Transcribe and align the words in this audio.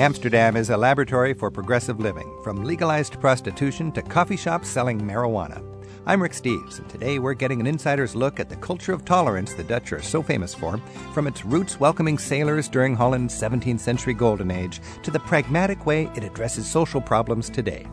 Amsterdam 0.00 0.56
is 0.56 0.70
a 0.70 0.78
laboratory 0.78 1.34
for 1.34 1.50
progressive 1.50 2.00
living, 2.00 2.34
from 2.42 2.64
legalized 2.64 3.20
prostitution 3.20 3.92
to 3.92 4.00
coffee 4.00 4.34
shops 4.34 4.66
selling 4.66 4.98
marijuana. 4.98 5.62
I'm 6.06 6.22
Rick 6.22 6.32
Steves, 6.32 6.78
and 6.78 6.88
today 6.88 7.18
we're 7.18 7.34
getting 7.34 7.60
an 7.60 7.66
insider's 7.66 8.14
look 8.14 8.40
at 8.40 8.48
the 8.48 8.56
culture 8.56 8.94
of 8.94 9.04
tolerance 9.04 9.52
the 9.52 9.62
Dutch 9.62 9.92
are 9.92 10.00
so 10.00 10.22
famous 10.22 10.54
for, 10.54 10.78
from 11.12 11.26
its 11.26 11.44
roots 11.44 11.78
welcoming 11.78 12.16
sailors 12.16 12.66
during 12.66 12.96
Holland's 12.96 13.38
17th 13.38 13.80
century 13.80 14.14
golden 14.14 14.50
age 14.50 14.80
to 15.02 15.10
the 15.10 15.20
pragmatic 15.20 15.84
way 15.84 16.10
it 16.16 16.24
addresses 16.24 16.66
social 16.66 17.02
problems 17.02 17.50
today. 17.50 17.86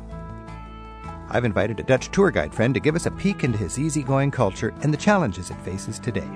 I've 1.29 1.43
invited 1.43 1.77
a 1.81 1.83
Dutch 1.83 2.09
tour 2.11 2.31
guide 2.31 2.53
friend 2.53 2.73
to 2.73 2.79
give 2.79 2.95
us 2.95 3.05
a 3.05 3.11
peek 3.11 3.43
into 3.43 3.57
his 3.57 3.77
easygoing 3.77 4.31
culture 4.31 4.73
and 4.81 4.93
the 4.93 4.97
challenges 4.97 5.49
it 5.49 5.59
faces 5.59 5.99
today. 5.99 6.29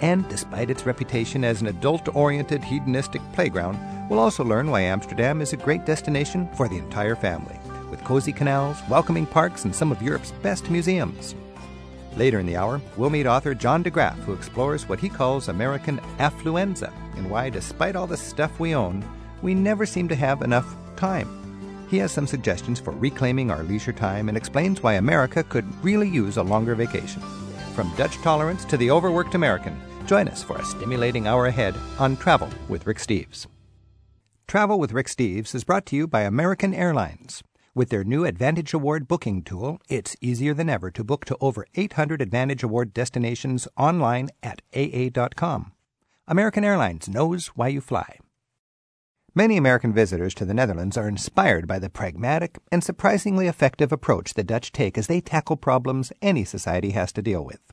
And 0.00 0.28
despite 0.28 0.70
its 0.70 0.86
reputation 0.86 1.42
as 1.42 1.62
an 1.62 1.66
adult 1.66 2.14
oriented 2.14 2.62
hedonistic 2.62 3.22
playground, 3.32 3.76
we'll 4.08 4.18
also 4.18 4.44
learn 4.44 4.70
why 4.70 4.82
Amsterdam 4.82 5.40
is 5.40 5.52
a 5.52 5.56
great 5.56 5.84
destination 5.84 6.48
for 6.56 6.68
the 6.68 6.78
entire 6.78 7.16
family, 7.16 7.58
with 7.90 8.04
cozy 8.04 8.32
canals, 8.32 8.78
welcoming 8.88 9.26
parks, 9.26 9.64
and 9.64 9.74
some 9.74 9.92
of 9.92 10.02
Europe's 10.02 10.32
best 10.42 10.70
museums. 10.70 11.34
Later 12.16 12.38
in 12.38 12.46
the 12.46 12.56
hour, 12.56 12.80
we'll 12.96 13.10
meet 13.10 13.26
author 13.26 13.54
John 13.54 13.84
DeGraff, 13.84 14.16
who 14.20 14.32
explores 14.32 14.88
what 14.88 14.98
he 14.98 15.08
calls 15.08 15.48
American 15.48 15.98
affluenza 16.18 16.92
and 17.16 17.30
why, 17.30 17.50
despite 17.50 17.94
all 17.94 18.06
the 18.06 18.16
stuff 18.16 18.58
we 18.58 18.74
own, 18.74 19.04
we 19.42 19.54
never 19.54 19.84
seem 19.84 20.08
to 20.08 20.14
have 20.14 20.42
enough 20.42 20.76
time. 20.96 21.28
He 21.88 21.98
has 21.98 22.10
some 22.10 22.26
suggestions 22.26 22.80
for 22.80 22.92
reclaiming 22.92 23.50
our 23.50 23.62
leisure 23.62 23.92
time 23.92 24.28
and 24.28 24.36
explains 24.36 24.82
why 24.82 24.94
America 24.94 25.42
could 25.42 25.66
really 25.84 26.08
use 26.08 26.36
a 26.36 26.42
longer 26.42 26.74
vacation. 26.74 27.22
From 27.74 27.94
Dutch 27.96 28.16
tolerance 28.16 28.64
to 28.64 28.76
the 28.76 28.90
overworked 28.90 29.34
American, 29.34 29.78
join 30.06 30.26
us 30.28 30.42
for 30.42 30.56
a 30.56 30.64
stimulating 30.64 31.26
hour 31.26 31.46
ahead 31.46 31.74
on 31.98 32.16
Travel 32.16 32.48
with 32.68 32.86
Rick 32.86 32.98
Steves. 32.98 33.46
Travel 34.48 34.78
with 34.78 34.92
Rick 34.92 35.08
Steves 35.08 35.56
is 35.56 35.64
brought 35.64 35.86
to 35.86 35.96
you 35.96 36.06
by 36.06 36.20
American 36.20 36.72
Airlines. 36.72 37.42
With 37.74 37.88
their 37.88 38.04
new 38.04 38.24
Advantage 38.24 38.72
Award 38.72 39.08
booking 39.08 39.42
tool, 39.42 39.80
it's 39.88 40.14
easier 40.20 40.54
than 40.54 40.70
ever 40.70 40.88
to 40.92 41.02
book 41.02 41.24
to 41.24 41.36
over 41.40 41.66
800 41.74 42.22
Advantage 42.22 42.62
Award 42.62 42.94
destinations 42.94 43.66
online 43.76 44.28
at 44.44 44.62
AA.com. 44.72 45.72
American 46.28 46.62
Airlines 46.62 47.08
knows 47.08 47.48
why 47.48 47.66
you 47.66 47.80
fly. 47.80 48.20
Many 49.34 49.56
American 49.56 49.92
visitors 49.92 50.32
to 50.34 50.44
the 50.44 50.54
Netherlands 50.54 50.96
are 50.96 51.08
inspired 51.08 51.66
by 51.66 51.80
the 51.80 51.90
pragmatic 51.90 52.56
and 52.70 52.84
surprisingly 52.84 53.48
effective 53.48 53.90
approach 53.90 54.34
the 54.34 54.44
Dutch 54.44 54.70
take 54.70 54.96
as 54.96 55.08
they 55.08 55.20
tackle 55.20 55.56
problems 55.56 56.12
any 56.22 56.44
society 56.44 56.90
has 56.90 57.12
to 57.14 57.20
deal 57.20 57.44
with. 57.44 57.72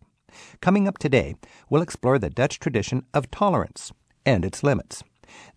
Coming 0.59 0.87
up 0.87 0.97
today, 0.97 1.35
we'll 1.69 1.83
explore 1.83 2.17
the 2.17 2.31
Dutch 2.31 2.59
tradition 2.59 3.05
of 3.13 3.29
tolerance 3.29 3.91
and 4.25 4.43
its 4.43 4.63
limits. 4.63 5.03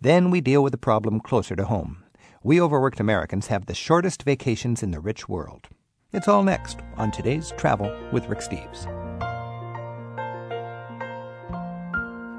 Then 0.01 0.31
we 0.31 0.41
deal 0.41 0.63
with 0.63 0.75
a 0.75 0.79
problem 0.79 1.21
closer 1.21 1.57
to 1.57 1.65
home. 1.65 2.05
We 2.43 2.61
overworked 2.61 3.01
Americans 3.01 3.49
have 3.49 3.67
the 3.67 3.75
shortest 3.75 4.23
vacations 4.23 4.83
in 4.83 4.91
the 4.91 5.01
rich 5.01 5.29
world. 5.29 5.69
It's 6.13 6.29
all 6.29 6.43
next 6.43 6.79
on 6.97 7.11
today's 7.11 7.53
Travel 7.57 7.95
with 8.13 8.29
Rick 8.29 8.39
Steves. 8.39 8.87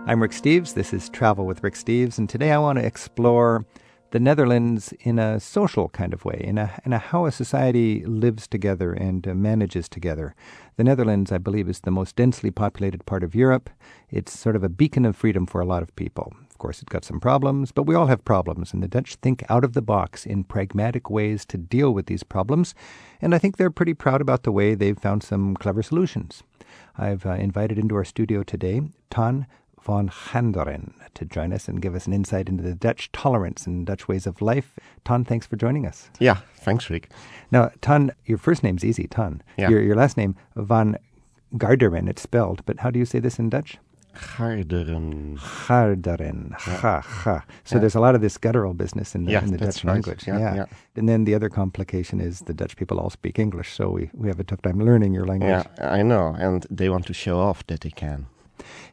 I'm 0.08 0.22
Rick 0.22 0.32
Steves. 0.32 0.74
This 0.74 0.94
is 0.94 1.10
Travel 1.10 1.46
with 1.46 1.64
Rick 1.64 1.74
Steves, 1.74 2.18
and 2.18 2.30
today 2.30 2.52
I 2.52 2.58
want 2.58 2.80
to 2.80 2.86
explore 2.86 3.66
the 4.12 4.20
Netherlands 4.22 4.94
in 5.02 5.20
a 5.20 5.40
social 5.40 5.90
kind 5.90 6.14
of 6.14 6.24
way, 6.24 6.42
in 6.42 6.58
a, 6.58 6.80
in 6.86 6.94
a 6.94 6.98
how 6.98 7.26
a 7.26 7.32
society 7.32 8.06
lives 8.06 8.48
together 8.48 8.94
and 8.94 9.28
uh, 9.28 9.34
manages 9.34 9.90
together. 9.90 10.34
The 10.78 10.86
Netherlands, 10.86 11.32
I 11.32 11.38
believe, 11.38 11.68
is 11.68 11.82
the 11.82 11.92
most 11.92 12.16
densely 12.16 12.52
populated 12.52 13.06
part 13.06 13.24
of 13.24 13.36
Europe. 13.36 13.70
It's 14.10 14.40
sort 14.40 14.56
of 14.56 14.64
a 14.64 14.70
beacon 14.70 15.04
of 15.04 15.18
freedom 15.18 15.46
for 15.46 15.60
a 15.60 15.66
lot 15.66 15.84
of 15.84 15.94
people. 15.98 16.34
Of 16.58 16.60
course, 16.60 16.82
it's 16.82 16.90
got 16.90 17.06
some 17.06 17.20
problems, 17.20 17.72
but 17.72 17.84
we 17.84 17.94
all 17.94 18.08
have 18.08 18.26
problems, 18.26 18.74
and 18.74 18.82
the 18.82 18.88
Dutch 18.88 19.14
think 19.18 19.44
out 19.48 19.64
of 19.64 19.74
the 19.74 19.82
box 19.84 20.26
in 20.26 20.44
pragmatic 20.44 21.08
ways 21.08 21.46
to 21.46 21.56
deal 21.56 21.92
with 21.94 22.08
these 22.08 22.24
problems, 22.24 22.74
and 23.22 23.36
I 23.36 23.38
think 23.38 23.58
they're 23.58 23.70
pretty 23.70 23.94
proud 23.94 24.22
about 24.22 24.42
the 24.42 24.52
way 24.52 24.74
they've 24.74 24.98
found 24.98 25.22
some 25.22 25.56
clever 25.56 25.84
solutions. 25.84 26.42
I've 26.98 27.28
uh, 27.28 27.34
invited 27.34 27.78
into 27.78 27.94
our 27.94 28.04
studio 28.04 28.42
today 28.42 28.82
Ton 29.12 29.46
von 29.80 30.10
Garderen 30.10 30.94
to 31.14 31.26
join 31.26 31.54
us 31.54 31.68
and 31.68 31.80
give 31.80 31.94
us 31.94 32.08
an 32.08 32.14
insight 32.14 32.50
into 32.50 32.64
the 32.64 32.74
Dutch 32.74 33.12
tolerance 33.12 33.68
and 33.68 33.86
Dutch 33.86 34.08
ways 34.08 34.26
of 34.26 34.42
life. 34.42 34.80
Ton, 35.06 35.24
thanks 35.24 35.46
for 35.46 35.58
joining 35.58 35.86
us. 35.86 36.10
Yeah, 36.20 36.38
thanks, 36.56 36.90
Rick. 36.90 37.12
Now, 37.52 37.70
Ton, 37.82 38.14
your 38.26 38.40
first 38.40 38.64
name's 38.64 38.84
easy, 38.84 39.06
Ton. 39.06 39.44
Yeah. 39.58 39.70
Your, 39.70 39.84
your 39.84 39.96
last 39.96 40.18
name, 40.18 40.36
Van 40.56 40.98
Garderen, 41.54 42.10
it's 42.10 42.24
spelled, 42.24 42.66
but 42.66 42.80
how 42.80 42.90
do 42.90 42.98
you 42.98 43.06
say 43.06 43.20
this 43.20 43.38
in 43.38 43.52
Dutch? 43.52 43.78
Garderen. 44.18 45.38
Garderen. 45.38 46.54
Ha, 46.54 47.02
ha. 47.02 47.46
So 47.64 47.76
yeah. 47.76 47.80
there's 47.82 47.96
a 47.96 48.00
lot 48.00 48.16
of 48.16 48.22
this 48.22 48.38
guttural 48.38 48.74
business 48.74 49.16
in 49.16 49.26
the, 49.26 49.32
yeah, 49.32 49.44
in 49.44 49.52
the 49.52 49.58
Dutch 49.58 49.84
right. 49.84 49.94
language. 49.94 50.28
Yeah, 50.28 50.56
yeah, 50.56 50.66
And 50.96 51.08
then 51.08 51.26
the 51.26 51.36
other 51.36 51.50
complication 51.50 52.20
is 52.20 52.42
the 52.42 52.54
Dutch 52.54 52.76
people 52.76 53.00
all 53.00 53.10
speak 53.10 53.40
English, 53.40 53.74
so 53.74 53.90
we, 53.90 54.10
we 54.14 54.28
have 54.28 54.40
a 54.40 54.44
tough 54.44 54.62
time 54.62 54.80
learning 54.80 55.14
your 55.14 55.26
language. 55.26 55.66
Yeah, 55.78 55.90
I 55.92 56.02
know. 56.02 56.36
And 56.38 56.66
they 56.70 56.90
want 56.90 57.06
to 57.08 57.14
show 57.14 57.40
off 57.40 57.66
that 57.68 57.82
they 57.82 57.92
can. 57.92 58.28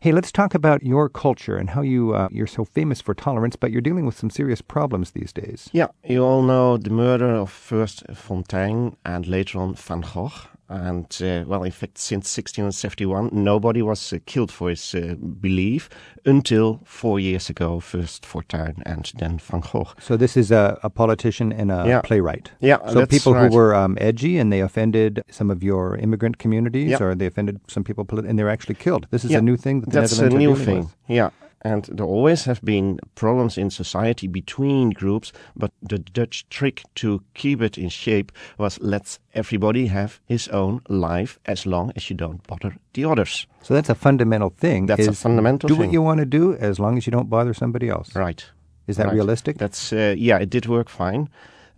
Hey, 0.01 0.13
let's 0.13 0.31
talk 0.31 0.55
about 0.55 0.83
your 0.83 1.09
culture 1.09 1.57
and 1.57 1.71
how 1.71 1.81
you 1.83 2.15
uh, 2.15 2.29
you're 2.31 2.47
so 2.47 2.65
famous 2.65 3.01
for 3.01 3.15
tolerance, 3.15 3.57
but 3.57 3.71
you're 3.71 3.81
dealing 3.81 4.07
with 4.07 4.17
some 4.17 4.31
serious 4.31 4.61
problems 4.61 5.13
these 5.13 5.33
days. 5.33 5.71
Yeah, 5.73 5.89
you 6.05 6.23
all 6.23 6.43
know 6.43 6.77
the 6.77 6.91
murder 6.91 7.35
of 7.35 7.51
first 7.51 8.07
Fortuyn 8.09 8.97
and 9.05 9.27
later 9.27 9.59
on 9.59 9.75
Van 9.75 10.03
Gogh. 10.03 10.33
And 10.69 11.07
uh, 11.23 11.45
well, 11.47 11.63
in 11.63 11.73
fact, 11.73 11.99
since 11.99 12.37
1671, 12.37 13.31
nobody 13.33 13.83
was 13.83 14.13
uh, 14.13 14.19
killed 14.25 14.51
for 14.51 14.71
his 14.71 14.95
uh, 14.95 15.15
belief 15.15 15.91
until 16.25 16.81
four 16.85 17.21
years 17.21 17.51
ago. 17.51 17.81
First 17.81 18.25
Fortuyn 18.25 18.83
and 18.87 19.13
then 19.19 19.39
Van 19.39 19.61
Gogh. 19.61 19.89
So 20.01 20.17
this 20.17 20.37
is 20.37 20.51
a, 20.51 20.79
a 20.83 20.89
politician 20.89 21.53
and 21.53 21.71
a 21.71 21.85
yeah. 21.87 22.01
playwright. 22.01 22.51
Yeah, 22.61 22.79
So 22.89 23.07
people 23.07 23.35
right. 23.35 23.51
who 23.51 23.57
were 23.57 23.75
um, 23.75 23.99
edgy 24.01 24.39
and 24.39 24.53
they 24.53 24.61
offended 24.61 25.23
some 25.31 25.51
of 25.51 25.63
your 25.63 25.97
immigrant 25.97 26.39
communities, 26.39 26.93
yeah. 26.93 27.03
or 27.03 27.15
they 27.15 27.27
offended 27.27 27.61
some 27.69 27.85
people, 27.85 28.05
polit- 28.05 28.25
and 28.25 28.39
they 28.39 28.45
were 28.45 28.51
actually 28.51 28.77
killed. 28.77 29.07
This 29.11 29.25
is 29.25 29.33
yeah. 29.33 29.39
a 29.39 29.43
new 29.43 29.57
thing 29.57 29.81
that 29.81 29.91
the 29.91 30.01
That's 30.01 30.19
Netherlands 30.19 30.35
a 30.35 30.39
new 30.39 30.57
thing. 30.57 30.79
with. 30.79 30.97
Yeah. 31.09 31.31
And 31.65 31.85
there 31.85 32.05
always 32.05 32.45
have 32.45 32.61
been 32.63 32.99
problems 33.15 33.57
in 33.57 33.71
society 33.71 34.29
between 34.29 34.91
groups, 34.91 35.33
but 35.57 35.73
the 35.81 35.99
Dutch 35.99 36.47
trick 36.51 36.83
to 36.97 37.23
keep 37.33 37.63
it 37.63 37.79
in 37.79 37.89
shape 37.89 38.31
was 38.59 38.79
let's 38.81 39.19
everybody 39.33 39.87
have 39.87 40.21
his 40.27 40.47
own 40.49 40.83
life 40.89 41.39
as 41.47 41.65
long 41.65 41.91
as 41.97 42.11
you 42.11 42.17
don't 42.17 42.47
bother 42.47 42.77
the 42.93 43.07
others. 43.07 43.47
So 43.63 43.73
that's 43.73 43.89
a 43.89 43.95
fundamental 43.95 44.51
thing. 44.51 44.87
That's 44.87 45.07
a 45.07 45.13
fundamental 45.15 45.69
do 45.69 45.75
thing. 45.75 45.81
Do 45.81 45.87
what 45.87 45.93
you 45.93 46.03
want 46.03 46.21
to 46.21 46.27
do 46.27 46.55
as 46.55 46.79
long 46.79 46.99
as 46.99 47.07
you 47.07 47.11
don't 47.11 47.31
bother 47.31 47.55
somebody 47.55 47.89
else. 47.89 48.15
Right. 48.15 48.45
Is 48.87 48.99
that 48.99 49.07
right. 49.07 49.15
realistic? 49.15 49.57
That's 49.57 49.93
uh, 49.93 50.15
yeah, 50.19 50.39
it 50.39 50.51
did 50.51 50.67
work 50.67 50.91
fine. 50.91 51.31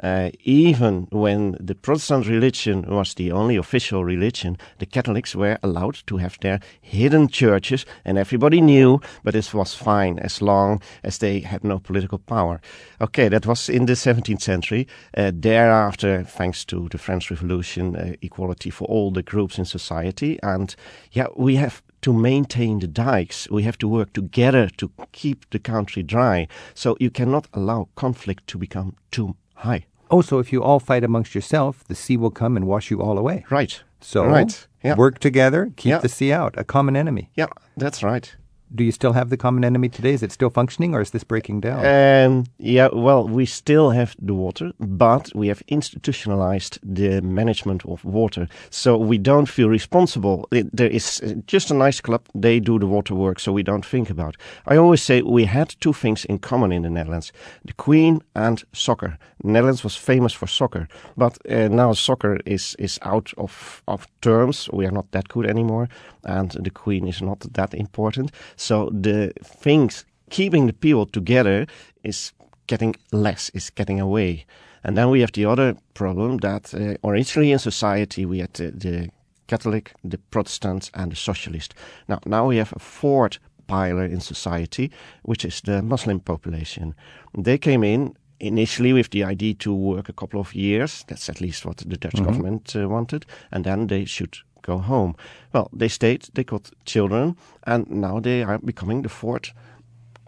Uh, 0.03 0.31
even 0.45 1.07
when 1.11 1.57
the 1.59 1.75
Protestant 1.75 2.27
religion 2.27 2.85
was 2.89 3.15
the 3.15 3.33
only 3.33 3.57
official 3.57 4.05
religion, 4.05 4.57
the 4.79 4.87
Catholics 4.87 5.35
were 5.35 5.59
allowed 5.63 5.99
to 6.07 6.19
have 6.19 6.39
their 6.41 6.61
hidden 6.81 7.29
churches, 7.29 7.87
and 8.05 8.19
everybody 8.19 8.61
knew, 8.61 9.01
but 9.25 9.35
this 9.35 9.55
was 9.55 9.75
fine 9.75 10.19
as 10.19 10.43
long 10.43 10.81
as 11.03 11.19
they 11.19 11.41
had 11.41 11.65
no 11.65 11.79
political 11.79 12.19
power. 12.19 12.61
Okay, 13.01 13.29
that 13.29 13.47
was 13.47 13.69
in 13.69 13.87
the 13.87 13.95
17th 13.95 14.43
century. 14.43 14.87
Uh, 15.17 15.33
thereafter, 15.35 16.25
thanks 16.25 16.65
to 16.67 16.89
the 16.91 16.99
French 16.99 17.31
Revolution, 17.31 17.97
uh, 17.97 18.13
equality 18.23 18.71
for 18.71 18.85
all 18.87 19.11
the 19.11 19.23
groups 19.23 19.59
in 19.59 19.65
society, 19.65 20.39
and 20.43 20.77
yeah, 21.13 21.27
we 21.37 21.57
have 21.57 21.83
to 22.03 22.13
maintain 22.13 22.79
the 22.79 22.87
dikes. 22.87 23.51
We 23.51 23.65
have 23.65 23.79
to 23.79 23.89
work 23.89 24.13
together 24.13 24.69
to 24.77 24.93
keep 25.11 25.51
the 25.51 25.59
country 25.59 26.05
dry. 26.05 26.47
So 26.75 26.97
you 27.01 27.11
cannot 27.11 27.49
allow 27.53 27.89
conflict 27.97 28.47
to 28.49 28.59
become 28.59 28.95
too 29.11 29.35
high. 29.57 29.87
Oh, 30.11 30.21
so 30.23 30.39
if 30.39 30.53
you 30.53 30.63
all 30.63 30.79
fight 30.79 31.03
amongst 31.05 31.35
yourself, 31.35 31.83
the 31.85 31.95
sea 31.95 32.17
will 32.17 32.31
come 32.31 32.57
and 32.57 32.67
wash 32.67 32.91
you 32.91 33.01
all 33.03 33.19
away. 33.19 33.45
Right. 33.51 33.83
So 34.01 34.25
right. 34.25 34.67
Yeah. 34.85 34.95
work 34.95 35.19
together, 35.19 35.73
keep 35.77 35.91
Yeah. 35.91 35.99
the 35.99 36.09
sea 36.09 36.33
out, 36.33 36.55
a 36.57 36.63
common 36.65 36.97
enemy. 36.97 37.31
Yeah, 37.35 37.47
that's 37.77 38.03
right. 38.05 38.37
Do 38.75 38.83
you 38.83 38.93
still 38.93 39.13
have 39.13 39.31
the 39.31 39.37
common 39.37 39.65
enemy 39.65 39.89
today? 39.89 40.13
Is 40.13 40.23
it 40.23 40.33
still 40.33 40.51
functioning 40.51 40.95
or 40.95 41.01
is 41.01 41.11
this 41.11 41.25
breaking 41.25 41.61
down? 41.61 41.87
Um, 41.87 42.45
yeah, 42.59 42.89
well, 42.93 43.27
we 43.27 43.47
still 43.47 43.91
have 43.91 44.17
the 44.21 44.35
water, 44.35 44.73
but 44.81 45.31
we 45.35 45.49
have 45.49 45.63
institutionalized 45.69 46.79
the 46.83 47.21
management 47.23 47.85
of 47.87 48.05
water. 48.05 48.49
So 48.71 48.97
we 48.97 49.19
don't 49.19 49.47
feel 49.47 49.69
responsible. 49.69 50.49
It, 50.51 50.75
there 50.77 50.91
is 50.91 51.21
uh, 51.23 51.35
just 51.47 51.71
a 51.71 51.75
nice 51.75 52.01
club. 52.01 52.23
They 52.35 52.59
do 52.59 52.79
the 52.79 52.87
water 52.87 53.15
work, 53.15 53.39
so 53.39 53.53
we 53.53 53.63
don't 53.63 53.87
think 53.87 54.11
about. 54.11 54.37
I 54.67 54.77
always 54.77 55.03
say 55.03 55.23
we 55.23 55.45
had 55.45 55.77
two 55.81 55.93
things 55.93 56.25
in 56.25 56.41
common 56.41 56.73
in 56.73 56.83
the 56.83 56.91
Netherlands. 56.91 57.33
The 57.65 57.73
Queen 57.75 58.21
and 58.35 58.65
soccer. 58.73 59.17
Netherlands 59.45 59.85
was 59.85 59.95
famous 59.97 60.33
for 60.33 60.49
soccer, 60.49 60.89
but 61.17 61.39
uh, 61.49 61.69
now 61.69 61.93
soccer 61.93 62.41
is, 62.45 62.75
is 62.79 62.99
out 63.03 63.33
of, 63.39 63.83
of 63.87 64.09
terms. 64.23 64.69
We 64.73 64.87
are 64.87 64.91
not 64.91 65.13
that 65.13 65.29
good 65.29 65.47
anymore, 65.47 65.89
and 66.27 66.51
the 66.51 66.71
Queen 66.71 67.09
is 67.09 67.23
not 67.23 67.41
that 67.55 67.75
important. 67.75 68.33
So 68.57 68.91
the 68.91 69.33
things 69.63 70.05
keeping 70.31 70.67
the 70.67 70.73
people 70.73 71.07
together 71.07 71.67
is 72.03 72.33
getting 72.67 72.97
less, 73.13 73.51
is 73.55 73.71
getting 73.71 74.01
away. 74.01 74.45
And 74.85 74.97
then 74.97 75.11
we 75.11 75.21
have 75.21 75.33
the 75.33 75.47
other 75.47 75.77
problem 75.95 76.39
that 76.39 76.75
uh, 76.75 76.95
originally 77.09 77.53
in 77.53 77.59
society 77.59 78.27
we 78.27 78.39
had 78.41 78.53
the, 78.55 78.71
the 78.71 79.11
Catholic, 79.47 79.93
the 80.05 80.19
Protestant, 80.31 80.91
and 80.95 81.13
the 81.13 81.17
Socialist. 81.17 81.75
Now, 82.09 82.19
now 82.27 82.47
we 82.49 82.57
have 82.59 82.73
a 82.77 82.79
fourth 82.79 83.39
pillar 83.69 84.05
in 84.05 84.21
society, 84.21 84.91
which 85.23 85.45
is 85.45 85.61
the 85.61 85.83
Muslim 85.83 86.21
population. 86.21 86.95
They 87.37 87.59
came 87.59 87.85
in 87.85 88.15
initially 88.39 88.93
with 88.93 89.11
the 89.11 89.25
idea 89.25 89.55
to 89.55 89.75
work 89.75 90.09
a 90.09 90.13
couple 90.13 90.41
of 90.41 90.55
years. 90.55 91.05
That's 91.09 91.29
at 91.29 91.41
least 91.41 91.65
what 91.65 91.77
the 91.79 91.97
Dutch 91.97 92.15
Mm-hmm. 92.15 92.25
government 92.25 92.77
uh, 92.77 92.89
wanted, 92.89 93.27
and 93.51 93.65
then 93.65 93.87
they 93.87 94.05
should 94.05 94.39
go 94.67 94.79
home. 94.79 95.15
Well, 95.53 95.69
they 95.79 95.89
stayed. 95.89 96.29
They 96.35 96.45
got 96.45 96.71
children, 96.85 97.37
and 97.67 97.87
now 97.91 98.21
they 98.21 98.43
are 98.43 98.59
becoming 98.59 99.03
the 99.03 99.09
fourth 99.09 99.53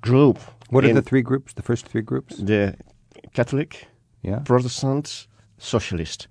group. 0.01 0.39
What 0.71 0.85
are 0.85 0.93
the 0.95 1.03
three 1.03 1.23
groups? 1.23 1.53
The 1.55 1.63
first 1.63 1.87
three 1.89 2.03
groups? 2.03 2.37
the 2.37 2.75
Catholic, 3.35 3.89
Yeah. 4.23 4.39
Protestant, 4.45 5.27
Socialist. 5.59 6.29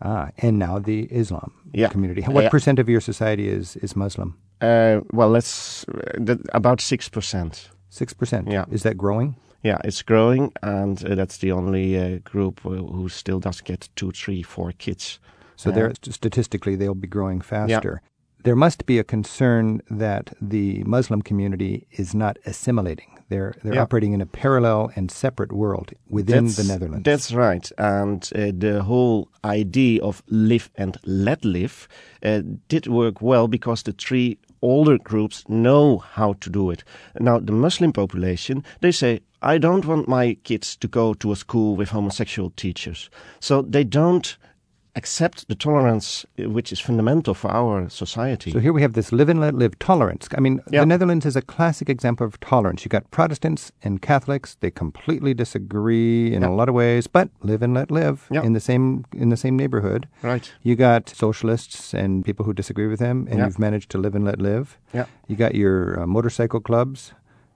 Ah, 0.00 0.28
and 0.38 0.58
now 0.58 0.78
the 0.80 1.06
Islam 1.10 1.50
Yeah. 1.74 1.90
community. 1.92 2.22
What 2.22 2.42
Yeah. 2.44 2.50
percent 2.50 2.78
of 2.78 2.88
your 2.88 3.00
society 3.00 3.48
is 3.58 3.76
is 3.76 3.94
Muslim? 3.96 4.34
Uh, 4.60 5.00
well, 5.12 5.30
let's 5.32 5.84
uh, 5.88 6.36
about 6.54 6.80
six 6.80 7.08
percent. 7.08 7.70
Six 7.88 8.14
percent. 8.14 8.48
Yeah. 8.52 8.64
Is 8.70 8.82
that 8.82 8.96
growing? 8.96 9.34
Yeah, 9.64 9.78
it's 9.84 10.02
growing, 10.04 10.52
and 10.62 11.04
uh, 11.04 11.14
that's 11.14 11.38
the 11.38 11.52
only 11.52 11.96
uh, 11.96 12.18
group 12.32 12.60
who, 12.64 12.86
who 12.86 13.08
still 13.08 13.38
does 13.40 13.60
get 13.62 13.88
two, 13.94 14.10
three, 14.10 14.42
four 14.42 14.72
kids. 14.78 15.20
So 15.56 15.70
Uh, 15.70 15.74
they're 15.74 15.92
statistically 16.10 16.76
they'll 16.76 16.94
be 16.94 17.08
growing 17.08 17.40
faster. 17.40 18.00
There 18.44 18.56
must 18.56 18.86
be 18.86 18.98
a 18.98 19.04
concern 19.04 19.82
that 19.88 20.32
the 20.40 20.82
Muslim 20.84 21.22
community 21.22 21.86
is 21.92 22.12
not 22.14 22.38
assimilating. 22.44 23.06
They're 23.28 23.54
they're 23.62 23.74
Yeah. 23.74 23.82
operating 23.82 24.12
in 24.14 24.20
a 24.20 24.26
parallel 24.26 24.90
and 24.96 25.10
separate 25.10 25.52
world 25.52 25.92
within 26.10 26.46
the 26.46 26.64
Netherlands. 26.64 27.04
That's 27.04 27.32
right. 27.32 27.70
And 27.78 28.28
uh, 28.34 28.50
the 28.58 28.82
whole 28.82 29.28
idea 29.44 30.02
of 30.02 30.22
live 30.26 30.70
and 30.74 30.96
let 31.04 31.44
live 31.44 31.86
uh, 32.26 32.42
did 32.68 32.86
work 32.86 33.22
well 33.22 33.46
because 33.48 33.82
the 33.84 33.92
three 33.92 34.38
older 34.60 34.98
groups 34.98 35.44
know 35.48 35.98
how 35.98 36.34
to 36.40 36.50
do 36.50 36.70
it. 36.70 36.84
Now, 37.20 37.38
the 37.38 37.52
Muslim 37.52 37.92
population, 37.92 38.62
they 38.80 38.92
say, 38.92 39.20
I 39.40 39.58
don't 39.58 39.84
want 39.86 40.08
my 40.08 40.36
kids 40.44 40.76
to 40.76 40.88
go 40.88 41.14
to 41.14 41.32
a 41.32 41.36
school 41.36 41.76
with 41.76 41.90
homosexual 41.90 42.50
teachers. 42.56 43.10
So 43.40 43.62
they 43.62 43.84
don't 43.84 44.36
accept 44.94 45.48
the 45.48 45.54
tolerance 45.54 46.26
uh, 46.38 46.50
which 46.50 46.70
is 46.72 46.78
fundamental 46.80 47.34
for 47.34 47.50
our 47.50 47.88
society. 47.88 48.50
So 48.50 48.58
here 48.60 48.72
we 48.72 48.82
have 48.82 48.92
this 48.92 49.10
live 49.12 49.28
and 49.30 49.40
let 49.40 49.54
live 49.54 49.78
tolerance. 49.78 50.28
I 50.36 50.40
mean, 50.40 50.60
Yeah. 50.70 50.80
the 50.80 50.86
Netherlands 50.86 51.24
is 51.26 51.36
a 51.36 51.42
classic 51.42 51.88
example 51.88 52.26
of 52.26 52.38
tolerance. 52.40 52.84
You 52.84 52.88
got 52.90 53.10
Protestants 53.10 53.72
and 53.82 54.02
Catholics; 54.02 54.56
they 54.60 54.70
completely 54.70 55.34
disagree 55.34 56.34
in 56.34 56.42
a 56.42 56.54
lot 56.54 56.68
of 56.68 56.74
ways, 56.74 57.06
but 57.06 57.28
live 57.42 57.62
and 57.62 57.72
let 57.74 57.90
live 57.90 58.26
Yeah. 58.30 58.42
in 58.42 58.52
the 58.52 58.60
same 58.60 59.04
in 59.12 59.30
the 59.30 59.36
same 59.36 59.56
neighborhood. 59.56 60.06
right. 60.22 60.52
You 60.62 60.76
got 60.76 61.08
socialists 61.08 61.94
and 61.94 62.24
people 62.24 62.44
who 62.44 62.52
disagree 62.52 62.86
with 62.88 62.98
them, 63.00 63.26
and 63.30 63.38
you've 63.40 63.58
managed 63.58 63.90
to 63.90 63.98
live 63.98 64.14
and 64.14 64.24
let 64.24 64.40
live. 64.40 64.76
Yeah. 64.94 65.06
You 65.26 65.36
got 65.36 65.54
your 65.54 66.00
uh, 66.00 66.06
motorcycle 66.06 66.60
clubs. 66.60 67.12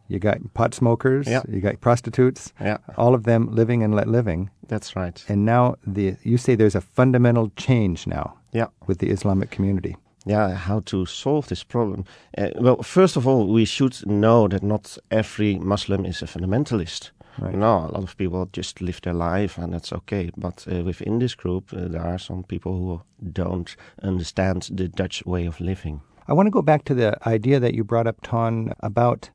You 0.09 0.19
got 0.19 0.39
pot 0.55 0.75
smokers. 0.75 1.27
Yeah. 1.27 1.43
You 1.49 1.61
got 1.61 1.81
prostitutes. 1.81 2.53
Yeah, 2.61 2.79
All 2.97 3.15
of 3.15 3.23
them 3.25 3.49
living 3.55 3.83
and 3.83 3.95
let 3.95 4.07
living. 4.09 4.51
that's 4.69 4.95
right. 4.97 5.25
And 5.29 5.45
now 5.45 5.75
the 5.87 6.17
you 6.23 6.39
say 6.39 6.57
there's 6.57 6.75
a 6.77 6.81
fundamental 6.81 7.51
change 7.57 8.07
now 8.07 8.35
Yeah. 8.53 8.67
with 8.87 8.99
the 8.99 9.11
Islamic 9.11 9.51
community. 9.51 9.97
Yeah, 10.29 10.55
how 10.55 10.81
to 10.81 11.07
solve 11.07 11.47
this 11.49 11.65
problem? 11.65 12.05
Uh, 12.39 12.49
well, 12.61 12.83
first 12.83 13.17
of 13.17 13.27
all, 13.29 13.47
we 13.55 13.65
should 13.65 14.05
know 14.07 14.49
that 14.49 14.63
not 14.63 14.99
every 15.11 15.59
Muslim 15.59 16.05
is 16.05 16.23
a 16.23 16.27
fundamentalist. 16.27 17.11
Right. 17.39 17.53
You 17.53 17.59
know, 17.61 17.77
a 17.79 17.93
lot 17.93 18.03
of 18.03 18.17
people 18.17 18.49
just 18.53 18.81
live 18.81 19.01
their 19.03 19.15
life 19.15 19.59
and 19.63 19.73
that's 19.73 19.93
okay. 19.93 20.31
But 20.37 20.67
uh, 20.69 20.83
within 20.85 21.19
this 21.21 21.37
group, 21.37 21.73
uh, 21.73 21.89
there 21.89 22.03
are 22.03 22.19
some 22.19 22.43
people 22.43 22.73
who 22.73 23.03
don't 23.33 23.77
understand 24.03 24.69
the 24.77 24.89
Dutch 24.89 25.23
way 25.27 25.47
of 25.47 25.61
living. 25.61 26.01
I 26.29 26.33
want 26.33 26.47
to 26.47 26.51
go 26.51 26.63
back 26.63 26.85
to 26.85 26.95
the 26.95 27.17
idea 27.29 27.61
that 27.61 27.75
you 27.75 27.85
brought 27.85 28.07
up, 28.09 28.17
Ton, 28.23 28.73
about 28.81 29.31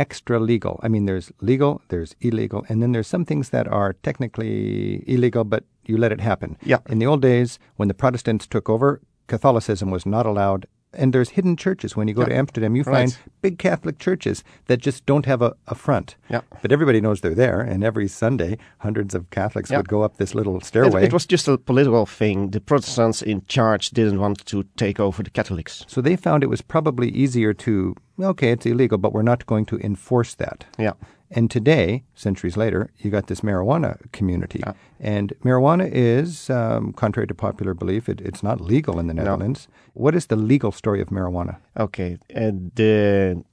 extra 0.00 0.40
legal. 0.40 0.80
I 0.82 0.88
mean, 0.88 1.04
there's 1.04 1.30
legal, 1.40 1.82
there's 1.88 2.16
illegal, 2.20 2.64
and 2.68 2.82
then 2.82 2.92
there's 2.92 3.06
some 3.06 3.24
things 3.24 3.50
that 3.50 3.68
are 3.68 3.92
technically 4.02 5.04
illegal, 5.06 5.44
but 5.44 5.64
you 5.84 5.98
let 5.98 6.10
it 6.10 6.20
happen. 6.20 6.56
Yeah. 6.64 6.78
In 6.88 6.98
the 6.98 7.06
old 7.06 7.20
days, 7.20 7.58
when 7.76 7.88
the 7.88 7.94
Protestants 7.94 8.46
took 8.46 8.68
over, 8.68 9.00
Catholicism 9.26 9.90
was 9.90 10.06
not 10.06 10.26
allowed. 10.26 10.66
And 10.92 11.12
there's 11.12 11.30
hidden 11.30 11.56
churches. 11.56 11.96
When 11.96 12.08
you 12.08 12.14
go 12.14 12.22
Yeah. 12.22 12.28
to 12.30 12.34
Amsterdam, 12.36 12.74
you 12.74 12.82
Right. 12.82 13.08
find 13.10 13.18
big 13.42 13.58
Catholic 13.58 13.98
churches 13.98 14.42
that 14.66 14.80
just 14.80 15.06
don't 15.06 15.24
have 15.26 15.40
a, 15.40 15.54
a 15.68 15.74
front. 15.76 16.16
Yeah. 16.28 16.40
But 16.62 16.72
everybody 16.72 17.00
knows 17.00 17.20
they're 17.20 17.34
there, 17.34 17.60
and 17.60 17.84
every 17.84 18.08
Sunday, 18.08 18.58
hundreds 18.78 19.14
of 19.14 19.30
Catholics 19.30 19.70
Yeah. 19.70 19.76
would 19.78 19.88
go 19.88 20.02
up 20.02 20.16
this 20.16 20.34
little 20.34 20.56
It, 20.56 20.64
stairway. 20.64 21.04
it 21.04 21.12
was 21.12 21.26
just 21.26 21.46
a 21.46 21.56
political 21.58 22.06
thing. 22.06 22.50
The 22.50 22.60
Protestants 22.60 23.22
in 23.22 23.42
charge 23.46 23.90
didn't 23.90 24.18
want 24.18 24.44
to 24.46 24.64
take 24.76 24.98
over 24.98 25.22
the 25.22 25.30
Catholics. 25.30 25.84
so 25.86 26.00
they 26.00 26.16
found 26.16 26.42
it 26.42 26.48
was 26.50 26.60
probably 26.62 27.08
easier 27.10 27.52
to, 27.54 27.94
okay, 28.20 28.50
it's 28.50 28.66
illegal, 28.66 28.98
but 28.98 29.12
we're 29.12 29.22
not 29.22 29.46
going 29.46 29.66
to 29.66 29.78
enforce 29.78 30.34
that. 30.34 30.64
Yeah. 30.78 30.94
And 31.30 31.48
today, 31.50 32.02
centuries 32.14 32.56
later, 32.56 32.90
you 32.98 33.10
got 33.10 33.28
this 33.28 33.40
marijuana 33.40 33.96
community. 34.12 34.60
Yeah. 34.66 34.72
And 34.98 35.32
marijuana 35.44 35.88
is, 35.92 36.50
um, 36.50 36.92
contrary 36.92 37.28
to 37.28 37.34
popular 37.34 37.72
belief, 37.72 38.08
it, 38.08 38.20
it's 38.20 38.42
not 38.42 38.60
legal 38.60 38.98
in 38.98 39.06
the 39.06 39.14
Netherlands. 39.14 39.68
What 39.94 40.14
is 40.14 40.26
the 40.26 40.36
legal 40.36 40.72
story 40.72 41.00
of 41.00 41.08
marijuana? 41.08 41.58
Okay. 41.76 42.18
Uh, 42.34 42.50
the 42.74 43.44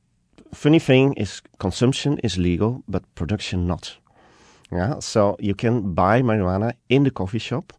funny 0.54 0.80
thing 0.80 1.14
is 1.14 1.42
consumption 1.60 2.18
is 2.24 2.38
legal, 2.38 2.84
but 2.88 3.04
production 3.14 3.68
not. 3.68 3.98
Yeah. 4.72 5.00
So 5.00 5.36
you 5.40 5.54
can 5.54 5.94
buy 5.94 6.22
marijuana 6.22 6.74
in 6.90 7.04
the 7.04 7.12
coffee 7.12 7.40
shop, 7.40 7.74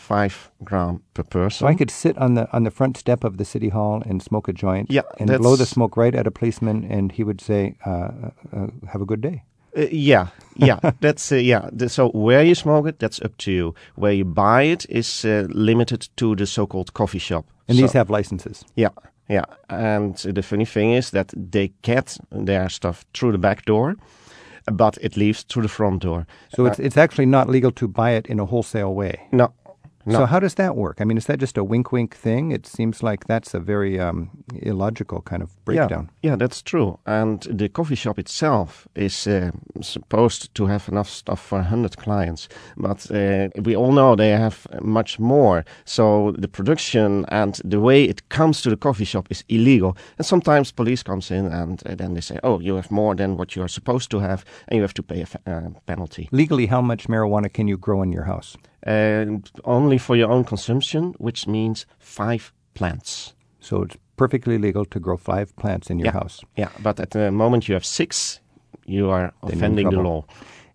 five 0.00 0.50
gram 0.64 1.02
per 1.14 1.22
person. 1.22 1.58
So 1.58 1.66
I 1.66 1.74
could 1.74 1.90
sit 1.90 2.16
on 2.18 2.34
the 2.34 2.46
on 2.56 2.64
the 2.64 2.70
front 2.70 2.96
step 2.96 3.24
of 3.24 3.36
the 3.36 3.44
city 3.44 3.68
hall 3.68 4.02
and 4.08 4.22
smoke 4.22 4.48
a 4.50 4.52
joint 4.52 4.90
Yeah, 4.90 5.02
and 5.18 5.28
blow 5.38 5.56
the 5.56 5.66
smoke 5.66 5.96
right 5.96 6.14
at 6.14 6.26
a 6.26 6.30
policeman, 6.30 6.84
and 6.90 7.12
he 7.12 7.22
would 7.24 7.40
say, 7.40 7.74
uh, 7.86 7.90
uh, 7.90 8.30
uh, 8.56 8.66
"Have 8.92 9.02
a 9.02 9.06
good 9.06 9.20
day." 9.20 9.42
Uh, 9.76 9.86
yeah, 9.92 10.26
yeah, 10.56 10.80
that's 11.00 11.32
uh, 11.32 11.36
yeah. 11.36 11.68
The, 11.72 11.88
so 11.88 12.08
where 12.10 12.42
you 12.44 12.54
smoke 12.54 12.88
it, 12.88 12.98
that's 12.98 13.20
up 13.24 13.36
to 13.36 13.50
you. 13.52 13.74
Where 13.96 14.12
you 14.12 14.24
buy 14.24 14.62
it 14.72 14.86
is 14.88 15.24
uh, 15.24 15.46
limited 15.50 16.08
to 16.16 16.34
the 16.36 16.46
so-called 16.46 16.92
coffee 16.92 17.20
shop. 17.20 17.44
And 17.68 17.76
So- 17.76 17.82
these 17.82 17.92
have 17.98 18.10
licenses. 18.10 18.64
Yeah, 18.76 18.90
yeah. 19.28 19.44
And 19.68 20.16
the 20.34 20.42
funny 20.42 20.66
thing 20.66 20.92
is 20.96 21.10
that 21.10 21.32
they 21.50 21.72
get 21.82 22.18
their 22.46 22.68
stuff 22.68 23.04
through 23.14 23.32
the 23.32 23.38
back 23.38 23.64
door, 23.64 23.94
but 24.72 24.98
it 25.00 25.16
leaves 25.16 25.44
through 25.44 25.62
the 25.62 25.68
front 25.68 26.02
door. 26.02 26.26
So 26.56 26.66
it's 26.66 26.78
it's 26.78 26.96
actually 26.96 27.26
not 27.26 27.48
legal 27.48 27.70
to 27.72 27.86
buy 27.88 28.16
it 28.18 28.26
in 28.26 28.40
a 28.40 28.44
wholesale 28.44 28.94
way. 28.94 29.14
No, 29.30 29.52
no. 30.06 30.20
So 30.20 30.26
how 30.26 30.40
does 30.40 30.54
that 30.54 30.76
work? 30.76 31.00
I 31.00 31.04
mean, 31.04 31.18
is 31.18 31.26
that 31.26 31.38
just 31.38 31.58
a 31.58 31.64
wink 31.64 31.92
wink 31.92 32.16
thing? 32.16 32.52
It 32.52 32.66
seems 32.66 33.02
like 33.02 33.26
that's 33.26 33.52
a 33.52 33.60
very 33.60 34.00
um, 34.00 34.30
illogical 34.62 35.20
kind 35.20 35.42
of 35.42 35.62
breakdown. 35.64 36.10
Yeah, 36.22 36.30
yeah, 36.30 36.36
that's 36.36 36.62
true. 36.62 36.98
And 37.06 37.42
the 37.42 37.68
coffee 37.68 37.94
shop 37.94 38.18
itself 38.18 38.88
is 38.94 39.26
uh, 39.26 39.50
supposed 39.82 40.54
to 40.54 40.66
have 40.66 40.88
enough 40.88 41.08
stuff 41.08 41.40
for 41.40 41.58
100 41.58 41.98
clients. 41.98 42.48
But 42.78 43.10
uh, 43.10 43.48
we 43.62 43.76
all 43.76 43.92
know 43.92 44.16
they 44.16 44.30
have 44.30 44.66
much 44.80 45.18
more. 45.18 45.64
So 45.84 46.32
the 46.38 46.48
production 46.48 47.26
and 47.28 47.60
the 47.62 47.80
way 47.80 48.04
it 48.04 48.26
comes 48.30 48.62
to 48.62 48.70
the 48.70 48.76
coffee 48.78 49.04
shop 49.04 49.26
is 49.30 49.44
illegal. 49.48 49.96
And 50.16 50.26
sometimes 50.26 50.72
police 50.72 51.02
comes 51.02 51.30
in 51.30 51.46
and 51.46 51.82
uh, 51.86 51.94
then 51.94 52.14
they 52.14 52.22
say, 52.22 52.38
oh, 52.42 52.58
you 52.60 52.76
have 52.76 52.90
more 52.90 53.14
than 53.14 53.36
what 53.36 53.54
you 53.54 53.62
are 53.62 53.68
supposed 53.68 54.10
to 54.12 54.20
have 54.20 54.46
and 54.68 54.76
you 54.76 54.82
have 54.82 54.94
to 54.94 55.02
pay 55.02 55.26
a 55.46 55.50
uh, 55.50 55.70
penalty. 55.84 56.28
Legally, 56.32 56.66
how 56.66 56.80
much 56.80 57.06
marijuana 57.06 57.52
can 57.52 57.68
you 57.68 57.76
grow 57.76 58.02
in 58.02 58.12
your 58.12 58.24
house? 58.24 58.56
And 58.82 59.50
only 59.64 59.98
for 59.98 60.16
your 60.16 60.30
own 60.30 60.44
consumption, 60.44 61.14
which 61.18 61.46
means 61.46 61.86
five 61.98 62.52
plants. 62.74 63.34
So 63.60 63.82
it's 63.82 63.96
perfectly 64.16 64.58
legal 64.58 64.84
to 64.86 65.00
grow 65.00 65.16
five 65.16 65.54
plants 65.56 65.90
in 65.90 65.98
your 65.98 66.06
Yeah. 66.06 66.12
house. 66.20 66.40
Yeah, 66.56 66.68
but 66.82 67.00
at 67.00 67.10
the 67.10 67.30
moment 67.30 67.68
you 67.68 67.74
have 67.74 67.84
six, 67.84 68.40
you 68.86 69.10
are 69.10 69.32
Then 69.46 69.52
offending 69.56 69.90
the 69.90 70.00
law. 70.02 70.24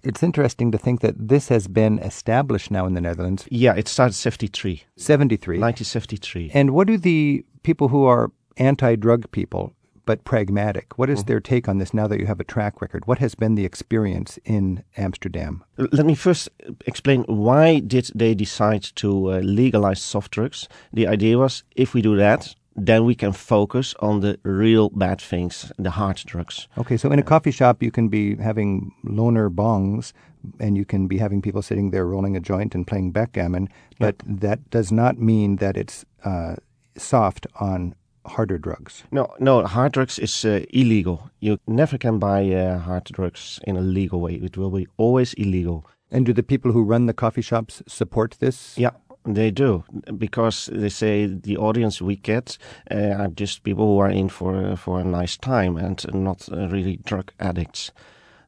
It's 0.04 0.22
interesting 0.22 0.72
to 0.72 0.78
think 0.78 1.00
that 1.02 1.16
this 1.30 1.50
has 1.50 1.68
been 1.68 1.98
established 2.00 2.70
now 2.70 2.86
in 2.86 2.94
the 2.94 3.02
Netherlands, 3.02 3.48
Yeah, 3.50 3.74
it 3.76 3.88
started 3.88 4.14
73, 4.14 4.84
73. 4.98 5.58
1973. 5.60 6.52
And 6.54 6.70
what 6.70 6.88
do 6.88 6.98
the 6.98 7.44
people 7.64 7.88
who 7.88 8.06
are 8.06 8.32
anti 8.58 8.96
drug 8.96 9.30
people 9.32 9.74
but 10.06 10.24
pragmatic, 10.24 10.98
what 10.98 11.10
is 11.10 11.20
Mm-hmm. 11.20 11.28
their 11.28 11.40
take 11.40 11.68
on 11.68 11.78
this 11.78 11.94
now 11.94 12.08
that 12.08 12.20
you 12.20 12.26
have 12.28 12.40
a 12.40 12.44
track 12.44 12.82
record? 12.82 13.06
What 13.08 13.20
has 13.20 13.36
been 13.36 13.56
the 13.56 13.66
experience 13.66 14.40
in 14.46 14.84
Amsterdam? 14.98 15.64
Let 15.78 16.06
me 16.06 16.16
first 16.16 16.50
explain 16.86 17.24
why 17.24 17.80
did 17.80 18.12
they 18.16 18.36
decide 18.36 18.84
to 18.96 19.32
uh, 19.32 19.40
legalize 19.40 20.02
soft 20.02 20.32
drugs. 20.32 20.68
The 20.94 21.08
idea 21.08 21.38
was 21.38 21.64
if 21.76 21.94
we 21.94 22.02
do 22.02 22.16
that, 22.18 22.56
then 22.76 23.06
we 23.06 23.16
can 23.16 23.32
focus 23.32 23.96
on 24.00 24.20
the 24.20 24.38
real 24.44 24.90
bad 24.90 25.22
things, 25.22 25.72
the 25.80 25.92
hard 25.92 26.18
drugs. 26.26 26.68
Okay, 26.78 26.98
so 26.98 27.10
in 27.12 27.20
a 27.20 27.24
coffee 27.24 27.52
shop, 27.52 27.82
you 27.82 27.92
can 27.92 28.10
be 28.10 28.36
having 28.36 28.92
loner 29.04 29.50
bongs 29.50 30.12
and 30.60 30.76
you 30.78 30.86
can 30.86 31.08
be 31.08 31.18
having 31.18 31.42
people 31.42 31.62
sitting 31.62 31.92
there 31.92 32.06
rolling 32.06 32.36
a 32.36 32.40
joint 32.42 32.76
and 32.76 32.86
playing 32.86 33.12
backgammon, 33.12 33.70
but 33.98 34.16
that 34.26 34.70
does 34.70 34.92
not 34.92 35.18
mean 35.18 35.56
that 35.56 35.78
it's 35.78 36.06
uh, 36.26 36.56
soft 36.98 37.48
on 37.60 37.96
harder 38.26 38.58
drugs. 38.58 39.04
No, 39.12 39.34
no, 39.40 39.66
hard 39.66 39.94
drugs 39.94 40.20
is 40.20 40.46
uh, 40.46 40.66
illegal. 40.70 41.30
You 41.40 41.60
never 41.68 41.98
can 41.98 42.20
buy 42.20 42.52
uh, 42.52 42.80
hard 42.80 43.06
drugs 43.06 43.60
in 43.64 43.78
a 43.78 43.82
legal 43.82 44.20
way. 44.20 44.36
It 44.36 44.58
will 44.58 44.72
be 44.72 44.88
always 44.98 45.34
illegal. 45.34 45.86
And 46.12 46.26
do 46.26 46.34
the 46.34 46.44
people 46.44 46.72
who 46.72 46.84
run 46.84 47.08
the 47.08 47.14
coffee 47.14 47.42
shops 47.42 47.82
support 47.88 48.38
this? 48.40 48.78
Yeah, 48.78 48.92
they 49.26 49.52
do 49.52 49.84
because 50.18 50.70
they 50.72 50.90
say 50.90 51.26
the 51.26 51.58
audience 51.58 52.02
we 52.02 52.16
get 52.16 52.58
uh, 52.92 53.16
are 53.18 53.28
just 53.28 53.64
people 53.64 53.86
who 53.86 54.00
are 54.00 54.10
in 54.10 54.30
for 54.30 54.56
uh, 54.56 54.76
for 54.76 55.00
a 55.00 55.04
nice 55.04 55.38
time 55.38 55.78
and 55.78 56.06
not 56.14 56.48
uh, 56.52 56.68
really 56.68 56.98
drug 57.06 57.32
addicts. 57.40 57.92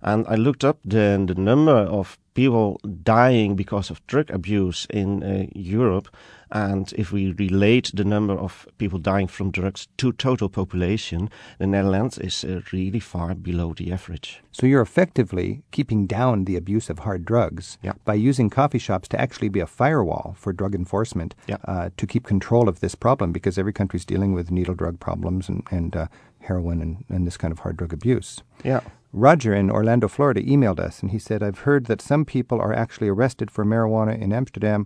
And 0.02 0.28
I 0.28 0.36
looked 0.36 0.64
up 0.64 0.78
the, 0.86 1.24
the 1.28 1.42
number 1.42 1.72
of 1.72 2.20
people 2.36 2.80
dying 3.04 3.56
because 3.56 3.90
of 3.90 4.06
drug 4.06 4.30
abuse 4.30 4.86
in 4.92 5.24
uh, 5.24 5.48
Europe. 5.56 6.08
And 6.52 6.94
if 6.94 7.12
we 7.12 7.34
relate 7.34 7.92
the 7.94 8.04
number 8.04 8.34
of 8.34 8.68
people 8.78 9.00
dying 9.00 9.28
from 9.28 9.52
drugs 9.52 9.88
to 9.98 10.12
total 10.14 10.50
population, 10.50 11.30
the 11.60 11.68
Netherlands 11.68 12.18
is 12.18 12.44
uh, 12.44 12.62
really 12.72 13.00
far 13.00 13.36
below 13.36 13.74
the 13.74 13.92
average. 13.92 14.42
So 14.52 14.66
you're 14.66 14.82
effectively 14.82 15.64
keeping 15.72 16.08
down 16.08 16.46
the 16.46 16.56
abuse 16.56 16.90
of 16.90 17.00
hard 17.00 17.26
drugs 17.26 17.78
yeah. 17.84 17.94
by 18.06 18.16
using 18.16 18.50
coffee 18.50 18.80
shops 18.80 19.08
to 19.10 19.20
actually 19.20 19.50
be 19.50 19.60
a 19.60 19.68
firewall 19.68 20.36
for 20.38 20.54
drug 20.54 20.74
enforcement 20.74 21.36
yeah. 21.48 21.58
uh, 21.66 21.90
to 21.98 22.08
keep 22.08 22.26
control 22.26 22.70
of 22.70 22.80
this 22.80 22.96
problem 22.96 23.32
because 23.32 23.58
every 23.58 23.74
country's 23.74 24.06
dealing 24.06 24.34
with 24.34 24.52
needle 24.52 24.74
drug 24.76 25.00
problems 25.00 25.50
and, 25.50 25.64
and 25.72 25.96
uh, 25.96 26.08
heroin 26.40 26.82
and, 26.82 27.04
and 27.10 27.28
this 27.28 27.38
kind 27.38 27.52
of 27.52 27.60
hard 27.60 27.78
drug 27.78 27.94
abuse. 27.94 28.42
Yeah. 28.64 28.82
Roger 29.14 29.54
in 29.54 29.72
Orlando, 29.72 30.08
Florida 30.08 30.42
emailed 30.44 30.80
us 30.80 31.02
and 31.02 31.12
he 31.12 31.20
said, 31.20 31.42
I've 31.42 31.60
heard 31.60 31.86
that 31.86 32.02
some 32.02 32.26
people 32.26 32.60
are 32.60 32.74
actually 32.74 33.08
arrested 33.08 33.50
for 33.50 33.66
marijuana 33.66 34.20
in 34.20 34.34
Amsterdam 34.34 34.86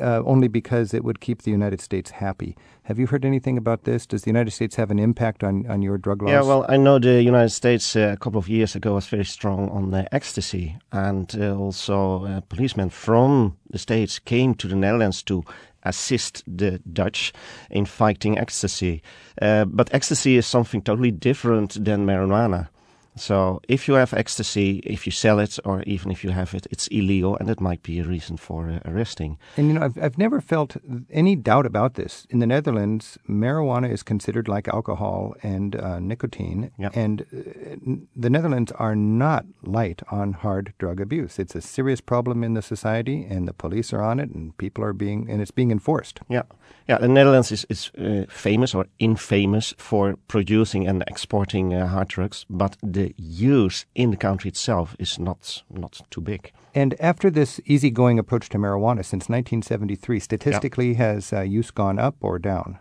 uh, 0.00 0.22
only 0.24 0.48
because 0.48 0.94
it 0.94 1.04
would 1.04 1.20
keep 1.20 1.42
the 1.42 1.50
United 1.50 1.80
States 1.80 2.10
happy. 2.10 2.56
Have 2.84 2.98
you 2.98 3.06
heard 3.06 3.24
anything 3.24 3.58
about 3.58 3.84
this? 3.84 4.06
Does 4.06 4.22
the 4.22 4.30
United 4.30 4.50
States 4.50 4.76
have 4.76 4.90
an 4.90 4.98
impact 4.98 5.42
on, 5.44 5.66
on 5.68 5.82
your 5.82 5.98
drug 5.98 6.22
laws? 6.22 6.30
Yeah, 6.30 6.42
well, 6.42 6.66
I 6.68 6.76
know 6.76 6.98
the 6.98 7.22
United 7.22 7.50
States 7.50 7.96
uh, 7.96 8.12
a 8.12 8.16
couple 8.16 8.38
of 8.38 8.48
years 8.48 8.74
ago 8.74 8.94
was 8.94 9.06
very 9.06 9.24
strong 9.24 9.68
on 9.70 10.06
ecstasy, 10.12 10.76
and 10.92 11.34
uh, 11.38 11.56
also 11.56 12.24
uh, 12.24 12.40
policemen 12.42 12.90
from 12.90 13.56
the 13.70 13.78
States 13.78 14.18
came 14.18 14.54
to 14.56 14.68
the 14.68 14.76
Netherlands 14.76 15.22
to 15.24 15.44
assist 15.84 16.44
the 16.46 16.78
Dutch 16.92 17.32
in 17.70 17.86
fighting 17.86 18.38
ecstasy. 18.38 19.02
Uh, 19.40 19.64
but 19.64 19.92
ecstasy 19.92 20.36
is 20.36 20.46
something 20.46 20.82
totally 20.82 21.10
different 21.10 21.84
than 21.84 22.06
marijuana. 22.06 22.68
So 23.16 23.60
if 23.68 23.88
you 23.88 23.94
have 23.94 24.14
ecstasy, 24.14 24.78
if 24.84 25.06
you 25.06 25.12
sell 25.12 25.38
it, 25.38 25.58
or 25.64 25.82
even 25.82 26.10
if 26.10 26.24
you 26.24 26.30
have 26.30 26.54
it, 26.54 26.66
it's 26.70 26.86
illegal, 26.88 27.36
and 27.36 27.50
it 27.50 27.60
might 27.60 27.82
be 27.82 27.98
a 27.98 28.04
reason 28.04 28.36
for 28.36 28.70
uh, 28.70 28.90
arresting. 28.90 29.38
And 29.56 29.68
you 29.68 29.74
know, 29.74 29.82
I've 29.82 29.98
I've 30.02 30.18
never 30.18 30.40
felt 30.40 30.76
any 31.10 31.36
doubt 31.36 31.66
about 31.66 31.94
this. 31.94 32.26
In 32.30 32.38
the 32.38 32.46
Netherlands, 32.46 33.18
marijuana 33.28 33.90
is 33.90 34.02
considered 34.02 34.48
like 34.48 34.66
alcohol 34.68 35.34
and 35.42 35.76
uh, 35.76 36.00
nicotine, 36.00 36.70
yep. 36.78 36.96
and 36.96 37.22
uh, 37.22 38.02
the 38.16 38.30
Netherlands 38.30 38.72
are 38.72 38.96
not 38.96 39.44
light 39.62 40.02
on 40.10 40.32
hard 40.32 40.72
drug 40.78 41.00
abuse. 41.00 41.38
It's 41.38 41.54
a 41.54 41.60
serious 41.60 42.00
problem 42.00 42.42
in 42.42 42.54
the 42.54 42.62
society, 42.62 43.26
and 43.28 43.46
the 43.46 43.52
police 43.52 43.92
are 43.92 44.02
on 44.02 44.20
it, 44.20 44.30
and 44.30 44.56
people 44.56 44.82
are 44.84 44.94
being, 44.94 45.28
and 45.30 45.42
it's 45.42 45.50
being 45.50 45.70
enforced. 45.70 46.20
Yeah, 46.28 46.44
yeah. 46.88 46.98
The 46.98 47.08
Netherlands 47.08 47.52
is 47.52 47.66
is 47.68 47.90
uh, 47.98 48.26
famous 48.28 48.74
or 48.74 48.86
infamous 48.98 49.74
for 49.78 50.16
producing 50.28 50.88
and 50.88 51.02
exporting 51.06 51.74
uh, 51.74 51.86
hard 51.86 52.08
drugs, 52.08 52.46
but 52.48 52.76
the 52.82 53.14
use 53.16 53.86
in 53.94 54.10
the 54.10 54.16
country 54.16 54.48
itself 54.48 54.96
is 54.98 55.18
not 55.18 55.62
not 55.70 56.00
too 56.10 56.20
big. 56.20 56.52
And 56.74 56.94
after 57.00 57.30
this 57.30 57.60
easygoing 57.66 58.18
approach 58.18 58.48
to 58.48 58.58
marijuana 58.58 59.04
since 59.04 59.28
1973, 59.28 60.20
statistically, 60.20 60.94
has 60.94 61.32
uh, 61.32 61.42
use 61.42 61.70
gone 61.70 61.98
up 61.98 62.16
or 62.20 62.38
down? 62.38 62.78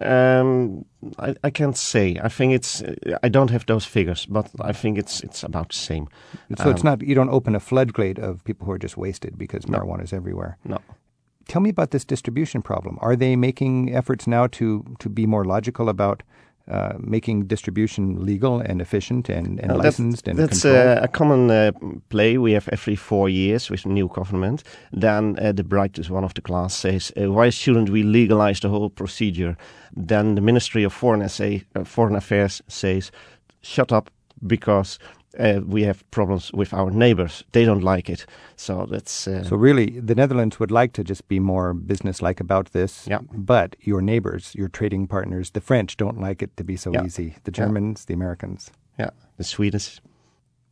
Um, 0.00 0.84
I, 1.18 1.34
I, 1.44 1.50
can't 1.50 1.76
say. 1.76 2.18
I 2.22 2.28
think 2.28 2.54
it's. 2.54 2.82
I 3.22 3.28
don't 3.28 3.50
have 3.50 3.66
those 3.66 3.84
figures, 3.84 4.26
but 4.26 4.50
I 4.60 4.72
think 4.72 4.98
it's 4.98 5.20
it's 5.20 5.42
about 5.42 5.68
the 5.68 5.76
same. 5.76 6.08
So 6.58 6.64
um, 6.64 6.70
it's 6.70 6.84
not. 6.84 7.02
You 7.02 7.14
don't 7.14 7.28
open 7.28 7.54
a 7.54 7.60
floodgate 7.60 8.18
of 8.18 8.42
people 8.44 8.66
who 8.66 8.72
are 8.72 8.78
just 8.78 8.96
wasted 8.96 9.36
because 9.36 9.68
no. 9.68 9.78
marijuana 9.78 10.04
is 10.04 10.12
everywhere. 10.12 10.56
No. 10.64 10.78
Tell 11.48 11.62
me 11.62 11.70
about 11.70 11.90
this 11.90 12.04
distribution 12.04 12.62
problem. 12.62 12.98
Are 13.00 13.16
they 13.16 13.36
making 13.36 13.94
efforts 13.94 14.26
now 14.26 14.46
to 14.48 14.84
to 14.98 15.08
be 15.08 15.26
more 15.26 15.44
logical 15.44 15.88
about 15.88 16.22
uh, 16.68 16.92
making 17.00 17.46
distribution 17.46 18.24
legal 18.24 18.60
and 18.60 18.80
efficient 18.80 19.28
and, 19.28 19.58
and 19.60 19.76
licensed 19.76 20.26
that's, 20.26 20.38
and 20.38 20.38
that's 20.38 20.64
uh, 20.64 21.00
a 21.02 21.08
common 21.08 21.50
uh, 21.50 21.72
play 22.08 22.38
we 22.38 22.52
have 22.52 22.68
every 22.68 22.94
four 22.94 23.28
years 23.28 23.68
with 23.68 23.84
a 23.84 23.88
new 23.88 24.06
government. 24.06 24.62
Then 24.92 25.36
uh, 25.40 25.50
the 25.50 25.64
brightest 25.64 26.08
one 26.08 26.22
of 26.24 26.34
the 26.34 26.40
class 26.40 26.74
says, 26.74 27.12
uh, 27.20 27.32
"Why 27.32 27.50
shouldn't 27.50 27.90
we 27.90 28.04
legalize 28.04 28.60
the 28.60 28.68
whole 28.68 28.90
procedure?" 28.90 29.56
Then 29.96 30.36
the 30.36 30.40
Ministry 30.40 30.84
of 30.84 30.92
Foreign, 30.92 31.22
Essay, 31.22 31.64
Foreign 31.84 32.14
Affairs 32.14 32.62
says, 32.68 33.10
"Shut 33.60 33.92
up." 33.92 34.10
Because 34.44 34.98
uh, 35.38 35.60
we 35.66 35.82
have 35.82 36.08
problems 36.10 36.52
with 36.52 36.72
our 36.72 36.90
neighbors. 36.90 37.44
They 37.52 37.64
don't 37.64 37.82
like 37.82 38.10
it. 38.10 38.26
So 38.56 38.86
that's. 38.90 39.26
Uh, 39.26 39.44
so, 39.44 39.56
really, 39.56 40.00
the 40.00 40.14
Netherlands 40.14 40.58
would 40.60 40.70
like 40.70 40.92
to 40.94 41.04
just 41.04 41.26
be 41.28 41.40
more 41.40 41.74
business-like 41.74 42.40
about 42.40 42.72
this. 42.72 43.06
Yeah. 43.08 43.20
But 43.32 43.76
your 43.80 44.02
neighbors, 44.02 44.54
your 44.54 44.68
trading 44.68 45.06
partners, 45.06 45.50
the 45.50 45.60
French 45.60 45.96
don't 45.96 46.20
like 46.20 46.42
it 46.42 46.56
to 46.56 46.64
be 46.64 46.76
so 46.76 46.92
yeah. 46.92 47.04
easy. 47.04 47.36
The 47.44 47.50
Germans, 47.50 48.02
yeah. 48.02 48.06
the 48.08 48.14
Americans. 48.14 48.70
Yeah, 48.98 49.10
the 49.36 49.44
Swedes. 49.44 50.00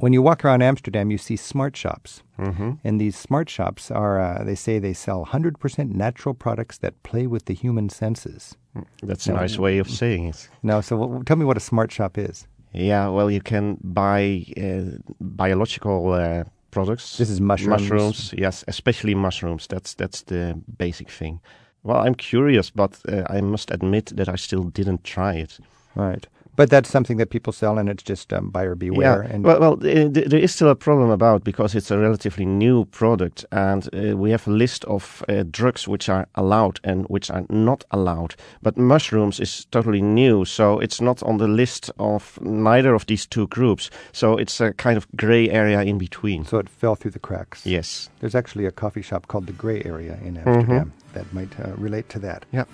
When 0.00 0.14
you 0.14 0.22
walk 0.22 0.46
around 0.46 0.62
Amsterdam, 0.62 1.10
you 1.10 1.18
see 1.18 1.36
smart 1.36 1.76
shops. 1.76 2.22
Mm-hmm. 2.38 2.72
And 2.82 2.98
these 2.98 3.16
smart 3.18 3.50
shops 3.50 3.90
are, 3.90 4.18
uh, 4.18 4.44
they 4.44 4.54
say 4.54 4.78
they 4.78 4.94
sell 4.94 5.26
100% 5.26 5.90
natural 5.90 6.34
products 6.34 6.78
that 6.78 7.02
play 7.02 7.26
with 7.26 7.44
the 7.44 7.52
human 7.52 7.90
senses. 7.90 8.56
Mm, 8.74 8.86
that's 9.02 9.28
now, 9.28 9.34
a 9.34 9.40
nice 9.40 9.58
way 9.58 9.76
of 9.76 9.90
saying 9.90 10.28
it. 10.28 10.48
No, 10.62 10.80
so 10.80 10.98
w- 10.98 11.22
tell 11.24 11.36
me 11.36 11.44
what 11.44 11.58
a 11.58 11.60
smart 11.60 11.92
shop 11.92 12.16
is. 12.16 12.46
Yeah, 12.72 13.08
well, 13.08 13.30
you 13.30 13.40
can 13.40 13.78
buy 13.82 14.44
uh, 14.56 14.98
biological 15.20 16.12
uh, 16.12 16.44
products. 16.70 17.16
This 17.16 17.30
is 17.30 17.40
mushrooms. 17.40 17.82
Mushrooms, 17.82 18.34
yes, 18.36 18.64
especially 18.68 19.14
mushrooms. 19.14 19.66
That's 19.66 19.94
that's 19.94 20.22
the 20.22 20.54
basic 20.78 21.10
thing. 21.10 21.40
Well, 21.82 22.06
I'm 22.06 22.14
curious, 22.14 22.70
but 22.70 23.00
uh, 23.08 23.22
I 23.28 23.40
must 23.40 23.70
admit 23.70 24.12
that 24.16 24.28
I 24.28 24.36
still 24.36 24.64
didn't 24.64 25.02
try 25.04 25.34
it. 25.34 25.58
Right. 25.94 26.26
But 26.56 26.70
that's 26.70 26.90
something 26.90 27.16
that 27.18 27.30
people 27.30 27.52
sell, 27.52 27.78
and 27.78 27.88
it's 27.88 28.02
just 28.02 28.32
um, 28.32 28.50
buyer 28.50 28.74
beware. 28.74 29.24
Yeah. 29.24 29.34
And 29.34 29.44
well, 29.44 29.60
well, 29.60 29.76
there 29.76 30.34
is 30.34 30.54
still 30.54 30.68
a 30.68 30.74
problem 30.74 31.10
about 31.10 31.44
because 31.44 31.74
it's 31.74 31.90
a 31.90 31.98
relatively 31.98 32.44
new 32.44 32.84
product, 32.86 33.44
and 33.52 33.88
uh, 33.94 34.16
we 34.16 34.30
have 34.30 34.46
a 34.46 34.50
list 34.50 34.84
of 34.84 35.24
uh, 35.28 35.44
drugs 35.50 35.88
which 35.88 36.08
are 36.08 36.26
allowed 36.34 36.80
and 36.84 37.06
which 37.06 37.30
are 37.30 37.44
not 37.48 37.84
allowed. 37.90 38.34
But 38.62 38.76
mushrooms 38.76 39.40
is 39.40 39.64
totally 39.66 40.02
new, 40.02 40.44
so 40.44 40.78
it's 40.78 41.00
not 41.00 41.22
on 41.22 41.38
the 41.38 41.48
list 41.48 41.90
of 41.98 42.38
neither 42.42 42.94
of 42.94 43.06
these 43.06 43.26
two 43.26 43.46
groups. 43.46 43.90
So 44.12 44.36
it's 44.36 44.60
a 44.60 44.72
kind 44.72 44.96
of 44.96 45.06
gray 45.16 45.48
area 45.50 45.82
in 45.82 45.98
between. 45.98 46.44
So 46.44 46.58
it 46.58 46.68
fell 46.68 46.94
through 46.94 47.12
the 47.12 47.18
cracks. 47.18 47.64
Yes. 47.64 48.10
There's 48.20 48.34
actually 48.34 48.66
a 48.66 48.72
coffee 48.72 49.02
shop 49.02 49.28
called 49.28 49.46
the 49.46 49.52
Gray 49.52 49.82
Area 49.84 50.18
in 50.22 50.36
Amsterdam 50.36 50.92
mm-hmm. 50.92 51.12
that 51.14 51.32
might 51.32 51.58
uh, 51.60 51.74
relate 51.76 52.08
to 52.10 52.18
that. 52.20 52.44
Yeah. 52.52 52.64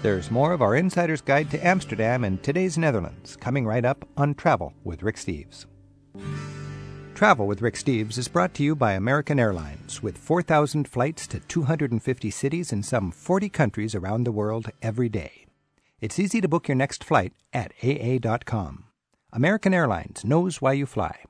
There's 0.00 0.30
more 0.30 0.52
of 0.52 0.62
our 0.62 0.76
Insider's 0.76 1.20
Guide 1.20 1.50
to 1.50 1.66
Amsterdam 1.66 2.22
and 2.22 2.40
today's 2.40 2.78
Netherlands 2.78 3.34
coming 3.34 3.66
right 3.66 3.84
up 3.84 4.06
on 4.16 4.36
Travel 4.36 4.72
with 4.84 5.02
Rick 5.02 5.16
Steves. 5.16 5.66
Travel 7.16 7.48
with 7.48 7.62
Rick 7.62 7.74
Steves 7.74 8.16
is 8.16 8.28
brought 8.28 8.54
to 8.54 8.62
you 8.62 8.76
by 8.76 8.92
American 8.92 9.40
Airlines 9.40 10.00
with 10.00 10.16
4,000 10.16 10.86
flights 10.86 11.26
to 11.26 11.40
250 11.40 12.30
cities 12.30 12.72
in 12.72 12.84
some 12.84 13.10
40 13.10 13.48
countries 13.48 13.96
around 13.96 14.22
the 14.22 14.30
world 14.30 14.70
every 14.80 15.08
day. 15.08 15.46
It's 16.00 16.20
easy 16.20 16.40
to 16.40 16.48
book 16.48 16.68
your 16.68 16.76
next 16.76 17.02
flight 17.02 17.32
at 17.52 17.72
AA.com. 17.82 18.84
American 19.32 19.74
Airlines 19.74 20.24
knows 20.24 20.62
why 20.62 20.74
you 20.74 20.86
fly. 20.86 21.24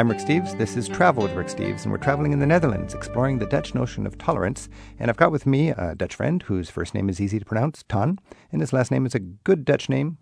I'm 0.00 0.08
Rick 0.08 0.20
Steves. 0.20 0.56
This 0.56 0.78
is 0.78 0.88
Travel 0.88 1.24
with 1.24 1.34
Rick 1.34 1.48
Steves, 1.48 1.82
and 1.82 1.92
we're 1.92 1.98
traveling 1.98 2.32
in 2.32 2.38
the 2.38 2.46
Netherlands, 2.46 2.94
exploring 2.94 3.38
the 3.38 3.44
Dutch 3.44 3.74
notion 3.74 4.06
of 4.06 4.16
tolerance. 4.16 4.66
And 4.98 5.10
I've 5.10 5.18
got 5.18 5.30
with 5.30 5.44
me 5.44 5.72
a 5.72 5.94
Dutch 5.94 6.14
friend 6.14 6.42
whose 6.44 6.70
first 6.70 6.94
name 6.94 7.10
is 7.10 7.20
easy 7.20 7.38
to 7.38 7.44
pronounce, 7.44 7.84
Ton, 7.86 8.18
and 8.50 8.62
his 8.62 8.72
last 8.72 8.90
name 8.90 9.04
is 9.04 9.14
a 9.14 9.18
good 9.18 9.66
Dutch 9.66 9.90
name. 9.90 10.16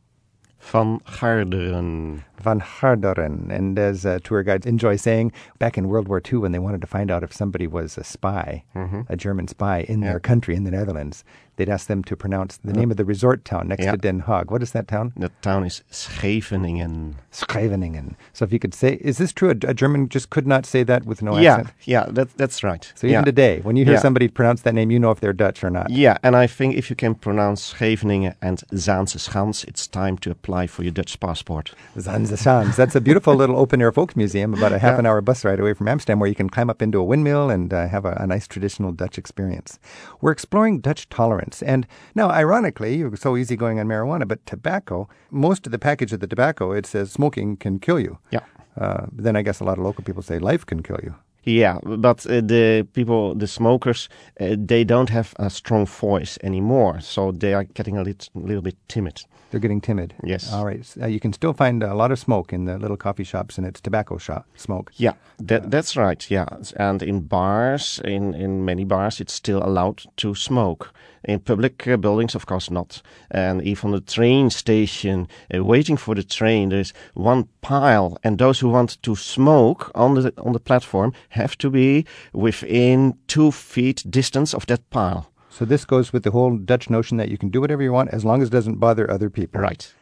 Van 0.61 1.01
Garderen. 1.01 2.25
Van 2.41 2.61
Garderen. 2.61 3.51
And 3.51 3.79
as 3.79 4.07
uh, 4.07 4.19
tour 4.23 4.43
guides 4.43 4.67
enjoy 4.67 4.97
saying, 4.97 5.33
back 5.59 5.77
in 5.77 5.89
World 5.89 6.09
War 6.09 6.21
II, 6.25 6.39
when 6.39 6.53
they 6.53 6.59
wanted 6.59 6.81
to 6.81 6.87
find 6.87 7.11
out 7.11 7.23
if 7.23 7.33
somebody 7.33 7.67
was 7.67 7.99
a 7.99 8.05
spy, 8.05 8.65
mm-hmm. 8.75 9.03
a 9.09 9.17
German 9.17 9.49
spy 9.49 9.81
in 9.89 10.03
yeah. 10.03 10.11
their 10.11 10.21
country, 10.21 10.55
in 10.55 10.65
the 10.65 10.71
Netherlands, 10.71 11.25
they'd 11.57 11.69
ask 11.69 11.89
them 11.89 12.05
to 12.05 12.17
pronounce 12.17 12.59
the 12.59 12.73
name 12.73 12.91
of 12.91 12.97
the 12.97 13.05
resort 13.05 13.45
town 13.45 13.69
next 13.69 13.85
yeah. 13.85 13.93
to 13.93 13.97
Den 13.97 14.23
Haag. 14.23 14.51
What 14.51 14.63
is 14.63 14.73
that 14.73 14.87
town? 14.87 15.13
The 15.17 15.31
town 15.43 15.65
is 15.65 15.83
Scheveningen. 15.91 17.17
Scheveningen. 17.33 18.15
So 18.33 18.45
if 18.45 18.53
you 18.53 18.59
could 18.59 18.75
say, 18.75 18.95
is 19.01 19.19
this 19.19 19.33
true? 19.33 19.51
A, 19.51 19.71
a 19.71 19.75
German 19.75 20.09
just 20.09 20.31
could 20.31 20.47
not 20.47 20.65
say 20.65 20.85
that 20.85 21.05
with 21.05 21.23
no 21.23 21.37
yeah, 21.37 21.57
accent? 21.57 21.75
Yeah, 21.85 22.07
that, 22.11 22.37
that's 22.37 22.63
right. 22.63 22.93
So 22.95 23.07
even 23.07 23.25
today, 23.25 23.61
when 23.63 23.77
you 23.77 23.85
hear 23.85 23.99
somebody 23.99 24.29
pronounce 24.29 24.63
that 24.63 24.75
name, 24.75 24.91
you 24.91 24.99
know 24.99 25.11
if 25.11 25.21
they're 25.21 25.33
Dutch 25.33 25.65
or 25.65 25.71
not. 25.71 25.91
Yeah, 25.91 26.19
and 26.23 26.37
I 26.37 26.47
think 26.47 26.77
if 26.77 26.91
you 26.91 26.97
can 26.97 27.15
pronounce 27.15 27.75
Scheveningen 27.75 28.35
and 28.41 28.59
Zaanse 28.73 29.29
Schans, 29.29 29.67
it's 29.67 29.87
time 29.87 30.17
to 30.19 30.31
apply 30.31 30.48
for 30.49 30.83
your 30.83 30.93
Dutch 30.93 31.21
passport. 31.21 31.75
Zaanse 31.97 32.37
Schans. 32.37 32.77
That's 32.77 32.95
a 32.95 33.01
beautiful 33.01 33.35
little 33.35 33.59
open 33.59 33.81
air 33.81 33.93
folk 33.93 34.17
museum 34.17 34.55
about 34.55 34.73
a 34.73 34.79
half 34.79 34.95
yeah. 34.95 34.99
an 35.01 35.07
hour 35.07 35.21
bus 35.21 35.45
ride 35.45 35.61
away 35.61 35.75
from 35.75 35.89
Amsterdam 35.89 36.21
where 36.21 36.29
you 36.29 36.35
can 36.35 36.49
climb 36.51 36.71
up 36.71 36.83
into 36.83 36.99
a 36.99 37.05
windmill 37.05 37.51
and 37.51 37.73
uh, 37.73 37.89
have 37.89 38.05
a, 38.05 38.17
a, 38.21 38.27
nice 38.27 38.49
traditional 38.49 38.93
Dutch 38.93 39.19
experience. 39.19 39.79
We're 40.21 40.33
exploring 40.33 40.81
Dutch 40.81 41.09
tolerance. 41.09 41.63
And 41.63 41.87
now, 42.15 42.31
ironically, 42.31 42.97
you're 42.97 43.15
so 43.17 43.37
easygoing 43.37 43.79
on 43.79 43.87
marijuana, 43.87 44.27
but 44.27 44.45
tobacco, 44.47 45.09
most 45.31 45.67
of 45.67 45.73
the 45.73 45.79
package 45.79 46.13
of 46.13 46.21
the 46.21 46.27
tobacco, 46.27 46.73
it 46.73 46.87
says 46.87 47.13
smoking 47.13 47.57
can 47.57 47.79
kill 47.79 48.01
you. 48.01 48.19
Yeah. 48.31 48.41
Uh, 48.81 49.07
then 49.13 49.37
I 49.37 49.43
guess 49.43 49.61
a 49.61 49.65
lot 49.65 49.79
of 49.79 49.85
local 49.85 50.05
people 50.05 50.23
say 50.23 50.39
life 50.39 50.65
can 50.65 50.83
kill 50.83 51.01
you. 51.03 51.15
Yeah, 51.45 51.79
but 51.83 52.27
uh, 52.27 52.43
the 52.43 52.87
people, 52.93 53.35
the 53.35 53.47
smokers, 53.47 54.09
uh, 54.41 54.57
they 54.59 54.85
don't 54.85 55.09
have 55.09 55.35
a 55.39 55.49
strong 55.49 55.87
voice 55.87 56.39
anymore, 56.43 57.01
so 57.01 57.33
they 57.33 57.55
are 57.55 57.65
getting 57.65 57.97
a 57.97 58.03
little, 58.03 58.31
little 58.35 58.63
bit 58.63 58.77
timid. 58.89 59.25
They're 59.51 59.61
getting 59.61 59.81
timid. 59.81 60.15
Yes. 60.23 60.53
All 60.53 60.67
right. 60.67 60.87
Uh, 61.01 61.07
you 61.07 61.21
can 61.21 61.33
still 61.33 61.55
find 61.55 61.83
a 61.83 61.95
lot 61.95 62.13
of 62.13 62.19
smoke 62.19 62.53
in 62.53 62.67
the 62.67 62.79
little 62.79 62.97
coffee 62.97 63.25
shops, 63.25 63.57
and 63.57 63.67
it's 63.67 63.81
tobacco 63.81 64.19
shop 64.19 64.47
smoke. 64.55 64.93
Yeah, 64.97 65.15
that, 65.39 65.71
that's 65.71 65.97
right. 65.97 66.31
Yeah, 66.31 66.47
and 66.77 67.03
in 67.03 67.21
bars, 67.21 68.01
in 68.05 68.35
in 68.35 68.65
many 68.65 68.85
bars, 68.85 69.21
it's 69.21 69.33
still 69.33 69.63
allowed 69.63 70.03
to 70.17 70.35
smoke. 70.35 70.93
In 71.25 71.41
public 71.41 71.87
uh, 71.89 71.97
buildings, 71.97 72.35
of 72.35 72.47
course 72.47 72.71
not. 72.71 73.03
And 73.31 73.63
even 73.63 73.91
the 73.91 74.01
train 74.01 74.51
station, 74.51 75.29
uh, 75.55 75.65
waiting 75.65 75.97
for 75.97 76.15
the 76.15 76.23
train, 76.23 76.69
there's 76.69 76.93
one 77.15 77.49
pile, 77.61 78.19
and 78.23 78.39
those 78.39 78.61
who 78.61 78.69
want 78.69 79.03
to 79.03 79.17
smoke 79.17 79.91
on 79.95 80.15
the 80.15 80.33
on 80.37 80.53
the 80.53 80.61
platform 80.61 81.13
have 81.31 81.57
to 81.59 81.71
be 81.71 82.05
within 82.33 83.15
two 83.27 83.51
feet 83.51 84.05
distance 84.11 84.55
of 84.55 84.67
that 84.67 84.89
pile. 84.91 85.31
So 85.59 85.65
this 85.65 85.85
goes 85.85 86.13
with 86.13 86.23
the 86.23 86.31
whole 86.31 86.57
Dutch 86.57 86.89
notion 86.89 87.17
that 87.17 87.31
you 87.31 87.37
can 87.37 87.49
do 87.49 87.61
whatever 87.61 87.83
you 87.83 87.93
want 87.93 88.11
as 88.11 88.25
long 88.25 88.43
as 88.43 88.49
it 88.49 88.53
doesn't 88.53 88.77
bother 88.77 89.11
other 89.11 89.29
people. 89.29 89.61
Right. 89.61 89.93